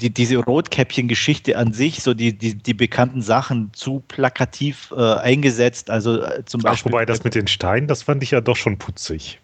die, 0.00 0.10
diese 0.10 0.36
Rotkäppchen-Geschichte 0.36 1.56
an 1.56 1.72
sich, 1.72 2.02
so 2.02 2.12
die, 2.12 2.36
die, 2.36 2.54
die 2.54 2.74
bekannten 2.74 3.22
Sachen 3.22 3.70
zu 3.72 4.02
plakativ 4.06 4.92
äh, 4.96 5.14
eingesetzt. 5.14 5.90
Also 5.90 6.20
äh, 6.20 6.44
zum 6.44 6.60
Ach, 6.64 6.70
Beispiel. 6.70 6.92
Wobei 6.92 7.06
das 7.06 7.24
mit 7.24 7.34
den 7.34 7.46
Steinen, 7.46 7.88
das 7.88 8.02
fand 8.02 8.22
ich 8.22 8.32
ja 8.32 8.40
doch 8.40 8.56
schon 8.56 8.76
putzig. 8.76 9.40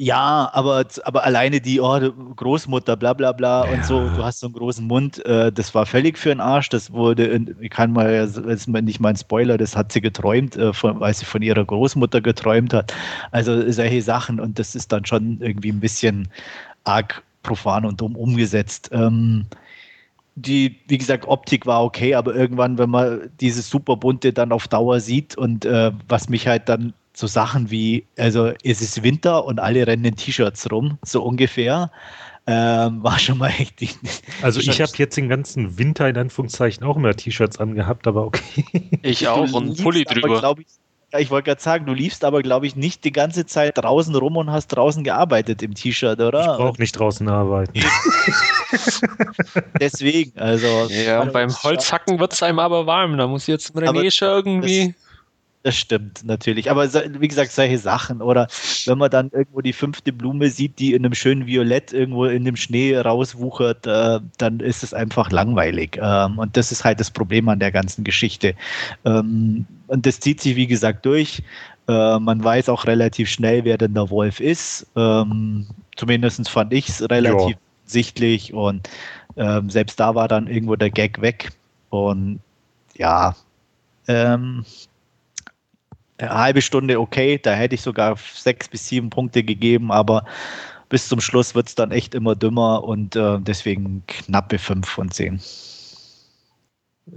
Ja, 0.00 0.48
aber, 0.52 0.84
aber 1.04 1.24
alleine 1.24 1.60
die 1.60 1.80
oh, 1.80 1.98
Großmutter, 2.36 2.96
bla 2.96 3.14
bla 3.14 3.32
bla 3.32 3.66
ja. 3.66 3.72
und 3.72 3.84
so, 3.84 4.08
du 4.08 4.24
hast 4.24 4.38
so 4.38 4.46
einen 4.46 4.54
großen 4.54 4.86
Mund, 4.86 5.24
äh, 5.26 5.50
das 5.50 5.74
war 5.74 5.86
völlig 5.86 6.16
für 6.18 6.28
den 6.28 6.40
Arsch. 6.40 6.68
Das 6.68 6.92
wurde, 6.92 7.26
in, 7.26 7.56
ich 7.60 7.70
kann 7.70 7.92
mal, 7.92 8.12
das 8.12 8.36
ist 8.36 8.68
nicht 8.68 9.00
mal 9.00 9.08
ein 9.08 9.16
Spoiler, 9.16 9.58
das 9.58 9.76
hat 9.76 9.90
sie 9.90 10.00
geträumt, 10.00 10.56
äh, 10.56 10.72
von, 10.72 11.00
weil 11.00 11.14
sie 11.14 11.24
von 11.24 11.42
ihrer 11.42 11.64
Großmutter 11.64 12.20
geträumt 12.20 12.72
hat. 12.74 12.94
Also 13.32 13.68
solche 13.72 14.02
Sachen 14.02 14.38
und 14.38 14.60
das 14.60 14.76
ist 14.76 14.92
dann 14.92 15.04
schon 15.04 15.40
irgendwie 15.40 15.70
ein 15.70 15.80
bisschen 15.80 16.28
arg 16.84 17.22
profan 17.42 17.84
und 17.84 18.00
dumm 18.00 18.14
umgesetzt. 18.14 18.90
Ähm, 18.92 19.46
die, 20.42 20.76
wie 20.88 20.98
gesagt, 20.98 21.26
Optik 21.26 21.66
war 21.66 21.84
okay, 21.84 22.14
aber 22.14 22.34
irgendwann, 22.34 22.78
wenn 22.78 22.90
man 22.90 23.30
dieses 23.40 23.68
super 23.68 23.96
bunte 23.96 24.32
dann 24.32 24.52
auf 24.52 24.68
Dauer 24.68 25.00
sieht 25.00 25.36
und 25.36 25.64
äh, 25.64 25.92
was 26.08 26.28
mich 26.28 26.46
halt 26.46 26.68
dann 26.68 26.94
so 27.12 27.26
Sachen 27.26 27.70
wie, 27.70 28.06
also 28.16 28.52
es 28.62 28.80
ist 28.80 29.02
Winter 29.02 29.44
und 29.44 29.58
alle 29.58 29.86
rennen 29.86 30.04
in 30.04 30.16
T-Shirts 30.16 30.70
rum, 30.70 30.98
so 31.04 31.22
ungefähr. 31.22 31.90
Ähm, 32.46 33.02
war 33.02 33.18
schon 33.18 33.38
mal 33.38 33.48
echt. 33.58 33.74
Also 34.40 34.60
ich 34.60 34.80
habe 34.80 34.92
jetzt 34.96 35.16
den 35.16 35.28
ganzen 35.28 35.78
Winter 35.78 36.08
in 36.08 36.16
Anführungszeichen 36.16 36.84
auch 36.84 36.96
immer 36.96 37.14
T-Shirts 37.14 37.58
angehabt, 37.58 38.06
aber 38.06 38.24
okay. 38.24 38.64
Ich 39.02 39.26
auch 39.28 39.52
und 39.52 39.82
Pulli 39.82 40.04
drüber. 40.04 40.42
Aber, 40.42 40.60
ich, 40.60 40.66
ja, 41.12 41.20
ich 41.20 41.30
wollte 41.30 41.46
gerade 41.46 41.62
sagen, 41.62 41.86
du 41.86 41.94
liefst 41.94 42.22
aber, 42.22 42.42
glaube 42.42 42.66
ich, 42.66 42.76
nicht 42.76 43.02
die 43.04 43.12
ganze 43.12 43.46
Zeit 43.46 43.78
draußen 43.78 44.14
rum 44.14 44.36
und 44.36 44.50
hast 44.50 44.68
draußen 44.68 45.04
gearbeitet 45.04 45.62
im 45.62 45.74
T-Shirt, 45.74 46.20
oder? 46.20 46.40
Ich 46.40 46.58
brauche 46.58 46.80
nicht 46.80 46.92
draußen 46.92 47.26
arbeiten. 47.28 47.72
Deswegen, 49.80 50.38
also. 50.38 50.86
Ja, 50.90 51.22
und 51.22 51.32
beim 51.32 51.50
Holzhacken 51.50 52.18
wird 52.18 52.34
es 52.34 52.42
einem 52.42 52.58
aber 52.58 52.86
warm. 52.86 53.16
Da 53.16 53.26
muss 53.26 53.46
jetzt 53.46 53.74
René 53.74 54.14
schon 54.14 54.28
irgendwie. 54.28 54.88
Das, 54.88 54.94
das 55.62 55.76
stimmt 55.78 56.24
natürlich. 56.24 56.70
Aber 56.70 56.92
wie 56.92 57.28
gesagt, 57.28 57.52
solche 57.52 57.78
Sachen. 57.78 58.20
Oder 58.20 58.46
wenn 58.84 58.98
man 58.98 59.10
dann 59.10 59.30
irgendwo 59.32 59.62
die 59.62 59.72
fünfte 59.72 60.12
Blume 60.12 60.50
sieht, 60.50 60.78
die 60.78 60.92
in 60.92 61.06
einem 61.06 61.14
schönen 61.14 61.46
Violett 61.46 61.94
irgendwo 61.94 62.26
in 62.26 62.44
dem 62.44 62.56
Schnee 62.56 62.98
rauswuchert, 62.98 63.86
äh, 63.86 64.20
dann 64.36 64.60
ist 64.60 64.82
es 64.82 64.92
einfach 64.92 65.30
langweilig. 65.30 65.98
Ähm, 66.02 66.38
und 66.38 66.58
das 66.58 66.70
ist 66.70 66.84
halt 66.84 67.00
das 67.00 67.10
Problem 67.10 67.48
an 67.48 67.60
der 67.60 67.72
ganzen 67.72 68.04
Geschichte. 68.04 68.54
Ähm, 69.06 69.64
und 69.88 70.06
das 70.06 70.20
zieht 70.20 70.40
sich, 70.40 70.56
wie 70.56 70.66
gesagt, 70.66 71.04
durch. 71.04 71.42
Äh, 71.88 72.18
man 72.18 72.42
weiß 72.42 72.68
auch 72.68 72.86
relativ 72.86 73.28
schnell, 73.28 73.64
wer 73.64 73.78
denn 73.78 73.94
der 73.94 74.10
Wolf 74.10 74.40
ist. 74.40 74.86
Ähm, 74.94 75.66
Zumindest 75.96 76.48
fand 76.48 76.72
ich 76.72 76.88
es 76.88 77.10
relativ 77.10 77.56
ja. 77.56 77.58
sichtlich. 77.84 78.54
Und 78.54 78.88
ähm, 79.36 79.68
selbst 79.68 79.98
da 79.98 80.14
war 80.14 80.28
dann 80.28 80.46
irgendwo 80.46 80.76
der 80.76 80.90
Gag 80.90 81.20
weg. 81.20 81.50
Und 81.90 82.38
ja, 82.96 83.34
ähm, 84.06 84.64
eine 86.18 86.30
halbe 86.30 86.62
Stunde 86.62 87.00
okay, 87.00 87.38
da 87.38 87.54
hätte 87.54 87.74
ich 87.74 87.82
sogar 87.82 88.16
sechs 88.16 88.68
bis 88.68 88.86
sieben 88.86 89.10
Punkte 89.10 89.42
gegeben, 89.42 89.90
aber 89.90 90.24
bis 90.88 91.08
zum 91.08 91.20
Schluss 91.20 91.54
wird 91.54 91.68
es 91.68 91.74
dann 91.74 91.90
echt 91.90 92.14
immer 92.14 92.34
dümmer 92.34 92.84
und 92.84 93.16
äh, 93.16 93.38
deswegen 93.40 94.02
knappe 94.06 94.58
fünf 94.58 94.88
von 94.88 95.10
zehn. 95.10 95.40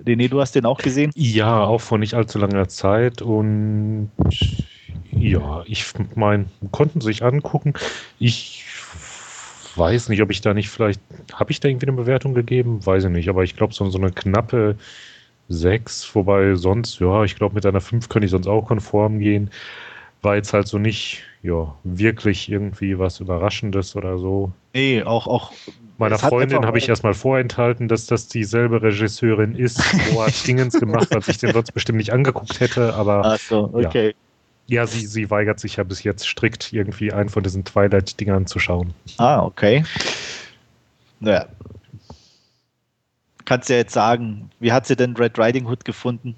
René, 0.06 0.30
du 0.30 0.40
hast 0.42 0.56
den 0.56 0.66
auch 0.66 0.78
gesehen? 0.78 1.12
Ja, 1.16 1.64
auch 1.64 1.82
vor 1.82 1.98
nicht 1.98 2.14
allzu 2.14 2.40
langer 2.40 2.68
Zeit 2.68 3.22
und 3.22 4.10
ja, 5.12 5.64
ich 5.66 5.86
meine, 6.16 6.46
konnten 6.72 7.02
sich 7.02 7.24
angucken. 7.24 7.74
Ich 8.20 8.64
weiß 9.76 10.10
nicht, 10.10 10.22
ob 10.22 10.32
ich 10.32 10.42
da 10.42 10.54
nicht 10.54 10.70
vielleicht, 10.70 11.02
habe 11.34 11.52
ich 11.52 11.60
da 11.60 11.68
irgendwie 11.68 11.88
eine 11.88 11.96
Bewertung 11.98 12.34
gegeben? 12.34 12.86
Weiß 12.86 13.04
ich 13.06 13.10
nicht, 13.10 13.30
aber 13.30 13.44
ich 13.44 13.56
glaube, 13.56 13.74
so, 13.74 13.90
so 13.90 13.98
eine 13.98 14.12
knappe 14.12 14.76
6, 15.50 16.14
wobei 16.16 16.56
sonst, 16.56 17.00
ja, 17.00 17.24
ich 17.24 17.36
glaube, 17.36 17.56
mit 17.56 17.66
einer 17.66 17.82
5 17.82 18.10
könnte 18.10 18.26
ich 18.26 18.32
sonst 18.32 18.48
auch 18.48 18.66
konform 18.68 19.20
gehen. 19.20 19.52
War 20.22 20.36
jetzt 20.36 20.54
halt 20.54 20.68
so 20.68 20.78
nicht 20.78 21.24
ja, 21.44 21.76
wirklich 21.84 22.50
irgendwie 22.50 23.00
was 23.00 23.20
Überraschendes 23.20 23.96
oder 23.96 24.18
so. 24.20 24.52
Nee, 24.74 25.04
auch, 25.04 25.28
auch 25.28 25.52
Meiner 26.02 26.22
hat 26.22 26.30
Freundin 26.30 26.66
habe 26.66 26.78
ich 26.80 26.90
erstmal 26.90 27.14
vorenthalten, 27.14 27.88
dass 27.88 28.08
das 28.08 28.28
dieselbe 28.28 28.82
Regisseurin 28.82 29.56
ist. 29.56 29.80
Wo 30.12 30.24
hat 30.24 30.34
Dingens 30.48 30.80
gemacht, 30.80 31.08
was 31.12 31.28
ich 31.28 31.38
den 31.38 31.54
sonst 31.54 31.72
bestimmt 31.74 31.98
nicht 32.00 32.12
angeguckt 32.12 32.60
hätte. 32.60 32.94
Aber 32.96 33.22
Ach 33.24 33.40
so, 33.40 33.70
okay. 33.74 34.16
ja, 34.68 34.88
sie, 34.88 35.06
sie 35.06 35.30
weigert 35.30 35.60
sich 35.60 35.76
ja 35.76 35.84
bis 35.84 36.04
jetzt 36.04 36.28
strikt, 36.28 36.74
irgendwie 36.74 37.14
einen 37.14 37.30
von 37.30 37.44
diesen 37.44 37.64
Twilight-Dingern 37.66 38.48
zu 38.48 38.58
schauen. 38.58 38.94
Ah, 39.18 39.44
okay. 39.44 39.84
Naja. 41.20 41.46
Kannst 43.46 43.70
ja 43.70 43.76
jetzt 43.76 43.94
sagen, 43.94 44.50
wie 44.60 44.72
hat 44.72 44.88
sie 44.88 44.96
denn 44.96 45.16
Red 45.16 45.38
Riding 45.38 45.68
Hood 45.68 45.86
gefunden? 45.86 46.36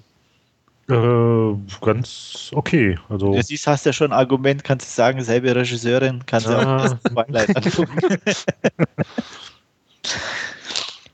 Äh, 0.90 1.54
ganz 1.80 2.50
okay. 2.52 2.98
Also, 3.08 3.32
Du 3.32 3.40
siehst, 3.42 3.66
hast 3.66 3.86
ja 3.86 3.92
schon 3.94 4.12
ein 4.12 4.18
Argument, 4.18 4.62
kannst 4.64 4.86
du 4.86 4.94
sagen, 4.94 5.22
selbe 5.22 5.54
Regisseurin, 5.56 6.22
kannst 6.26 6.46
du 6.48 6.50
Ah. 6.52 6.76
auch 6.76 6.82
das 6.82 7.02
Twilight 7.02 7.56
angucken. 7.56 7.98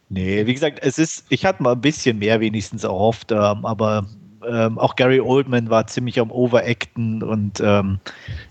nee, 0.09 0.47
wie 0.47 0.55
gesagt, 0.55 0.81
es 0.83 0.99
ist, 0.99 1.25
ich 1.29 1.45
hatte 1.45 1.63
mal 1.63 1.73
ein 1.73 1.81
bisschen 1.81 2.19
mehr 2.19 2.41
wenigstens 2.41 2.85
erhofft, 2.85 3.33
ähm, 3.33 3.65
aber 3.65 4.07
ähm, 4.47 4.79
auch 4.79 4.97
Gary 4.97 5.21
Oldman 5.21 5.71
war 5.71 5.87
ziemlich 5.87 6.19
am 6.19 6.31
Overacten 6.31 7.23
und 7.23 7.61
ähm, 7.61 7.99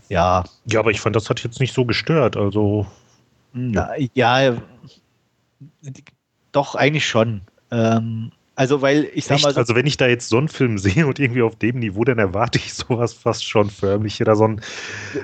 ja, 0.09 0.43
ja, 0.65 0.79
aber 0.79 0.91
ich 0.91 1.01
fand, 1.01 1.15
das 1.15 1.29
hat 1.29 1.43
jetzt 1.43 1.59
nicht 1.59 1.73
so 1.73 1.85
gestört. 1.85 2.37
Also, 2.37 2.85
Na, 3.53 3.91
ja, 4.13 4.55
doch, 6.51 6.75
eigentlich 6.75 7.07
schon. 7.07 7.41
Ähm, 7.71 8.31
also, 8.59 8.81
weil 8.81 9.09
ich 9.13 9.23
sag 9.23 9.35
echt, 9.35 9.45
mal 9.45 9.53
so, 9.53 9.59
also 9.61 9.75
wenn 9.75 9.87
ich 9.87 9.95
da 9.95 10.05
jetzt 10.05 10.27
so 10.27 10.37
einen 10.37 10.49
Film 10.49 10.77
sehe 10.79 11.07
und 11.07 11.17
irgendwie 11.17 11.43
auf 11.43 11.55
dem 11.55 11.79
Niveau, 11.79 12.03
dann 12.03 12.19
erwarte 12.19 12.59
ich 12.59 12.73
sowas 12.73 13.13
fast 13.13 13.47
schon 13.47 13.69
förmlich. 13.69 14.19
Oder 14.19 14.35
so 14.35 14.43
einen 14.43 14.61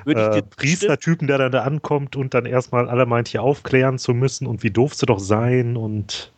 äh, 0.05 0.41
Priestertypen, 0.41 1.27
der 1.27 1.39
dann 1.39 1.51
da 1.51 1.63
ankommt 1.63 2.15
und 2.15 2.33
dann 2.33 2.45
erstmal 2.45 2.87
alle 2.87 3.05
meint, 3.05 3.27
hier 3.27 3.43
aufklären 3.43 3.99
zu 3.99 4.13
müssen 4.13 4.47
und 4.47 4.63
wie 4.63 4.71
doof 4.71 4.93
sie 4.95 5.05
doch 5.05 5.19
sein 5.19 5.75
und 5.75 6.31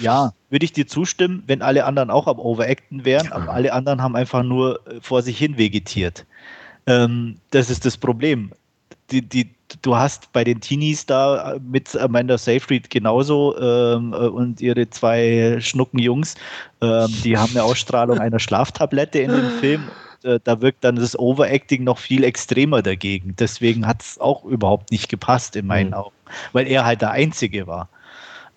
Ja, 0.00 0.32
würde 0.50 0.64
ich 0.64 0.72
dir 0.72 0.88
zustimmen, 0.88 1.44
wenn 1.46 1.62
alle 1.62 1.84
anderen 1.84 2.10
auch 2.10 2.26
am 2.26 2.40
Overacten 2.40 3.04
wären, 3.04 3.30
aber 3.30 3.52
alle 3.52 3.72
anderen 3.72 4.02
haben 4.02 4.16
einfach 4.16 4.42
nur 4.42 4.84
äh, 4.88 5.00
vor 5.00 5.22
sich 5.22 5.38
hin 5.38 5.58
vegetiert. 5.58 6.26
Ähm, 6.88 7.36
das 7.52 7.70
ist 7.70 7.86
das 7.86 7.96
Problem. 7.96 8.50
Die, 9.12 9.22
die, 9.22 9.54
du 9.82 9.96
hast 9.96 10.32
bei 10.32 10.44
den 10.44 10.60
Teenies 10.60 11.06
da 11.06 11.54
äh, 11.54 11.60
mit 11.60 11.94
Amanda 11.96 12.38
Seyfried 12.38 12.90
genauso 12.90 13.56
ähm, 13.58 14.12
äh, 14.12 14.16
und 14.16 14.60
ihre 14.60 14.88
zwei 14.90 15.58
Schnuckenjungs, 15.60 16.34
ähm, 16.80 17.08
die 17.24 17.36
haben 17.36 17.50
eine 17.50 17.64
Ausstrahlung 17.64 18.18
einer 18.18 18.38
Schlaftablette 18.38 19.18
in 19.20 19.30
dem 19.32 19.50
Film. 19.50 19.90
Äh, 20.22 20.40
Da 20.44 20.60
wirkt 20.60 20.82
dann 20.84 20.96
das 20.96 21.18
Overacting 21.18 21.84
noch 21.84 21.98
viel 21.98 22.24
extremer 22.24 22.82
dagegen. 22.82 23.34
Deswegen 23.38 23.86
hat 23.86 24.02
es 24.02 24.18
auch 24.18 24.44
überhaupt 24.44 24.90
nicht 24.90 25.08
gepasst 25.08 25.56
in 25.56 25.66
meinen 25.66 25.88
Mhm. 25.88 25.94
Augen, 25.94 26.16
weil 26.52 26.66
er 26.66 26.84
halt 26.84 27.02
der 27.02 27.10
Einzige 27.12 27.66
war. 27.66 27.88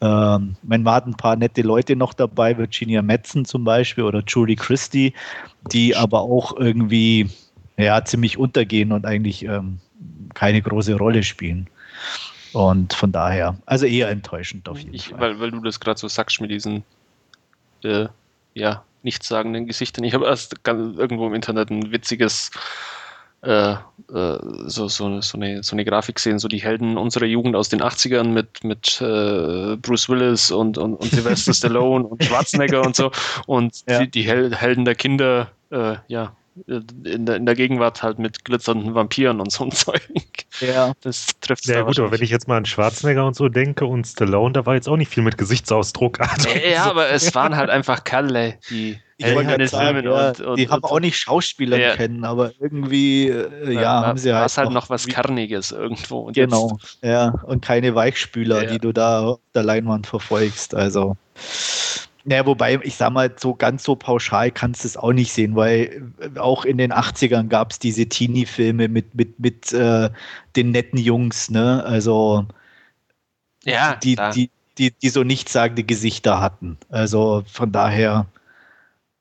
Ähm, 0.01 0.55
man 0.63 0.85
war 0.85 1.05
ein 1.05 1.15
paar 1.15 1.35
nette 1.35 1.61
Leute 1.61 1.95
noch 1.95 2.13
dabei, 2.13 2.57
Virginia 2.57 3.01
Madsen 3.01 3.43
zum 3.45 3.65
Beispiel 3.65 4.05
oder 4.05 4.23
Julie 4.25 4.55
Christie, 4.55 5.13
die 5.71 5.95
aber 5.95 6.21
auch 6.21 6.55
irgendwie 6.55 7.29
ja, 7.77 8.03
ziemlich 8.05 8.37
untergehen 8.37 8.91
und 8.93 9.05
eigentlich 9.05 9.43
ähm, 9.43 9.79
keine 10.33 10.61
große 10.61 10.95
Rolle 10.95 11.23
spielen. 11.23 11.67
Und 12.53 12.93
von 12.93 13.11
daher, 13.11 13.57
also 13.65 13.85
eher 13.85 14.09
enttäuschend 14.09 14.67
auf 14.69 14.79
jeden 14.79 14.93
Ich, 14.93 15.09
Fall. 15.09 15.19
weil, 15.19 15.39
weil 15.39 15.51
du 15.51 15.61
das 15.61 15.79
gerade 15.79 15.99
so 15.99 16.07
sagst 16.07 16.41
mit 16.41 16.49
diesen 16.49 16.83
äh, 17.83 18.07
ja, 18.55 18.83
nichtssagenden 19.03 19.67
Gesichtern. 19.67 20.03
Ich 20.03 20.13
habe 20.13 20.25
erst 20.25 20.63
ganz, 20.63 20.97
irgendwo 20.97 21.27
im 21.27 21.33
Internet 21.35 21.69
ein 21.69 21.91
witziges 21.91 22.49
äh, 23.41 23.71
äh, 23.71 23.77
so, 24.07 24.87
so, 24.89 25.21
so, 25.21 25.37
eine, 25.37 25.63
so 25.63 25.73
eine 25.73 25.85
Grafik 25.85 26.15
gesehen, 26.15 26.39
so 26.39 26.47
die 26.49 26.61
Helden 26.61 26.97
unserer 26.97 27.25
Jugend 27.25 27.55
aus 27.55 27.69
den 27.69 27.81
80ern 27.81 28.25
mit, 28.29 28.63
mit 28.65 28.99
äh, 28.99 29.77
Bruce 29.77 30.09
Willis 30.09 30.51
und, 30.51 30.77
und, 30.77 30.95
und 30.95 31.11
Sylvester 31.11 31.53
Stallone 31.53 32.05
und 32.05 32.21
Schwarzenegger 32.23 32.81
und 32.81 32.95
so 32.97 33.11
und 33.45 33.83
Ja. 33.87 33.99
die, 33.99 34.11
die 34.11 34.23
Hel 34.23 34.53
Helden 34.53 34.83
der 34.83 34.95
Kinder, 34.95 35.51
äh, 35.71 35.95
ja, 36.07 36.35
in 36.67 37.25
der, 37.25 37.35
in 37.37 37.45
der 37.45 37.55
Gegenwart 37.55 38.03
halt 38.03 38.19
mit 38.19 38.43
glitzernden 38.45 38.93
Vampiren 38.95 39.39
und 39.39 39.51
so 39.51 39.63
ein 39.63 39.71
Zeug. 39.73 40.01
ja, 40.59 40.93
Das 41.01 41.27
trifft 41.41 41.65
Ja 41.67 41.81
gut, 41.83 41.99
aber 41.99 42.11
wenn 42.11 42.21
ich 42.21 42.29
jetzt 42.29 42.47
mal 42.47 42.57
an 42.57 42.65
Schwarzenegger 42.65 43.25
und 43.25 43.35
so 43.35 43.49
denke 43.49 43.85
und 43.85 44.05
Stallone, 44.05 44.53
da 44.53 44.65
war 44.65 44.75
jetzt 44.75 44.87
auch 44.89 44.97
nicht 44.97 45.11
viel 45.11 45.23
mit 45.23 45.37
Gesichtsausdruck. 45.37 46.19
Also, 46.29 46.49
Ja, 46.49 46.85
aber 46.89 47.09
es 47.09 47.33
waren 47.35 47.55
halt 47.55 47.69
einfach 47.69 48.03
Kerle, 48.03 48.57
die 48.69 48.99
ich 49.21 49.25
wollte 49.35 49.49
gerade 49.49 49.67
sagen, 49.67 49.99
Filmen 49.99 50.13
ja, 50.15 50.29
und, 50.29 50.39
und, 50.39 50.59
die 50.59 50.69
haben 50.69 50.81
und 50.81 50.91
auch 50.91 50.99
nicht 51.01 51.17
Schauspieler 51.17 51.77
Ja. 51.77 51.95
kennen, 51.97 52.23
aber 52.23 52.53
irgendwie, 52.59 53.27
äh, 53.27 53.73
ja, 53.73 53.81
war- 53.81 54.05
haben 54.07 54.17
sie 54.17 54.29
war 54.31 54.39
halt, 54.39 54.49
es 54.49 54.57
halt 54.57 54.71
noch 54.71 54.89
was 54.89 55.07
Kerniges 55.07 55.71
irgendwo. 55.71 56.19
Und 56.19 56.33
Genau, 56.35 56.77
ja, 57.01 57.33
und 57.43 57.63
keine 57.63 57.95
Weichspüler, 57.95 58.63
Ja. 58.63 58.69
die 58.71 58.79
du 58.79 58.93
da 58.93 59.21
auf 59.25 59.39
der 59.53 59.63
Leinwand 59.63 60.07
verfolgst. 60.07 60.73
Also, 60.73 61.17
naja, 62.25 62.45
wobei, 62.45 62.79
ich 62.83 62.95
sag 62.95 63.11
mal, 63.11 63.33
so 63.37 63.55
ganz 63.55 63.83
so 63.83 63.95
pauschal 63.95 64.51
kannst 64.51 64.83
du 64.83 64.87
es 64.87 64.97
auch 64.97 65.13
nicht 65.13 65.31
sehen, 65.31 65.55
weil 65.55 66.11
äh, 66.19 66.39
auch 66.39 66.65
in 66.65 66.77
den 66.77 66.91
80ern 66.93 67.47
gab 67.47 67.71
es 67.71 67.79
diese 67.79 68.07
Teenie-Filme 68.07 68.87
mit, 68.87 69.15
mit, 69.15 69.39
mit 69.39 69.71
äh, 69.73 70.09
den 70.55 70.71
netten 70.71 70.99
Jungs, 70.99 71.49
ne? 71.49 71.83
Also, 71.83 72.45
ja, 73.63 73.95
die, 73.95 74.15
klar. 74.15 74.31
die, 74.33 74.49
die, 74.77 74.91
die 74.91 75.09
so 75.09 75.23
nichtssagende 75.23 75.83
Gesichter 75.83 76.41
hatten. 76.41 76.77
Also 76.89 77.43
von 77.47 77.71
daher 77.71 78.25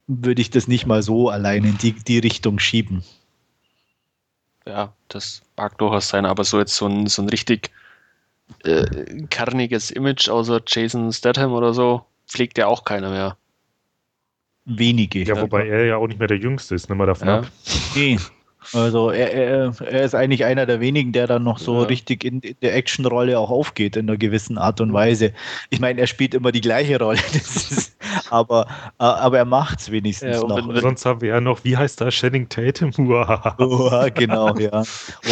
würde 0.06 0.40
ich 0.40 0.50
das 0.50 0.68
nicht 0.68 0.86
mal 0.86 1.02
so 1.02 1.28
allein 1.28 1.64
in 1.64 1.78
die, 1.78 1.92
die 1.92 2.18
Richtung 2.18 2.58
schieben. 2.58 3.04
ja, 4.66 4.92
das 5.08 5.42
mag 5.56 5.76
durchaus 5.78 6.08
sein, 6.08 6.26
aber 6.26 6.44
so 6.44 6.58
jetzt 6.58 6.76
so 6.76 6.86
ein, 6.86 7.06
so 7.06 7.22
ein 7.22 7.28
richtig 7.28 7.70
äh, 8.64 9.26
kerniges 9.30 9.90
Image 9.90 10.28
außer 10.28 10.60
Jason 10.66 11.12
Statham 11.12 11.52
oder 11.52 11.74
so 11.74 12.04
pflegt 12.28 12.58
ja 12.58 12.66
auch 12.66 12.84
keiner 12.84 13.10
mehr. 13.10 13.36
Wenige. 14.64 15.22
ja, 15.24 15.40
wobei 15.40 15.66
er 15.66 15.86
ja 15.86 15.96
auch 15.96 16.06
nicht 16.06 16.18
mehr 16.18 16.28
der 16.28 16.36
Jüngste 16.36 16.74
ist, 16.74 16.88
nimm 16.90 16.98
mal 16.98 17.06
davon 17.06 17.28
Ja. 17.28 17.38
ab. 17.40 17.46
Nee. 17.94 18.18
Also 18.74 19.10
er, 19.10 19.32
er, 19.32 19.72
er 19.80 20.02
ist 20.04 20.14
eigentlich 20.14 20.44
einer 20.44 20.66
der 20.66 20.80
wenigen, 20.80 21.12
der 21.12 21.26
dann 21.26 21.42
noch 21.42 21.58
so 21.58 21.80
Ja. 21.82 21.86
richtig 21.86 22.24
in, 22.24 22.40
in 22.40 22.56
der 22.62 22.74
Actionrolle 22.76 23.38
auch 23.38 23.50
aufgeht, 23.50 23.96
in 23.96 24.08
einer 24.08 24.18
gewissen 24.18 24.58
Art 24.58 24.80
und 24.80 24.92
Weise. 24.92 25.32
Ich 25.70 25.80
meine, 25.80 26.00
er 26.00 26.06
spielt 26.06 26.34
immer 26.34 26.52
die 26.52 26.60
gleiche 26.60 26.98
Rolle, 26.98 27.18
das 27.32 27.70
ist, 27.72 27.96
aber, 28.30 28.66
aber 28.98 29.38
er 29.38 29.44
macht 29.44 29.80
es 29.80 29.90
wenigstens 29.90 30.36
Ja, 30.36 30.46
noch. 30.46 30.68
wenn- 30.68 30.80
Sonst 30.80 31.06
haben 31.06 31.20
wir 31.20 31.28
ja 31.30 31.40
noch, 31.40 31.64
wie 31.64 31.76
heißt 31.76 32.00
da, 32.00 32.10
Channing 32.10 32.48
Tatum? 32.48 32.90
Uah. 32.98 33.54
Oh, 33.58 34.06
genau, 34.14 34.54
ja. 34.56 34.82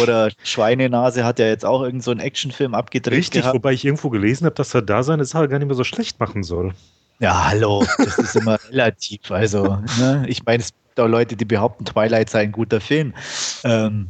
Oder 0.01 0.31
Schweinenase 0.43 1.23
hat 1.23 1.39
ja 1.39 1.47
jetzt 1.47 1.65
auch 1.65 1.81
irgendeinen 1.81 2.01
so 2.01 2.11
einen 2.11 2.19
Actionfilm 2.19 2.73
abgedreht 2.73 3.13
Richtig, 3.17 3.41
gehabt. 3.41 3.55
wobei 3.55 3.73
ich 3.73 3.85
irgendwo 3.85 4.09
gelesen 4.09 4.45
habe, 4.45 4.55
dass 4.55 4.73
er 4.73 4.81
da 4.81 5.03
seine 5.03 5.25
Sache 5.25 5.47
gar 5.47 5.59
nicht 5.59 5.67
mehr 5.67 5.75
so 5.75 5.83
schlecht 5.83 6.19
machen 6.19 6.43
soll. 6.43 6.73
Ja, 7.19 7.49
hallo, 7.49 7.83
das 7.97 8.17
ist 8.19 8.35
immer 8.35 8.57
relativ. 8.69 9.31
Also, 9.31 9.77
ne? 9.99 10.23
ich 10.27 10.43
meine, 10.45 10.61
es 10.61 10.71
gibt 10.97 11.05
auch 11.05 11.11
Leute, 11.11 11.35
die 11.35 11.45
behaupten, 11.45 11.85
Twilight 11.85 12.29
sei 12.29 12.41
ein 12.41 12.51
guter 12.51 12.81
Film. 12.81 13.13
Ähm, 13.63 14.09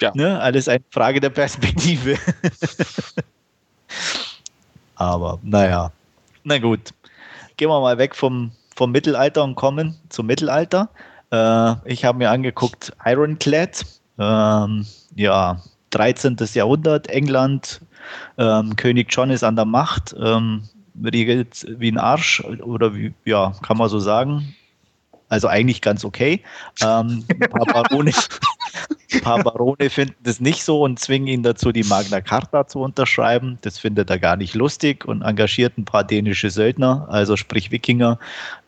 Ja. 0.00 0.12
Ne? 0.14 0.40
Alles 0.40 0.68
eine 0.68 0.84
Frage 0.90 1.18
der 1.18 1.30
Perspektive. 1.30 2.14
Aber 4.94 5.40
naja, 5.42 5.90
na 6.44 6.58
gut. 6.58 6.92
Gehen 7.56 7.68
wir 7.68 7.80
mal 7.80 7.98
weg 7.98 8.14
vom, 8.14 8.52
vom 8.76 8.92
Mittelalter 8.92 9.42
und 9.42 9.56
kommen 9.56 9.96
zum 10.08 10.26
Mittelalter. 10.26 10.88
Äh, 11.32 11.74
ich 11.84 12.04
habe 12.04 12.18
mir 12.18 12.30
angeguckt 12.30 12.92
Ironclad. 13.04 13.84
Ähm, 14.20 14.86
ja, 15.16 15.60
13. 15.90 16.36
Jahrhundert, 16.54 17.08
England. 17.08 17.80
Ähm, 18.36 18.76
König 18.76 19.08
John 19.10 19.30
ist 19.30 19.42
an 19.42 19.56
der 19.56 19.64
Macht. 19.64 20.14
Ähm, 20.16 20.68
regelt 21.02 21.66
wie 21.68 21.90
ein 21.90 21.98
Arsch 21.98 22.40
oder 22.44 22.94
wie, 22.94 23.12
ja, 23.24 23.52
kann 23.62 23.78
man 23.78 23.88
so 23.88 23.98
sagen. 23.98 24.54
Also 25.28 25.48
eigentlich 25.48 25.82
ganz 25.82 26.04
okay. 26.04 26.42
Ähm, 26.82 27.24
ein 27.28 27.50
paar 27.50 27.66
Barone, 27.66 28.12
ein 29.12 29.20
paar 29.22 29.42
Barone 29.42 29.90
finden 29.90 30.16
das 30.22 30.40
nicht 30.40 30.64
so 30.64 30.82
und 30.82 30.98
zwingen 30.98 31.28
ihn 31.28 31.42
dazu, 31.42 31.72
die 31.72 31.84
Magna 31.84 32.20
Carta 32.20 32.66
zu 32.66 32.80
unterschreiben. 32.80 33.58
Das 33.62 33.78
findet 33.78 34.10
er 34.10 34.18
gar 34.18 34.36
nicht 34.36 34.54
lustig 34.54 35.04
und 35.04 35.22
engagiert 35.22 35.76
ein 35.78 35.84
paar 35.84 36.04
dänische 36.04 36.50
Söldner, 36.50 37.06
also 37.10 37.36
sprich 37.36 37.70
Wikinger, 37.70 38.18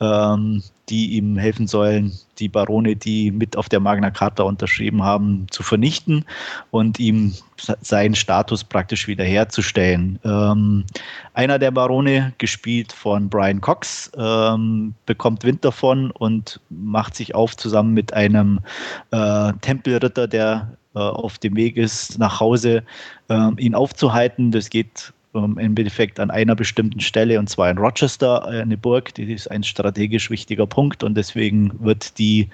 ähm, 0.00 0.62
die 0.90 1.12
ihm 1.16 1.38
helfen 1.38 1.66
sollen, 1.66 2.12
die 2.38 2.48
Barone, 2.48 2.96
die 2.96 3.30
mit 3.30 3.56
auf 3.56 3.68
der 3.68 3.80
Magna 3.80 4.10
Carta 4.10 4.42
unterschrieben 4.42 5.02
haben, 5.02 5.46
zu 5.50 5.62
vernichten 5.62 6.24
und 6.70 6.98
ihm 6.98 7.32
seinen 7.56 8.14
Status 8.14 8.64
praktisch 8.64 9.06
wiederherzustellen. 9.06 10.18
Ähm, 10.24 10.84
einer 11.34 11.58
der 11.58 11.70
Barone, 11.70 12.32
gespielt 12.38 12.92
von 12.92 13.28
Brian 13.28 13.60
Cox, 13.60 14.10
ähm, 14.16 14.94
bekommt 15.06 15.44
Wind 15.44 15.64
davon 15.64 16.10
und 16.10 16.60
macht 16.70 17.14
sich 17.14 17.34
auf 17.34 17.56
zusammen 17.56 17.94
mit 17.94 18.12
einem 18.12 18.60
äh, 19.12 19.52
Tempelritter, 19.60 20.26
der 20.26 20.76
äh, 20.94 20.98
auf 20.98 21.38
dem 21.38 21.54
Weg 21.54 21.76
ist 21.76 22.18
nach 22.18 22.40
Hause, 22.40 22.82
ähm, 23.28 23.56
ihn 23.58 23.74
aufzuhalten. 23.74 24.50
Das 24.50 24.70
geht 24.70 25.12
ähm, 25.34 25.58
im 25.58 25.76
Endeffekt 25.76 26.20
an 26.20 26.30
einer 26.30 26.54
bestimmten 26.54 27.00
Stelle 27.00 27.38
und 27.38 27.48
zwar 27.48 27.70
in 27.70 27.78
Rochester, 27.78 28.46
äh, 28.50 28.62
eine 28.62 28.76
Burg. 28.76 29.14
Die 29.14 29.32
ist 29.32 29.50
ein 29.50 29.62
strategisch 29.62 30.30
wichtiger 30.30 30.66
Punkt 30.66 31.04
und 31.04 31.14
deswegen 31.14 31.72
wird 31.84 32.18
die 32.18 32.48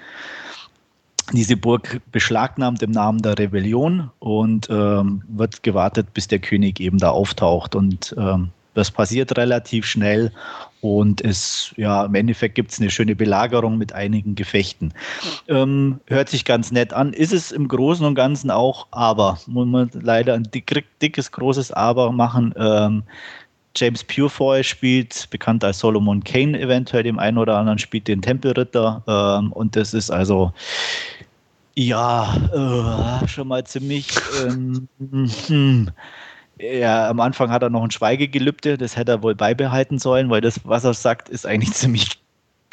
diese 1.33 1.57
Burg 1.57 1.99
beschlagnahmt 2.11 2.81
im 2.81 2.91
Namen 2.91 3.21
der 3.21 3.37
Rebellion 3.37 4.09
und 4.19 4.69
ähm, 4.69 5.23
wird 5.27 5.61
gewartet, 5.61 6.13
bis 6.13 6.27
der 6.27 6.39
König 6.39 6.79
eben 6.79 6.99
da 6.99 7.09
auftaucht. 7.09 7.75
Und 7.75 8.15
ähm, 8.17 8.49
das 8.75 8.91
passiert 8.91 9.37
relativ 9.37 9.85
schnell 9.85 10.31
und 10.81 11.21
es, 11.21 11.73
ja, 11.75 12.05
im 12.05 12.15
Endeffekt 12.15 12.55
gibt 12.55 12.71
es 12.71 12.79
eine 12.79 12.89
schöne 12.89 13.15
Belagerung 13.15 13.77
mit 13.77 13.93
einigen 13.93 14.35
Gefechten. 14.35 14.93
Ähm, 15.47 15.99
hört 16.05 16.29
sich 16.29 16.45
ganz 16.45 16.71
nett 16.71 16.93
an, 16.93 17.13
ist 17.13 17.33
es 17.33 17.51
im 17.51 17.67
Großen 17.67 18.05
und 18.05 18.15
Ganzen 18.15 18.51
auch, 18.51 18.87
aber 18.91 19.39
muss 19.47 19.67
man 19.67 19.89
leider 19.93 20.35
ein 20.35 20.43
dick, 20.43 20.85
dickes, 21.01 21.31
großes 21.31 21.71
Aber 21.71 22.11
machen. 22.11 22.53
Ähm, 22.57 23.03
James 23.75 24.03
Purefoy 24.03 24.63
spielt, 24.63 25.29
bekannt 25.29 25.63
als 25.63 25.79
Solomon 25.79 26.23
Kane 26.23 26.59
eventuell, 26.59 27.03
dem 27.03 27.19
einen 27.19 27.37
oder 27.37 27.57
anderen 27.57 27.79
spielt 27.79 28.07
den 28.07 28.21
Tempelritter. 28.21 29.03
Ähm, 29.07 29.51
und 29.51 29.75
das 29.75 29.93
ist 29.93 30.09
also, 30.09 30.51
ja, 31.75 33.21
äh, 33.23 33.27
schon 33.27 33.47
mal 33.47 33.63
ziemlich. 33.65 34.07
Ähm, 34.43 34.87
hm, 34.99 35.91
ja, 36.59 37.09
am 37.09 37.19
Anfang 37.19 37.51
hat 37.51 37.61
er 37.61 37.69
noch 37.69 37.83
ein 37.83 37.91
Schweigegelübde, 37.91 38.77
das 38.77 38.97
hätte 38.97 39.13
er 39.13 39.23
wohl 39.23 39.35
beibehalten 39.35 39.99
sollen, 39.99 40.29
weil 40.29 40.41
das, 40.41 40.61
was 40.63 40.83
er 40.83 40.93
sagt, 40.93 41.29
ist 41.29 41.45
eigentlich 41.45 41.73
ziemlich 41.73 42.19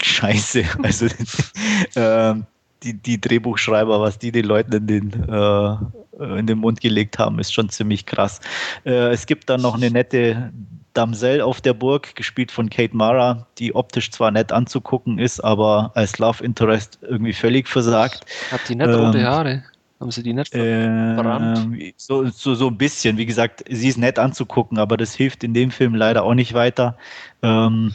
scheiße. 0.01 0.65
Also 0.83 1.07
äh, 1.95 2.35
die, 2.83 2.95
die 2.95 3.21
Drehbuchschreiber, 3.21 4.01
was 4.01 4.19
die 4.19 4.33
den 4.33 4.45
Leuten 4.45 4.73
in 4.73 4.87
den, 4.87 5.29
äh, 5.29 6.39
in 6.39 6.47
den 6.47 6.59
Mund 6.59 6.81
gelegt 6.81 7.19
haben, 7.19 7.39
ist 7.39 7.53
schon 7.53 7.69
ziemlich 7.69 8.07
krass. 8.07 8.41
Äh, 8.85 9.13
es 9.13 9.27
gibt 9.27 9.49
dann 9.49 9.63
noch 9.63 9.75
eine 9.75 9.91
nette 9.91 10.53
Damsel 10.93 11.41
auf 11.41 11.61
der 11.61 11.75
Burg, 11.75 12.15
gespielt 12.15 12.53
von 12.53 12.71
Kate 12.71 12.97
Mara, 12.97 13.47
die 13.59 13.75
optisch 13.75 14.11
zwar 14.13 14.31
nett 14.31 14.53
anzugucken 14.53 15.19
ist, 15.19 15.41
aber 15.41 15.91
als 15.95 16.19
Love 16.19 16.45
Interest 16.45 16.99
irgendwie 17.03 17.33
völlig 17.33 17.69
versagt. 17.69 18.25
Hat 18.51 18.61
die 18.69 18.77
nicht 18.77 18.87
ähm, 18.87 18.95
rote 18.95 19.25
Haare? 19.25 19.65
Haben 20.01 20.11
sie 20.11 20.23
die 20.23 20.33
nicht 20.33 20.53
verbrannt? 20.53 21.81
Äh, 21.81 21.93
so, 21.97 22.27
so, 22.27 22.55
so 22.55 22.69
ein 22.69 22.77
bisschen. 22.77 23.17
Wie 23.17 23.27
gesagt, 23.27 23.65
sie 23.71 23.89
ist 23.89 23.99
nett 23.99 24.19
anzugucken, 24.19 24.79
aber 24.79 24.97
das 24.97 25.15
hilft 25.15 25.45
in 25.45 25.55
dem 25.55 25.71
Film 25.71 25.95
leider 25.95 26.25
auch 26.25 26.35
nicht 26.35 26.53
weiter. 26.55 26.97
Ähm, 27.43 27.95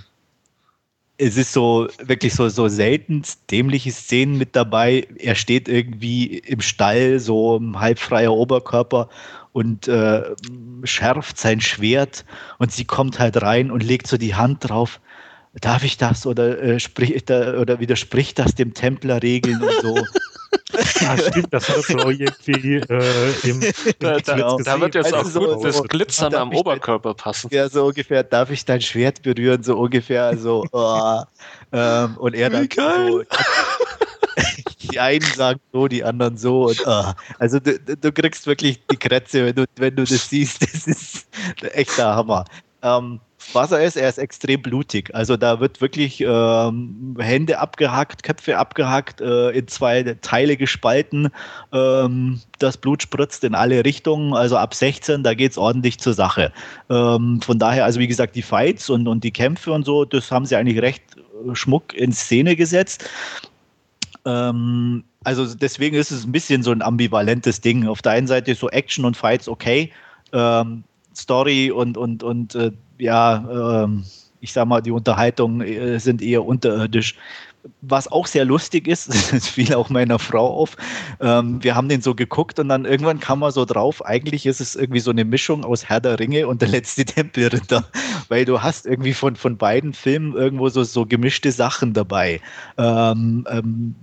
es 1.20 1.36
ist 1.36 1.52
so 1.52 1.88
wirklich 2.02 2.34
so, 2.34 2.48
so 2.48 2.70
selten 2.70 3.24
dämliche 3.52 3.92
Szenen 3.92 4.38
mit 4.38 4.56
dabei. 4.56 5.06
Er 5.18 5.36
steht 5.36 5.68
irgendwie 5.68 6.38
im 6.40 6.62
Stall, 6.62 7.20
so 7.20 7.58
im 7.58 7.78
halbfreier 7.80 8.34
Oberkörper 8.34 9.10
und 9.52 9.90
äh, 9.90 10.24
schärft 10.86 11.38
sein 11.38 11.60
Schwert 11.60 12.24
und 12.58 12.72
sie 12.72 12.86
kommt 12.86 13.20
halt 13.20 13.42
rein 13.42 13.70
und 13.70 13.84
legt 13.84 14.08
so 14.08 14.18
die 14.18 14.36
Hand 14.36 14.70
drauf. 14.70 15.02
Darf 15.54 15.84
ich 15.84 15.98
das 15.98 16.26
oder, 16.28 16.62
äh, 16.62 16.80
sprich, 16.80 17.26
da, 17.26 17.60
oder 17.60 17.80
widerspricht 17.80 18.38
das 18.38 18.56
dem 18.56 18.74
Templerregeln 18.74 19.62
und 19.62 19.82
so? 19.82 20.06
Ah, 21.02 21.18
stimmt, 21.18 21.52
das 21.52 21.68
hat 21.70 21.84
so 21.84 22.10
irgendwie 22.10 22.76
äh, 22.76 23.34
im, 23.44 23.62
im 23.62 23.74
da, 24.00 24.18
da, 24.20 24.58
da, 24.58 24.80
wird 24.80 24.96
jetzt 24.96 25.14
also 25.14 25.40
auch 25.40 25.50
so, 25.50 25.56
gut 25.56 25.66
das 25.66 25.84
Glitzern 25.84 26.36
am 26.36 26.54
Oberkörper 26.54 27.14
passen. 27.14 27.50
Ja, 27.52 27.70
so 27.70 27.86
ungefähr, 27.86 28.24
darf 28.24 28.50
ich 28.52 28.66
dein 28.66 28.82
Schwert 28.82 29.22
berühren, 29.22 29.64
so 29.64 29.78
ungefähr, 29.78 30.38
so, 30.38 30.66
oh. 30.72 31.22
ähm, 31.72 32.18
und 32.18 32.36
er 32.36 32.50
dann 32.50 32.70
so, 32.74 33.24
die 34.92 35.00
einen 35.00 35.26
sagen 35.36 35.60
so, 35.72 35.88
die 35.88 36.04
anderen 36.04 36.38
so. 36.38 36.68
Und, 36.68 36.84
oh. 36.86 37.14
Also 37.40 37.60
du, 37.60 37.78
du, 37.80 38.12
kriegst 38.12 38.46
wirklich 38.48 38.80
die 38.92 38.98
Krätze, 38.98 39.48
wenn 39.48 39.56
du, 39.56 39.66
wenn 39.78 39.96
du 39.96 40.04
das 40.04 40.30
siehst. 40.30 40.62
Das 40.62 40.88
ist 40.88 41.28
echt 41.74 41.98
der 41.98 42.16
Hammer. 42.16 42.46
Ähm, 42.82 43.20
was 43.54 43.72
er 43.72 43.82
ist, 43.82 43.96
er 43.96 44.10
ist 44.10 44.18
extrem 44.18 44.62
blutig. 44.62 45.14
Also 45.14 45.38
da 45.38 45.60
wird 45.60 45.82
wirklich 45.82 46.22
ähm, 46.22 47.16
Hände 47.20 47.60
abgehackt, 47.60 48.24
Köpfe 48.24 48.58
abgehackt, 48.58 49.22
äh, 49.22 49.50
in 49.52 49.68
zwei 49.68 50.18
Teile 50.22 50.58
gespalten. 50.58 51.30
Ähm, 51.72 52.42
das 52.60 52.78
Blut 52.78 53.02
spritzt 53.02 53.44
in 53.44 53.56
alle 53.56 53.84
Richtungen. 53.86 54.34
Also 54.34 54.58
ab 54.58 54.74
16, 54.74 55.24
da 55.24 55.34
geht 55.34 55.52
es 55.52 55.58
ordentlich 55.58 56.00
zur 56.00 56.14
Sache. 56.14 56.52
Ähm, 56.90 57.42
von 57.42 57.60
daher, 57.60 57.86
also 57.86 58.00
wie 58.00 58.08
gesagt, 58.08 58.36
die 58.36 58.42
Fights 58.42 58.90
und, 58.90 59.08
und 59.08 59.24
die 59.24 59.32
Kämpfe 59.32 59.72
und 59.72 59.86
so, 59.86 60.06
das 60.06 60.32
haben 60.32 60.46
sie 60.46 60.56
eigentlich 60.56 60.82
recht 60.82 61.04
äh, 61.18 61.56
schmuck 61.56 61.94
in 61.94 62.12
Szene 62.12 62.56
gesetzt. 62.56 63.10
Ähm, 64.26 65.04
also 65.24 65.54
deswegen 65.54 65.96
ist 65.96 66.12
es 66.12 66.26
ein 66.26 66.32
bisschen 66.32 66.64
so 66.64 66.72
ein 66.72 66.82
ambivalentes 66.82 67.62
Ding. 67.62 67.88
Auf 67.88 68.02
der 68.02 68.14
einen 68.14 68.28
Seite 68.28 68.56
so 68.56 68.70
Action 68.70 69.06
und 69.06 69.18
Fights 69.18 69.48
okay. 69.48 69.92
Ähm, 70.32 70.84
Story 71.16 71.72
und, 71.72 71.98
und, 71.98 72.24
und 72.24 72.56
äh, 72.56 72.72
ja, 73.00 73.84
ähm, 73.84 74.04
ich 74.42 74.54
sag 74.54 74.68
mal, 74.68 74.82
die 74.82 74.92
Unterhaltungen 74.92 75.62
äh, 75.62 76.00
sind 76.00 76.22
eher 76.22 76.46
unterirdisch. 76.46 77.16
Was 77.82 78.10
auch 78.10 78.28
sehr 78.28 78.46
lustig 78.46 78.88
ist, 78.88 79.10
das 79.34 79.48
fiel 79.48 79.74
auch 79.74 79.90
meiner 79.90 80.20
Frau 80.20 80.48
auf. 80.48 80.78
Ähm, 81.20 81.64
wir 81.64 81.76
haben 81.76 81.90
den 81.90 82.02
so 82.02 82.16
geguckt 82.16 82.60
und 82.60 82.70
dann 82.70 82.86
irgendwann 82.86 83.20
kam 83.20 83.40
man 83.40 83.52
so 83.52 83.66
drauf, 83.66 84.06
eigentlich 84.06 84.46
ist 84.46 84.62
es 84.62 84.76
irgendwie 84.76 85.00
so 85.00 85.12
eine 85.12 85.26
Mischung 85.26 85.66
aus 85.66 85.86
Herr 85.86 86.00
der 86.00 86.20
Ringe 86.20 86.48
und 86.48 86.62
der 86.62 86.70
letzte 86.70 87.06
Tempelritter, 87.06 87.86
weil 88.30 88.46
du 88.46 88.62
hast 88.62 88.86
irgendwie 88.86 89.14
von, 89.14 89.36
von 89.36 89.58
beiden 89.58 89.94
Filmen 89.94 90.36
irgendwo 90.36 90.70
so, 90.70 90.84
so 90.84 91.06
gemischte 91.06 91.52
Sachen 91.52 91.94
dabei. 91.94 92.42
Ähm, 92.78 93.46
ähm, 93.50 93.96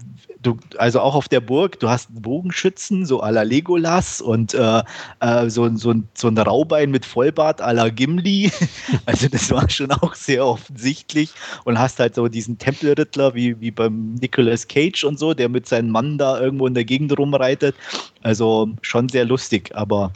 du, 0.47 0.57
also 0.79 1.01
auch 1.01 1.15
auf 1.15 1.29
der 1.29 1.41
Burg, 1.41 1.81
du 1.81 1.89
hast 1.89 2.11
einen 2.11 2.23
Bogenschützen, 2.23 3.05
so 3.05 3.23
à 3.23 3.31
la 3.31 3.43
Legolas 3.43 4.21
und 4.21 4.55
äh, 4.55 4.83
äh, 5.21 5.51
so, 5.51 5.75
so, 5.77 5.95
so 6.15 6.29
ein 6.29 6.39
Raubein 6.39 6.91
mit 6.91 7.05
Vollbart 7.05 7.61
à 7.61 7.73
la 7.73 7.89
Gimli. 7.89 8.51
Also 9.05 9.29
das 9.29 9.51
war 9.51 9.69
schon 9.69 9.93
auch 9.93 10.15
sehr 10.15 10.45
offensichtlich 10.45 11.31
und 11.65 11.79
hast 11.79 11.99
halt 11.99 12.15
so 12.15 12.29
diesen 12.29 12.59
Tempelrittler 12.59 13.35
wie, 13.35 13.46
wie 13.61 13.71
beim 13.71 14.15
Nicolas 14.15 14.67
Cage 14.67 15.05
und 15.05 15.19
so, 15.19 15.35
der 15.35 15.49
mit 15.49 15.67
seinem 15.67 15.91
Mann 15.91 16.19
da 16.19 16.41
irgendwo 16.41 16.67
in 16.67 16.75
der 16.75 16.85
Gegend 16.85 17.17
rumreitet. 17.17 17.77
Also 18.23 18.71
schon 18.83 19.09
sehr 19.09 19.25
lustig, 19.25 19.71
aber 19.75 20.13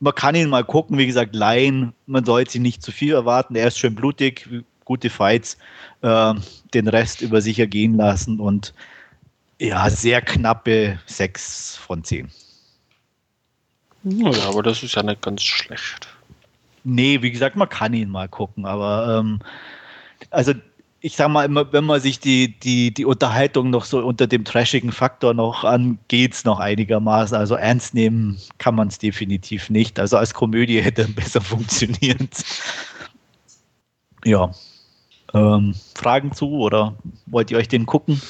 man 0.00 0.14
kann 0.14 0.34
ihn 0.34 0.48
mal 0.48 0.64
gucken, 0.64 0.98
wie 0.98 1.06
gesagt, 1.06 1.34
leihen. 1.34 1.92
Man 2.06 2.24
sollte 2.24 2.52
sich 2.52 2.60
nicht 2.60 2.82
zu 2.82 2.90
viel 2.90 3.12
erwarten. 3.12 3.54
Er 3.54 3.68
ist 3.68 3.78
schön 3.78 3.94
blutig, 3.94 4.48
gute 4.84 5.10
Fights, 5.10 5.58
äh, 6.02 6.34
den 6.74 6.88
Rest 6.88 7.20
über 7.20 7.40
sich 7.40 7.58
ergehen 7.58 7.96
lassen 7.96 8.40
und 8.40 8.74
ja, 9.60 9.88
sehr 9.90 10.20
knappe 10.20 10.98
6 11.06 11.76
von 11.76 12.02
10. 12.02 12.30
Ja, 14.04 14.32
aber 14.48 14.62
das 14.64 14.82
ist 14.82 14.96
ja 14.96 15.02
nicht 15.04 15.22
ganz 15.22 15.42
schlecht. 15.42 16.08
Nee, 16.84 17.22
wie 17.22 17.30
gesagt, 17.30 17.54
man 17.54 17.68
kann 17.68 17.94
ihn 17.94 18.10
mal 18.10 18.28
gucken, 18.28 18.66
aber 18.66 19.20
ähm, 19.20 19.38
also 20.30 20.52
ich 21.04 21.16
sag 21.16 21.28
mal, 21.30 21.48
wenn 21.72 21.84
man 21.84 22.00
sich 22.00 22.20
die, 22.20 22.58
die, 22.60 22.94
die 22.94 23.04
Unterhaltung 23.04 23.70
noch 23.70 23.84
so 23.84 23.98
unter 23.98 24.28
dem 24.28 24.44
trashigen 24.44 24.92
Faktor 24.92 25.34
noch 25.34 25.64
an, 25.64 25.98
geht's 26.06 26.44
noch 26.44 26.60
einigermaßen. 26.60 27.36
Also 27.36 27.56
ernst 27.56 27.92
nehmen 27.92 28.38
kann 28.58 28.76
man 28.76 28.86
es 28.86 28.98
definitiv 28.98 29.68
nicht. 29.68 29.98
Also 29.98 30.16
als 30.16 30.32
Komödie 30.32 30.80
hätte 30.80 31.02
er 31.02 31.08
besser 31.08 31.40
funktioniert. 31.42 32.44
Ja. 34.24 34.52
Ähm, 35.34 35.74
Fragen 35.96 36.32
zu 36.32 36.50
oder 36.50 36.94
wollt 37.26 37.50
ihr 37.50 37.58
euch 37.58 37.68
den 37.68 37.86
gucken? 37.86 38.22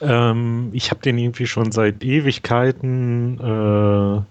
Ähm, 0.00 0.70
ich 0.72 0.90
habe 0.90 1.00
den 1.00 1.18
irgendwie 1.18 1.46
schon 1.46 1.70
seit 1.70 2.02
Ewigkeiten 2.02 3.38
äh, 3.38 4.22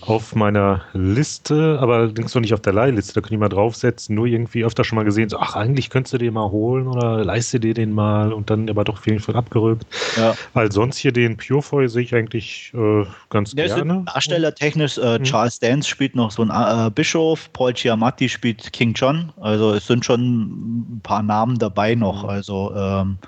auf 0.00 0.34
meiner 0.34 0.82
Liste, 0.92 1.78
aber 1.80 1.96
allerdings 1.96 2.34
noch 2.34 2.40
nicht 2.40 2.54
auf 2.54 2.60
der 2.60 2.72
Leihliste, 2.72 3.14
da 3.14 3.20
könnte 3.20 3.34
ich 3.34 3.40
mal 3.40 3.48
draufsetzen, 3.48 4.14
nur 4.14 4.26
irgendwie 4.26 4.64
öfter 4.64 4.84
schon 4.84 4.96
mal 4.96 5.04
gesehen, 5.04 5.28
so, 5.28 5.38
ach, 5.38 5.56
eigentlich 5.56 5.90
könntest 5.90 6.14
du 6.14 6.18
den 6.18 6.34
mal 6.34 6.50
holen 6.50 6.86
oder 6.86 7.24
leiste 7.24 7.60
dir 7.60 7.74
den 7.74 7.92
mal 7.92 8.32
und 8.32 8.50
dann 8.50 8.68
aber 8.70 8.84
doch 8.84 8.98
viel 8.98 9.20
von 9.20 9.36
abgerückt. 9.36 9.86
Ja. 10.16 10.34
Weil 10.54 10.72
sonst 10.72 10.98
hier 10.98 11.12
den 11.12 11.36
Purefoy 11.36 11.88
sehe 11.88 12.02
ich 12.02 12.14
eigentlich 12.14 12.72
äh, 12.74 13.04
ganz 13.30 13.52
ja, 13.54 13.66
gerne. 13.66 14.04
Darstellertechnisch, 14.06 14.98
äh, 14.98 15.18
mhm. 15.18 15.24
Charles 15.24 15.58
Dance 15.58 15.88
spielt 15.88 16.14
noch 16.14 16.30
so 16.30 16.42
ein 16.42 16.50
äh, 16.50 16.90
Bischof, 16.90 17.52
Paul 17.52 17.72
Giamatti 17.72 18.28
spielt 18.28 18.72
King 18.72 18.94
John, 18.94 19.32
also 19.40 19.74
es 19.74 19.86
sind 19.86 20.04
schon 20.04 20.96
ein 20.96 21.00
paar 21.02 21.22
Namen 21.22 21.58
dabei 21.58 21.94
noch, 21.94 22.22
mhm. 22.24 22.28
also 22.28 22.72
ähm, 22.74 23.18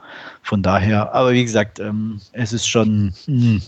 von 0.43 0.63
daher, 0.63 1.15
aber 1.15 1.33
wie 1.33 1.45
gesagt, 1.45 1.79
ähm, 1.79 2.21
es 2.33 2.53
ist 2.53 2.67
schon, 2.67 3.13
mh, 3.27 3.43
hm, 3.43 3.63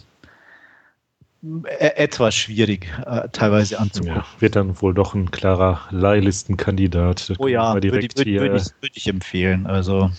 etwas 1.65 2.35
schwierig 2.35 2.87
äh, 3.05 3.29
teilweise 3.33 3.81
anzugucken. 3.81 4.17
Ja, 4.17 4.27
wird 4.39 4.55
dann 4.55 4.81
wohl 4.81 4.95
doch 4.95 5.15
ein 5.15 5.31
klarer 5.31 5.81
Leihlistenkandidat. 5.91 7.33
oh 7.39 7.49
ja, 7.49 7.75
würde, 7.75 7.91
würde, 7.91 8.09
würde, 8.15 8.57
ich, 8.57 8.67
würde 8.81 8.95
ich 8.95 9.09
empfehlen. 9.09 9.67
Also 9.67 10.11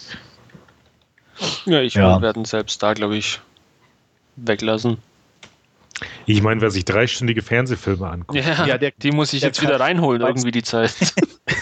ja, 1.65 1.81
ich 1.81 1.93
ja. 1.93 2.21
werde 2.21 2.41
ihn 2.41 2.45
selbst 2.45 2.83
da, 2.83 2.93
glaube 2.93 3.17
ich, 3.17 3.39
weglassen. 4.35 4.97
Ich 6.25 6.41
meine, 6.41 6.61
wer 6.61 6.71
sich 6.71 6.85
dreistündige 6.85 7.41
Fernsehfilme 7.41 8.07
anguckt. 8.07 8.43
Ja, 8.45 8.65
ja 8.65 8.77
der, 8.77 8.91
die 8.91 9.11
muss 9.11 9.31
ich 9.33 9.41
jetzt 9.41 9.61
wieder 9.61 9.79
reinholen, 9.79 10.21
irgendwie 10.21 10.51
die 10.51 10.63
Zeit. 10.63 10.93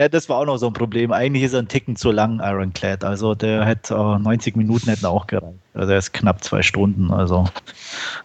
Ja, 0.00 0.08
das 0.08 0.30
war 0.30 0.38
auch 0.38 0.46
noch 0.46 0.56
so 0.56 0.68
ein 0.68 0.72
Problem. 0.72 1.12
Eigentlich 1.12 1.42
ist 1.42 1.52
er 1.52 1.58
ein 1.58 1.68
Ticken 1.68 1.94
zu 1.94 2.10
lang, 2.10 2.40
Ironclad. 2.40 3.04
Also 3.04 3.34
der 3.34 3.66
hätte 3.66 3.92
äh, 3.92 4.18
90 4.18 4.56
Minuten 4.56 4.88
hätten 4.88 5.04
auch 5.04 5.26
gereicht. 5.26 5.58
Also 5.74 5.92
er 5.92 5.98
ist 5.98 6.14
knapp 6.14 6.42
zwei 6.42 6.62
Stunden. 6.62 7.10
Also. 7.10 7.44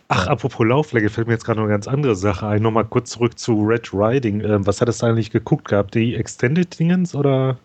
Ach, 0.07 0.26
apropos 0.28 0.65
Lauflänge, 0.65 1.09
fällt 1.09 1.28
mir 1.28 1.34
jetzt 1.34 1.43
gerade 1.43 1.59
noch 1.59 1.65
eine 1.65 1.73
ganz 1.73 1.89
andere 1.89 2.15
Sache 2.15 2.47
ein. 2.47 2.61
Nochmal 2.61 2.86
kurz 2.86 3.09
zurück 3.09 3.38
zu 3.38 3.61
Red 3.61 3.93
Riding. 3.93 4.39
Ähm, 4.39 4.65
was 4.65 4.80
hat 4.80 4.88
es 4.88 5.03
eigentlich 5.03 5.32
geguckt 5.32 5.67
gehabt? 5.67 5.95
Die 5.95 6.15
Extended 6.15 6.80
Dingens 6.80 7.13
oder? 7.13 7.57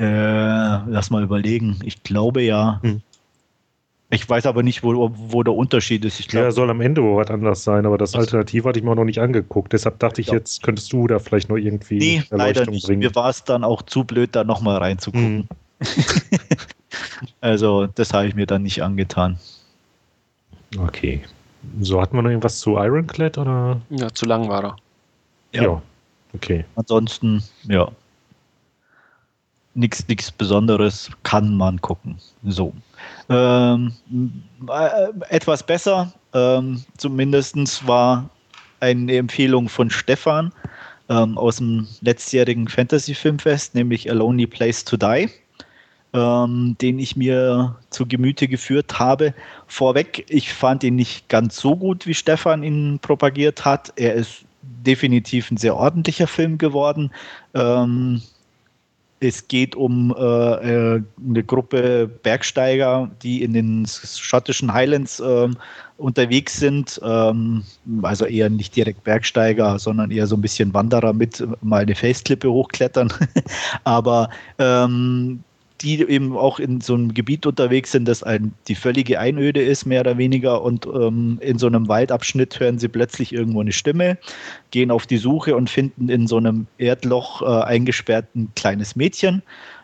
Äh, 0.00 0.04
lass 0.04 1.10
mal 1.10 1.22
überlegen. 1.22 1.78
Ich 1.84 2.02
glaube 2.02 2.42
ja. 2.42 2.80
Hm. 2.82 3.00
Ich 4.12 4.28
weiß 4.28 4.44
aber 4.44 4.62
nicht, 4.62 4.82
wo, 4.82 5.10
wo 5.14 5.42
der 5.42 5.54
Unterschied 5.54 6.04
ist. 6.04 6.20
Ich 6.20 6.28
glaub, 6.28 6.44
ja, 6.44 6.50
soll 6.50 6.68
am 6.68 6.82
Ende 6.82 7.02
wohl 7.02 7.16
was 7.16 7.30
anders 7.30 7.64
sein, 7.64 7.86
aber 7.86 7.96
das 7.96 8.14
Alternativ 8.14 8.66
hatte 8.66 8.78
ich 8.78 8.84
mir 8.84 8.94
noch 8.94 9.06
nicht 9.06 9.20
angeguckt. 9.20 9.72
Deshalb 9.72 10.00
dachte 10.00 10.20
ich, 10.20 10.26
jetzt 10.26 10.62
könntest 10.62 10.92
du 10.92 11.06
da 11.06 11.18
vielleicht 11.18 11.48
noch 11.48 11.56
irgendwie 11.56 11.96
nee, 11.98 12.22
leider 12.28 12.66
nicht. 12.66 12.84
bringen. 12.84 12.98
Mir 12.98 13.14
war 13.14 13.30
es 13.30 13.42
dann 13.42 13.64
auch 13.64 13.80
zu 13.80 14.04
blöd, 14.04 14.36
da 14.36 14.44
nochmal 14.44 14.76
reinzugucken. 14.76 15.36
Mhm. 15.38 15.48
also, 17.40 17.86
das 17.86 18.12
habe 18.12 18.26
ich 18.26 18.34
mir 18.34 18.44
dann 18.44 18.64
nicht 18.64 18.82
angetan. 18.82 19.38
Okay. 20.76 21.22
So, 21.80 21.98
hatten 21.98 22.14
wir 22.14 22.20
noch 22.20 22.28
irgendwas 22.28 22.58
zu 22.58 22.76
Ironclad 22.76 23.38
oder? 23.38 23.80
Ja, 23.88 24.12
zu 24.12 24.26
lang 24.26 24.46
war 24.46 24.62
er. 24.62 24.76
Ja. 25.52 25.62
ja. 25.62 25.82
Okay. 26.34 26.66
Ansonsten, 26.76 27.42
ja. 27.64 27.90
Nichts 29.72 30.06
nichts 30.06 30.30
Besonderes 30.30 31.10
kann 31.22 31.56
man 31.56 31.80
gucken. 31.80 32.18
So. 32.44 32.74
Ähm, 33.28 33.92
äh, 34.68 35.08
etwas 35.28 35.64
besser, 35.64 36.12
ähm, 36.34 36.82
zumindest 36.96 37.86
war 37.86 38.28
eine 38.80 39.16
Empfehlung 39.16 39.68
von 39.68 39.90
Stefan 39.90 40.52
ähm, 41.08 41.38
aus 41.38 41.56
dem 41.56 41.86
letztjährigen 42.00 42.68
Fantasy 42.68 43.14
Filmfest, 43.14 43.74
nämlich 43.74 44.10
A 44.10 44.14
Lonely 44.14 44.46
Place 44.46 44.84
to 44.84 44.96
Die 44.96 45.28
ähm, 46.14 46.76
den 46.80 46.98
ich 46.98 47.16
mir 47.16 47.76
zu 47.90 48.06
Gemüte 48.06 48.48
geführt 48.48 48.98
habe. 48.98 49.34
Vorweg, 49.66 50.26
ich 50.28 50.52
fand 50.52 50.84
ihn 50.84 50.96
nicht 50.96 51.28
ganz 51.28 51.56
so 51.56 51.76
gut, 51.76 52.06
wie 52.06 52.14
Stefan 52.14 52.62
ihn 52.62 52.98
propagiert 53.00 53.64
hat. 53.64 53.92
Er 53.96 54.14
ist 54.14 54.44
definitiv 54.62 55.50
ein 55.50 55.56
sehr 55.56 55.76
ordentlicher 55.76 56.26
Film 56.26 56.58
geworden. 56.58 57.10
Ähm, 57.54 58.22
es 59.22 59.46
geht 59.46 59.76
um 59.76 60.14
äh, 60.18 60.22
äh 60.96 61.02
eine 61.24 61.44
Gruppe 61.44 62.10
Bergsteiger, 62.22 63.10
die 63.22 63.42
in 63.42 63.52
den 63.52 63.86
schottischen 63.86 64.72
Highlands 64.72 65.20
äh, 65.20 65.48
unterwegs 65.96 66.56
sind. 66.56 67.00
Ähm, 67.04 67.62
also 68.02 68.26
eher 68.26 68.50
nicht 68.50 68.74
direkt 68.74 69.04
Bergsteiger, 69.04 69.78
sondern 69.78 70.10
eher 70.10 70.26
so 70.26 70.36
ein 70.36 70.42
bisschen 70.42 70.74
Wanderer 70.74 71.12
mit 71.12 71.46
mal 71.62 71.82
eine 71.82 71.94
Felsklippe 71.94 72.50
hochklettern. 72.50 73.12
Aber 73.84 74.28
ähm, 74.58 75.44
die 75.82 76.00
eben 76.02 76.36
auch 76.36 76.58
in 76.58 76.80
so 76.80 76.94
einem 76.94 77.14
Gebiet 77.14 77.46
unterwegs 77.46 77.92
sind, 77.92 78.06
das 78.06 78.22
ein, 78.22 78.54
die 78.68 78.74
völlige 78.74 79.18
Einöde 79.18 79.62
ist, 79.62 79.84
mehr 79.84 80.00
oder 80.00 80.18
weniger. 80.18 80.62
Und 80.62 80.86
ähm, 80.86 81.38
in 81.40 81.58
so 81.58 81.66
einem 81.66 81.88
Waldabschnitt 81.88 82.58
hören 82.60 82.78
sie 82.78 82.88
plötzlich 82.88 83.32
irgendwo 83.32 83.60
eine 83.60 83.72
Stimme, 83.72 84.18
gehen 84.70 84.90
auf 84.90 85.06
die 85.06 85.18
Suche 85.18 85.56
und 85.56 85.68
finden 85.68 86.08
in 86.08 86.26
so 86.26 86.36
einem 86.36 86.66
Erdloch 86.78 87.42
äh, 87.42 87.64
eingesperrt 87.64 88.26
ein 88.34 88.50
kleines 88.54 88.96
Mädchen 88.96 89.42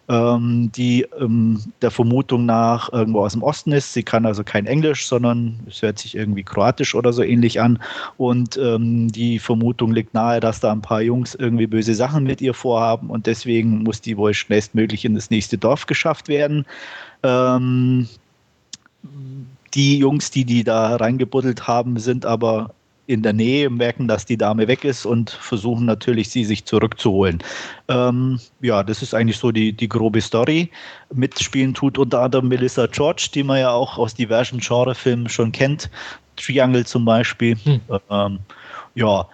ähm, 0.09 0.71
die 0.75 1.07
ähm, 1.21 1.61
der 1.83 1.91
Vermutung 1.91 2.47
nach 2.47 2.93
irgendwo 2.93 3.21
aus 3.21 3.33
dem 3.33 3.43
Osten 3.43 3.73
ist. 3.73 3.93
Sie 3.93 4.03
kann 4.03 4.25
also 4.25 4.43
kein 4.43 4.67
Englisch, 4.67 5.07
sondern 5.07 5.61
es 5.69 5.83
hört 5.83 5.99
sich 5.99 6.15
irgendwie 6.15 6.43
kroatisch 6.43 6.95
oder 6.95 7.13
so 7.13 7.23
ähnlich 7.23 7.61
an. 7.61 7.79
Und 8.17 8.57
ähm, 8.57 9.13
die 9.13 9.39
Vermutung 9.39 9.93
liegt 9.93 10.15
nahe, 10.15 10.41
dass 10.41 10.61
da 10.61 10.73
ein 10.73 10.83
paar 10.83 11.03
Jungs 11.03 11.35
irgendwie 11.35 11.67
böse 11.67 11.95
Sachen 11.95 12.25
mit 12.25 12.41
ihr 12.41 12.55
vorhaben 12.55 13.11
und 13.11 13.27
deswegen 13.27 13.83
muss 13.83 14.01
die 14.01 14.17
wohl 14.17 14.35
schnellstmöglich 14.35 15.05
in 15.05 15.15
das 15.15 15.31
nächste 15.31 15.59
Dorf 15.59 15.87
geschafft 15.87 16.29
werden. 16.29 16.65
Ähm, 17.23 18.09
die 19.75 19.99
Jungs, 19.99 20.31
die 20.31 20.45
die 20.45 20.65
da 20.65 20.97
reingebuddelt 20.97 21.69
haben, 21.69 21.99
sind 21.99 22.25
aber 22.25 22.75
in 23.09 23.23
der 23.23 23.33
Nähe, 23.33 23.71
merken, 23.71 24.07
dass 24.07 24.27
die 24.27 24.37
Dame 24.37 24.69
weg 24.69 24.85
ist 24.85 25.07
und 25.07 25.31
versuchen 25.31 25.87
natürlich, 25.87 26.29
sie 26.29 26.45
sich 26.45 26.67
zurückzuholen. 26.67 27.43
Ähm, 27.89 28.39
ja, 28.61 28.83
das 28.83 29.01
ist 29.03 29.15
eigentlich 29.15 29.39
so 29.39 29.51
die, 29.51 29.73
die 29.73 29.89
grobe 29.89 30.21
Story. 30.21 30.71
Mitspielen 31.13 31.73
tut 31.73 31.97
unter 31.97 32.21
anderem 32.21 32.49
Melissa 32.49 32.87
George, 32.87 33.31
die 33.35 33.43
man 33.43 33.61
ja 33.61 33.71
auch 33.71 33.97
aus 33.97 34.15
diversen 34.15 34.61
Genrefilmen 34.61 35.31
schon 35.31 35.53
kennt. 35.53 35.91
Triangle 36.37 36.85
zum 36.85 37.07
Beispiel. 37.07 37.57
Hm. 37.65 37.81
Ähm, 38.11 38.39
ja, 38.95 39.27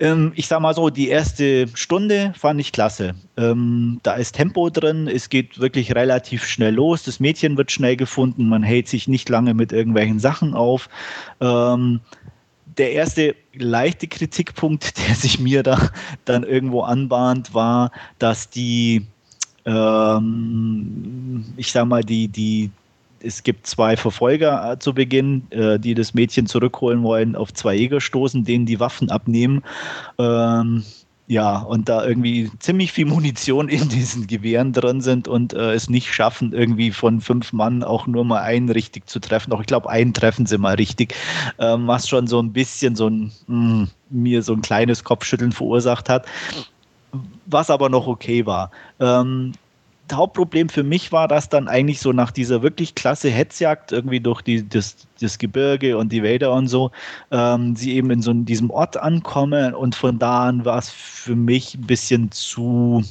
ähm, 0.00 0.32
ich 0.34 0.46
sag 0.46 0.60
mal 0.60 0.74
so, 0.74 0.90
die 0.90 1.08
erste 1.08 1.66
Stunde 1.74 2.34
fand 2.36 2.60
ich 2.60 2.72
klasse. 2.72 3.14
Ähm, 3.38 4.00
da 4.02 4.14
ist 4.14 4.34
Tempo 4.34 4.68
drin, 4.68 5.08
es 5.08 5.30
geht 5.30 5.58
wirklich 5.58 5.94
relativ 5.94 6.44
schnell 6.44 6.74
los. 6.74 7.04
Das 7.04 7.20
Mädchen 7.20 7.56
wird 7.56 7.72
schnell 7.72 7.96
gefunden, 7.96 8.50
man 8.50 8.62
hält 8.62 8.86
sich 8.86 9.08
nicht 9.08 9.30
lange 9.30 9.54
mit 9.54 9.72
irgendwelchen 9.72 10.18
Sachen 10.18 10.52
auf. 10.52 10.90
Ähm, 11.40 12.00
der 12.78 12.92
erste 12.92 13.34
leichte 13.54 14.06
Kritikpunkt, 14.06 14.96
der 15.08 15.14
sich 15.14 15.38
mir 15.38 15.62
da 15.62 15.90
dann 16.24 16.44
irgendwo 16.44 16.82
anbahnt, 16.82 17.54
war, 17.54 17.90
dass 18.18 18.48
die, 18.48 19.06
ähm, 19.64 21.44
ich 21.56 21.72
sag 21.72 21.86
mal, 21.86 22.02
die, 22.02 22.28
die, 22.28 22.70
es 23.20 23.42
gibt 23.42 23.66
zwei 23.66 23.96
Verfolger 23.96 24.72
äh, 24.72 24.78
zu 24.78 24.94
Beginn, 24.94 25.42
äh, 25.50 25.78
die 25.78 25.94
das 25.94 26.14
Mädchen 26.14 26.46
zurückholen 26.46 27.02
wollen, 27.02 27.34
auf 27.36 27.52
zwei 27.52 27.74
Jäger 27.74 28.00
stoßen, 28.00 28.44
denen 28.44 28.64
die 28.64 28.80
Waffen 28.80 29.10
abnehmen. 29.10 29.62
Ähm, 30.18 30.84
ja, 31.30 31.58
und 31.58 31.90
da 31.90 32.06
irgendwie 32.06 32.50
ziemlich 32.58 32.90
viel 32.90 33.04
Munition 33.04 33.68
in 33.68 33.90
diesen 33.90 34.26
Gewehren 34.26 34.72
drin 34.72 35.02
sind 35.02 35.28
und 35.28 35.52
äh, 35.52 35.74
es 35.74 35.90
nicht 35.90 36.12
schaffen, 36.12 36.54
irgendwie 36.54 36.90
von 36.90 37.20
fünf 37.20 37.52
Mann 37.52 37.84
auch 37.84 38.06
nur 38.06 38.24
mal 38.24 38.40
einen 38.40 38.70
richtig 38.70 39.06
zu 39.08 39.20
treffen. 39.20 39.52
Auch 39.52 39.60
ich 39.60 39.66
glaube, 39.66 39.90
einen 39.90 40.14
treffen 40.14 40.46
sie 40.46 40.56
mal 40.56 40.76
richtig, 40.76 41.14
ähm, 41.58 41.86
was 41.86 42.08
schon 42.08 42.26
so 42.26 42.40
ein 42.40 42.54
bisschen 42.54 42.96
so 42.96 43.08
ein, 43.08 43.30
mh, 43.46 43.80
hm, 43.80 43.90
mir 44.08 44.42
so 44.42 44.54
ein 44.54 44.62
kleines 44.62 45.04
Kopfschütteln 45.04 45.52
verursacht 45.52 46.08
hat, 46.08 46.24
was 47.44 47.68
aber 47.68 47.90
noch 47.90 48.06
okay 48.06 48.46
war. 48.46 48.70
Ähm, 48.98 49.52
Hauptproblem 50.12 50.68
für 50.68 50.82
mich 50.82 51.12
war, 51.12 51.28
dass 51.28 51.48
dann 51.48 51.68
eigentlich 51.68 52.00
so 52.00 52.12
nach 52.12 52.30
dieser 52.30 52.62
wirklich 52.62 52.94
klasse 52.94 53.30
Hetzjagd 53.30 53.92
irgendwie 53.92 54.20
durch 54.20 54.42
die, 54.42 54.68
das, 54.68 54.96
das 55.20 55.38
Gebirge 55.38 55.96
und 55.98 56.12
die 56.12 56.22
Wälder 56.22 56.52
und 56.52 56.68
so, 56.68 56.90
ähm, 57.30 57.76
sie 57.76 57.94
eben 57.94 58.10
in 58.10 58.22
so 58.22 58.32
diesem 58.32 58.70
Ort 58.70 58.96
ankommen 58.96 59.74
und 59.74 59.94
von 59.94 60.18
da 60.18 60.48
an 60.48 60.64
war 60.64 60.78
es 60.78 60.90
für 60.90 61.36
mich 61.36 61.74
ein 61.74 61.86
bisschen 61.86 62.30
zu 62.30 63.02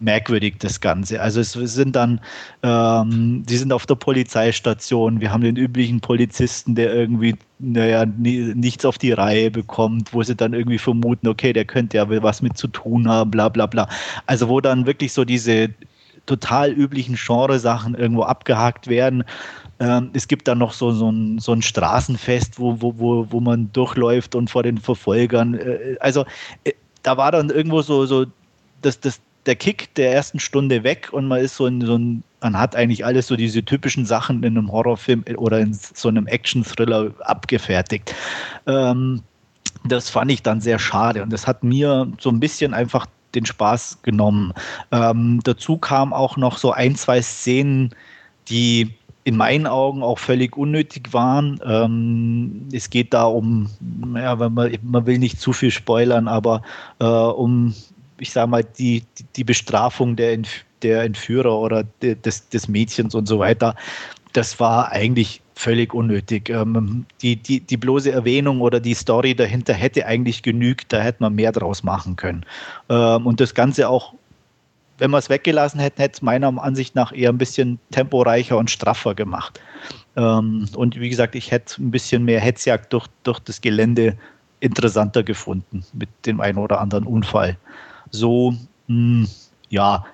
merkwürdig, 0.00 0.56
das 0.58 0.80
Ganze. 0.80 1.20
Also 1.20 1.40
es 1.40 1.52
sind 1.52 1.96
dann, 1.96 2.20
ähm, 2.62 3.44
die 3.48 3.56
sind 3.56 3.72
auf 3.72 3.86
der 3.86 3.96
Polizeistation, 3.96 5.20
wir 5.20 5.32
haben 5.32 5.42
den 5.42 5.56
üblichen 5.56 6.00
Polizisten, 6.00 6.74
der 6.74 6.94
irgendwie, 6.94 7.36
naja, 7.58 8.06
nichts 8.06 8.84
auf 8.84 8.98
die 8.98 9.12
Reihe 9.12 9.50
bekommt, 9.50 10.12
wo 10.14 10.22
sie 10.22 10.36
dann 10.36 10.54
irgendwie 10.54 10.78
vermuten, 10.78 11.28
okay, 11.28 11.52
der 11.52 11.64
könnte 11.64 11.96
ja 11.96 12.22
was 12.22 12.42
mit 12.42 12.56
zu 12.56 12.68
tun 12.68 13.08
haben, 13.08 13.30
bla 13.30 13.48
bla 13.48 13.66
bla. 13.66 13.88
Also 14.26 14.48
wo 14.48 14.60
dann 14.60 14.86
wirklich 14.86 15.12
so 15.12 15.24
diese 15.24 15.70
total 16.26 16.70
üblichen 16.72 17.16
Genresachen 17.16 17.94
irgendwo 17.94 18.22
abgehakt 18.22 18.86
werden. 18.86 19.24
Ähm, 19.80 20.10
es 20.12 20.28
gibt 20.28 20.46
dann 20.46 20.58
noch 20.58 20.72
so, 20.72 20.92
so, 20.92 21.10
ein, 21.10 21.38
so 21.38 21.52
ein 21.52 21.62
Straßenfest, 21.62 22.58
wo, 22.58 22.80
wo, 22.80 22.98
wo, 22.98 23.26
wo 23.30 23.40
man 23.40 23.72
durchläuft 23.72 24.34
und 24.34 24.50
vor 24.50 24.62
den 24.62 24.78
Verfolgern. 24.78 25.54
Äh, 25.54 25.96
also 26.00 26.24
äh, 26.64 26.72
da 27.02 27.16
war 27.16 27.32
dann 27.32 27.50
irgendwo 27.50 27.82
so, 27.82 28.04
so 28.06 28.26
das, 28.82 29.00
das, 29.00 29.20
der 29.48 29.56
Kick 29.56 29.94
der 29.94 30.12
ersten 30.12 30.38
Stunde 30.38 30.84
weg 30.84 31.08
und 31.10 31.26
man 31.26 31.40
ist 31.40 31.56
so 31.56 31.66
in 31.66 31.80
so 31.80 31.96
ein, 31.96 32.22
man 32.42 32.56
hat 32.56 32.76
eigentlich 32.76 33.04
alles 33.04 33.26
so 33.26 33.34
diese 33.34 33.64
typischen 33.64 34.04
Sachen 34.04 34.42
in 34.44 34.58
einem 34.58 34.70
Horrorfilm 34.70 35.24
oder 35.36 35.58
in 35.58 35.72
so 35.72 36.08
einem 36.08 36.26
Action-Thriller 36.26 37.12
abgefertigt. 37.20 38.14
Ähm, 38.66 39.22
das 39.84 40.10
fand 40.10 40.30
ich 40.30 40.42
dann 40.42 40.60
sehr 40.60 40.78
schade 40.78 41.22
und 41.22 41.32
das 41.32 41.46
hat 41.46 41.64
mir 41.64 42.12
so 42.20 42.28
ein 42.28 42.40
bisschen 42.40 42.74
einfach 42.74 43.06
den 43.34 43.46
Spaß 43.46 44.02
genommen. 44.02 44.52
Ähm, 44.92 45.40
dazu 45.44 45.78
kam 45.78 46.12
auch 46.12 46.36
noch 46.36 46.58
so 46.58 46.72
ein, 46.72 46.94
zwei 46.94 47.22
Szenen, 47.22 47.94
die 48.48 48.90
in 49.24 49.36
meinen 49.36 49.66
Augen 49.66 50.02
auch 50.02 50.18
völlig 50.18 50.58
unnötig 50.58 51.12
waren. 51.12 51.58
Ähm, 51.64 52.68
es 52.72 52.90
geht 52.90 53.14
da 53.14 53.24
um, 53.24 53.70
ja, 54.14 54.36
man, 54.36 54.76
man 54.82 55.06
will 55.06 55.18
nicht 55.18 55.40
zu 55.40 55.54
viel 55.54 55.70
spoilern, 55.70 56.28
aber 56.28 56.62
äh, 56.98 57.04
um 57.04 57.74
ich 58.20 58.32
sage 58.32 58.50
mal, 58.50 58.64
die, 58.64 59.02
die 59.36 59.44
Bestrafung 59.44 60.16
der, 60.16 60.32
Entf 60.32 60.64
der 60.82 61.02
Entführer 61.02 61.58
oder 61.58 61.84
de, 62.02 62.14
des, 62.14 62.48
des 62.48 62.68
Mädchens 62.68 63.14
und 63.14 63.26
so 63.26 63.38
weiter, 63.38 63.74
das 64.32 64.60
war 64.60 64.92
eigentlich 64.92 65.40
völlig 65.54 65.92
unnötig. 65.92 66.50
Ähm, 66.50 67.04
die, 67.20 67.36
die, 67.36 67.60
die 67.60 67.76
bloße 67.76 68.12
Erwähnung 68.12 68.60
oder 68.60 68.78
die 68.78 68.94
Story 68.94 69.34
dahinter 69.34 69.74
hätte 69.74 70.06
eigentlich 70.06 70.42
genügt, 70.42 70.92
da 70.92 71.00
hätte 71.00 71.22
man 71.22 71.34
mehr 71.34 71.52
draus 71.52 71.82
machen 71.82 72.16
können. 72.16 72.44
Ähm, 72.88 73.26
und 73.26 73.40
das 73.40 73.54
Ganze 73.54 73.88
auch, 73.88 74.14
wenn 74.98 75.10
wir 75.10 75.18
es 75.18 75.28
weggelassen 75.28 75.80
hätten, 75.80 76.00
hätte 76.00 76.14
es 76.14 76.22
meiner 76.22 76.62
Ansicht 76.62 76.94
nach 76.94 77.12
eher 77.12 77.30
ein 77.30 77.38
bisschen 77.38 77.78
temporeicher 77.90 78.56
und 78.56 78.70
straffer 78.70 79.14
gemacht. 79.14 79.60
Ähm, 80.16 80.68
und 80.76 80.98
wie 81.00 81.08
gesagt, 81.08 81.34
ich 81.34 81.50
hätte 81.50 81.82
ein 81.82 81.90
bisschen 81.90 82.24
mehr 82.24 82.40
Hetzjagd 82.40 82.92
durch, 82.92 83.06
durch 83.24 83.40
das 83.40 83.60
Gelände 83.60 84.16
interessanter 84.60 85.22
gefunden 85.22 85.84
mit 85.92 86.08
dem 86.26 86.40
einen 86.40 86.58
oder 86.58 86.80
anderen 86.80 87.04
Unfall 87.04 87.56
so, 88.10 88.52
mh, 88.86 89.26
hm, 89.26 89.28
ja, 89.70 90.04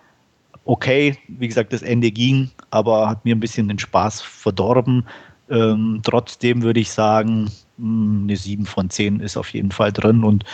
okay, 0.64 1.16
wie 1.28 1.49
gesagt, 1.49 1.72
das 1.72 1.82
Ende 1.82 2.11
ging, 2.11 2.51
aber 2.70 3.09
hat 3.09 3.24
mir 3.24 3.34
ein 3.34 3.40
bisschen 3.40 3.68
den 3.68 3.78
Spaß 3.78 4.22
verdorben. 4.22 5.07
Ähm, 5.51 6.01
trotzdem 6.03 6.62
würde 6.62 6.80
ich 6.80 6.90
sagen, 6.90 7.51
mh, 7.76 7.86
hm, 7.86 8.22
eine 8.24 8.36
7 8.36 8.66
von 8.66 8.90
10 8.90 9.20
ist 9.20 9.36
auf 9.36 9.53
jeden 9.53 9.70
Fall 9.70 9.92
drin 9.92 10.24
und 10.24 10.45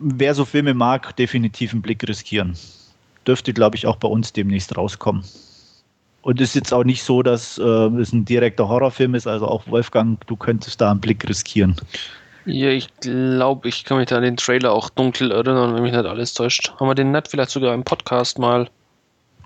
wer 0.00 0.34
so 0.34 0.44
Filme 0.44 0.74
mag, 0.74 1.14
definitiv 1.16 1.72
einen 1.72 1.82
Blick 1.82 2.06
riskieren. 2.08 2.56
Dürfte, 3.26 3.52
glaube 3.52 3.76
ich, 3.76 3.86
auch 3.86 3.96
bei 3.96 4.08
uns 4.08 4.32
demnächst 4.32 4.76
rauskommen. 4.76 5.24
Und 6.22 6.40
ist 6.40 6.54
jetzt 6.54 6.72
auch 6.72 6.84
nicht 6.84 7.02
so, 7.02 7.22
dass 7.22 7.58
äh, 7.58 7.62
es 7.62 8.12
ein 8.12 8.24
direkter 8.24 8.68
Horrorfilm 8.68 9.14
ist. 9.14 9.26
Also 9.26 9.46
auch 9.46 9.66
Wolfgang, 9.68 10.24
du 10.26 10.36
könntest 10.36 10.80
da 10.80 10.90
einen 10.90 11.00
Blick 11.00 11.26
riskieren. 11.28 11.76
Ja, 12.46 12.68
ich 12.70 12.88
glaube, 13.00 13.68
ich 13.68 13.84
kann 13.84 13.98
mich 13.98 14.08
da 14.08 14.16
an 14.16 14.22
den 14.22 14.36
Trailer 14.36 14.72
auch 14.72 14.88
dunkel 14.90 15.30
erinnern, 15.30 15.74
wenn 15.74 15.82
mich 15.82 15.92
nicht 15.92 16.06
alles 16.06 16.34
täuscht. 16.34 16.72
Haben 16.78 16.88
wir 16.88 16.94
den 16.94 17.10
nicht 17.12 17.28
vielleicht 17.28 17.50
sogar 17.50 17.74
im 17.74 17.84
Podcast 17.84 18.38
mal? 18.38 18.68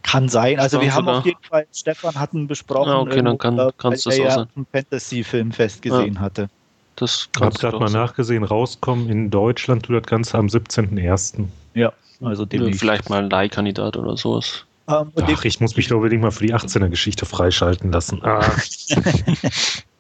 Kann 0.03 0.29
sein. 0.29 0.61
Also 0.61 0.81
wir 0.81 0.93
haben 0.95 1.07
sogar. 1.07 1.19
auf 1.21 1.25
jeden 1.27 1.43
Fall, 1.49 1.67
Stefan 1.73 2.15
hatten 2.15 2.47
besprochen, 2.47 2.91
Ah, 2.91 3.01
okay, 3.01 3.23
dann 3.23 3.39
kann- 3.39 3.59
äh, 3.59 3.71
kann's 3.79 4.07
weil 4.07 4.13
das 4.13 4.19
er 4.19 4.23
auch 4.23 4.29
ja 4.29 4.35
sein. 4.35 4.47
einen 4.55 4.67
Fantasy-Film 4.71 5.51
gesehen 5.81 6.21
hatte. 6.21 6.49
Das 6.97 7.29
Ich 7.35 7.41
habe 7.41 7.47
kannst 7.47 7.63
du 7.63 7.67
gerade 7.67 7.79
mal 7.81 7.89
sein. 7.89 8.03
nachgesehen, 8.03 8.45
rauskommen 8.45 9.09
in 9.09 9.31
Deutschland 9.31 9.85
tut 9.87 9.97
das 9.97 10.07
Ganze 10.09 10.39
am 10.39 10.47
17.01. 10.49 11.49
Ja, 11.75 11.93
also 12.21 12.43
Ja, 12.43 12.49
demnächst. 12.49 12.81
vielleicht 12.81 13.11
mal 13.11 13.23
ein 13.25 13.31
Leihkandidat 13.31 13.97
oder 13.97 14.17
sowas. 14.17 14.67
Ähm, 14.89 15.11
und 15.15 15.25
Ach, 15.25 15.45
ich 15.45 15.59
muss 15.61 15.75
mich 15.77 15.89
da 15.89 15.95
unbedingt 15.97 16.23
mal 16.23 16.31
für 16.31 16.47
die 16.47 16.55
18er-Geschichte 16.55 17.25
freischalten 17.27 17.91
lassen. 17.91 18.21
Ah, 18.23 18.41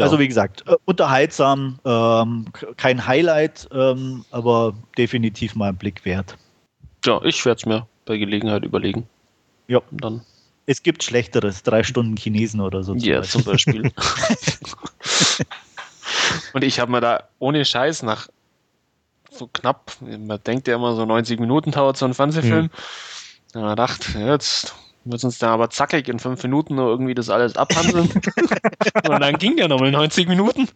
Ja. 0.00 0.06
Also 0.06 0.18
wie 0.18 0.28
gesagt, 0.28 0.64
äh, 0.66 0.76
unterhaltsam, 0.86 1.78
ähm, 1.84 2.46
kein 2.78 3.06
Highlight, 3.06 3.68
ähm, 3.70 4.24
aber 4.30 4.72
definitiv 4.96 5.54
mal 5.54 5.68
einen 5.68 5.76
Blick 5.76 6.06
wert. 6.06 6.38
Ja, 7.04 7.20
ich 7.22 7.44
werde 7.44 7.58
es 7.58 7.66
mir 7.66 7.86
bei 8.06 8.16
Gelegenheit 8.16 8.64
überlegen. 8.64 9.06
Ja. 9.68 9.82
Und 9.90 10.02
dann, 10.02 10.22
Es 10.64 10.82
gibt 10.82 11.02
Schlechteres, 11.04 11.62
drei 11.62 11.82
Stunden 11.82 12.16
Chinesen 12.16 12.62
oder 12.62 12.82
so. 12.82 12.94
ja, 12.94 13.20
zum 13.20 13.44
Beispiel. 13.44 13.92
Und 16.54 16.64
ich 16.64 16.80
habe 16.80 16.90
mir 16.90 17.00
da 17.02 17.24
ohne 17.38 17.62
Scheiß 17.64 18.02
nach 18.02 18.28
so 19.30 19.48
knapp, 19.52 19.92
man 20.00 20.42
denkt 20.44 20.66
ja 20.66 20.76
immer 20.76 20.96
so 20.96 21.04
90 21.04 21.38
Minuten 21.40 21.72
dauert 21.72 21.98
so 21.98 22.06
ein 22.06 22.14
Fernsehfilm. 22.14 22.64
Mhm. 22.64 22.70
Da 23.52 23.70
gedacht, 23.70 24.14
jetzt 24.14 24.74
wird 25.12 25.22
uns 25.24 25.38
da 25.38 25.52
aber 25.52 25.70
zackig 25.70 26.08
in 26.08 26.18
fünf 26.18 26.42
Minuten 26.42 26.74
nur 26.76 26.88
irgendwie 26.88 27.14
das 27.14 27.30
alles 27.30 27.56
abhandeln. 27.56 28.08
Und 29.04 29.20
dann 29.20 29.38
ging 29.38 29.56
ja 29.58 29.68
nochmal 29.68 29.90
90 29.90 30.28
Minuten. 30.28 30.68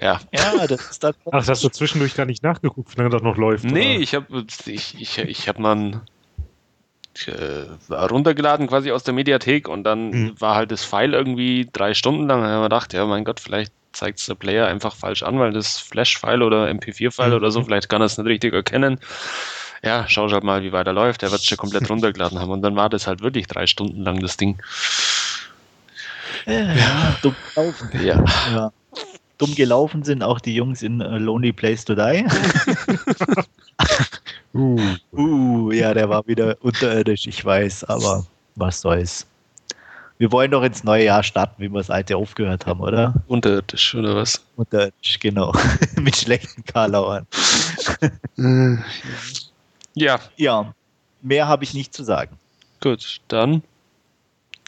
Ja, 0.00 0.20
Ja, 0.32 0.66
das 0.66 0.90
ist 0.90 1.04
dann. 1.04 1.14
Ach, 1.26 1.30
das 1.38 1.48
hast 1.48 1.64
du 1.64 1.68
zwischendurch 1.68 2.14
gar 2.16 2.26
nicht 2.26 2.42
nachgeguckt, 2.42 2.92
wie 2.92 2.98
lange 2.98 3.10
das 3.10 3.22
noch 3.22 3.36
läuft. 3.36 3.64
Nee, 3.64 3.92
oder? 3.94 4.00
ich 4.02 4.14
habe 4.14 4.44
ich, 4.66 5.00
ich, 5.00 5.18
ich 5.18 5.48
hab 5.48 5.56
dann 5.62 6.02
äh, 7.26 7.66
war 7.88 8.08
runtergeladen 8.10 8.66
quasi 8.66 8.90
aus 8.90 9.04
der 9.04 9.14
Mediathek 9.14 9.68
und 9.68 9.84
dann 9.84 10.10
Mhm. 10.10 10.40
war 10.40 10.56
halt 10.56 10.72
das 10.72 10.84
File 10.84 11.14
irgendwie 11.14 11.68
drei 11.72 11.94
Stunden 11.94 12.26
lang. 12.26 12.40
Da 12.40 12.46
habe 12.46 12.52
ich 12.54 12.58
mir 12.58 12.62
gedacht, 12.64 12.92
ja 12.92 13.06
mein 13.06 13.24
Gott, 13.24 13.38
vielleicht 13.40 13.72
zeigt 13.92 14.18
es 14.18 14.26
der 14.26 14.34
Player 14.34 14.66
einfach 14.66 14.96
falsch 14.96 15.22
an, 15.22 15.38
weil 15.38 15.52
das 15.52 15.78
Flash-File 15.78 16.42
oder 16.42 16.66
MP4-File 16.68 17.30
Mhm. 17.30 17.36
oder 17.36 17.50
so, 17.52 17.62
vielleicht 17.62 17.88
kann 17.88 18.02
er 18.02 18.06
es 18.06 18.18
nicht 18.18 18.26
richtig 18.26 18.52
erkennen. 18.52 18.98
Ja, 19.84 20.04
schau 20.08 20.30
halt 20.30 20.44
mal, 20.44 20.62
wie 20.62 20.72
weit 20.72 20.86
er 20.86 20.92
läuft. 20.92 21.22
Der 21.22 21.30
wird 21.30 21.40
es 21.40 21.46
schon 21.46 21.58
komplett 21.58 21.88
runtergeladen 21.90 22.38
haben. 22.38 22.50
Und 22.50 22.62
dann 22.62 22.76
war 22.76 22.88
das 22.88 23.06
halt 23.06 23.20
wirklich 23.22 23.46
drei 23.46 23.66
Stunden 23.66 24.02
lang 24.02 24.20
das 24.20 24.36
Ding. 24.36 24.58
Ja, 26.46 27.16
dumm 27.22 27.34
gelaufen. 27.54 27.90
Ja. 28.02 28.24
Ja. 28.52 28.72
Dumm 29.38 29.54
gelaufen 29.54 30.02
sind 30.04 30.22
auch 30.22 30.40
die 30.40 30.54
Jungs 30.54 30.82
in 30.82 31.00
äh, 31.00 31.18
Lonely 31.18 31.52
Place 31.52 31.84
to 31.84 31.94
Die. 31.94 32.24
Uh, 34.54 34.78
Uh, 35.10 35.72
ja, 35.72 35.92
der 35.92 36.08
war 36.08 36.24
wieder 36.28 36.56
unterirdisch, 36.60 37.26
ich 37.26 37.44
weiß, 37.44 37.82
aber 37.84 38.24
was 38.54 38.80
soll's. 38.80 39.26
Wir 40.18 40.30
wollen 40.30 40.52
doch 40.52 40.62
ins 40.62 40.84
neue 40.84 41.06
Jahr 41.06 41.24
starten, 41.24 41.60
wie 41.60 41.68
wir 41.68 41.78
das 41.78 41.90
alte 41.90 42.16
aufgehört 42.16 42.64
haben, 42.66 42.78
oder? 42.80 43.14
Unterirdisch, 43.26 43.96
oder 43.96 44.14
was? 44.14 44.40
Unterirdisch, 44.54 45.18
genau. 45.18 45.52
Mit 46.00 46.14
schlechten 46.14 46.64
Karlauern. 46.64 47.26
Ja, 49.94 50.20
Ja, 50.36 50.74
mehr 51.22 51.46
habe 51.48 51.64
ich 51.64 51.74
nicht 51.74 51.94
zu 51.94 52.04
sagen. 52.04 52.38
Gut, 52.80 53.20
dann 53.28 53.62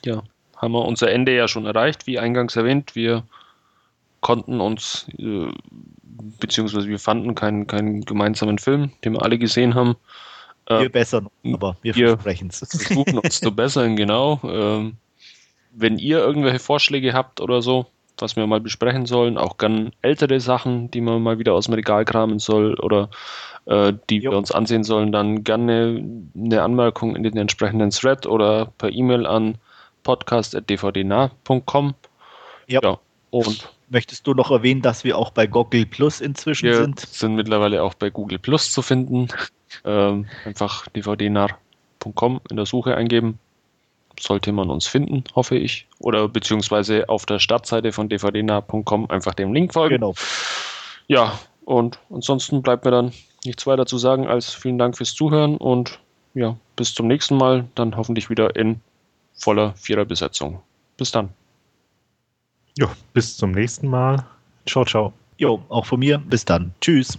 ja, 0.04 0.22
haben 0.56 0.72
wir 0.72 0.84
unser 0.84 1.10
Ende 1.10 1.34
ja 1.36 1.48
schon 1.48 1.66
erreicht, 1.66 2.06
wie 2.06 2.18
eingangs 2.18 2.56
erwähnt. 2.56 2.94
Wir 2.94 3.24
konnten 4.20 4.60
uns, 4.60 5.06
äh, 5.18 5.48
beziehungsweise 6.40 6.88
wir 6.88 6.98
fanden 6.98 7.34
keinen, 7.34 7.66
keinen 7.66 8.02
gemeinsamen 8.04 8.58
Film, 8.58 8.92
den 9.04 9.12
wir 9.14 9.22
alle 9.22 9.38
gesehen 9.38 9.74
haben. 9.74 9.96
Äh, 10.66 10.80
Wir 10.82 10.92
bessern, 10.92 11.28
aber 11.44 11.76
wir 11.82 11.94
wir- 11.94 12.08
versprechen 12.10 12.48
es. 12.48 12.58
versuchen 12.60 13.18
uns 13.18 13.40
zu 13.40 13.50
bessern, 13.54 13.96
genau. 13.96 14.40
Ähm, 14.44 14.96
wenn 15.72 15.98
ihr 15.98 16.18
irgendwelche 16.18 16.58
Vorschläge 16.58 17.12
habt 17.12 17.40
oder 17.40 17.60
so, 17.62 17.86
was 18.18 18.36
wir 18.36 18.46
mal 18.46 18.60
besprechen 18.60 19.06
sollen, 19.06 19.38
auch 19.38 19.58
gern 19.58 19.92
ältere 20.02 20.40
Sachen, 20.40 20.90
die 20.90 21.00
man 21.00 21.22
mal 21.22 21.38
wieder 21.38 21.54
aus 21.54 21.66
dem 21.66 21.74
Regal 21.74 22.04
kramen 22.04 22.38
soll 22.38 22.74
oder 22.80 23.10
äh, 23.66 23.92
die 24.10 24.18
Jo. 24.18 24.30
wir 24.32 24.38
uns 24.38 24.52
ansehen 24.52 24.84
sollen, 24.84 25.12
dann 25.12 25.44
gerne 25.44 26.02
eine 26.36 26.62
Anmerkung 26.62 27.16
in 27.16 27.22
den 27.22 27.36
entsprechenden 27.36 27.90
Thread 27.90 28.26
oder 28.26 28.72
per 28.78 28.90
E-Mail 28.90 29.26
an 29.26 29.58
podcast.dvdnah.com. 30.02 31.94
Ja. 32.68 32.80
Ja, 32.82 32.98
und 33.30 33.68
Möchtest 33.88 34.26
du 34.26 34.34
noch 34.34 34.50
erwähnen, 34.50 34.82
dass 34.82 35.04
wir 35.04 35.16
auch 35.16 35.30
bei 35.30 35.46
Goggle 35.46 35.86
Plus 35.86 36.20
inzwischen 36.20 36.66
wir 36.66 36.76
sind? 36.76 37.00
sind 37.00 37.36
mittlerweile 37.36 37.82
auch 37.84 37.94
bei 37.94 38.10
Google 38.10 38.38
Plus 38.38 38.70
zu 38.72 38.82
finden. 38.82 39.28
Ähm, 39.84 40.26
einfach 40.44 40.86
dvdnar.com 40.88 42.40
in 42.48 42.56
der 42.56 42.66
Suche 42.66 42.96
eingeben. 42.96 43.40
Sollte 44.18 44.52
man 44.52 44.70
uns 44.70 44.86
finden, 44.86 45.24
hoffe 45.34 45.56
ich. 45.56 45.86
Oder 45.98 46.28
beziehungsweise 46.28 47.08
auf 47.08 47.26
der 47.26 47.38
Startseite 47.38 47.92
von 47.92 48.08
dvdnar.com 48.08 49.10
einfach 49.10 49.34
dem 49.34 49.52
Link 49.52 49.72
folgen. 49.72 49.96
Genau. 49.96 50.14
Ja, 51.06 51.38
und 51.64 51.98
ansonsten 52.10 52.62
bleibt 52.62 52.84
mir 52.84 52.90
dann 52.90 53.12
nichts 53.44 53.66
weiter 53.66 53.86
zu 53.86 53.98
sagen 53.98 54.26
als 54.26 54.54
vielen 54.54 54.78
Dank 54.78 54.96
fürs 54.96 55.14
Zuhören 55.14 55.56
und 55.56 55.98
ja, 56.34 56.56
bis 56.76 56.94
zum 56.94 57.06
nächsten 57.06 57.36
Mal. 57.36 57.66
Dann 57.74 57.96
hoffentlich 57.96 58.30
wieder 58.30 58.56
in 58.56 58.80
voller 59.34 59.74
Viererbesetzung. 59.74 60.60
Bis 60.96 61.10
dann. 61.10 61.30
ja, 62.78 62.88
bis 63.12 63.36
zum 63.36 63.52
nächsten 63.52 63.88
Mal. 63.88 64.24
Ciao, 64.66 64.84
ciao. 64.84 65.12
Jo, 65.38 65.62
auch 65.68 65.86
von 65.86 66.00
mir. 66.00 66.18
Bis 66.18 66.44
dann. 66.44 66.72
Tschüss. 66.80 67.18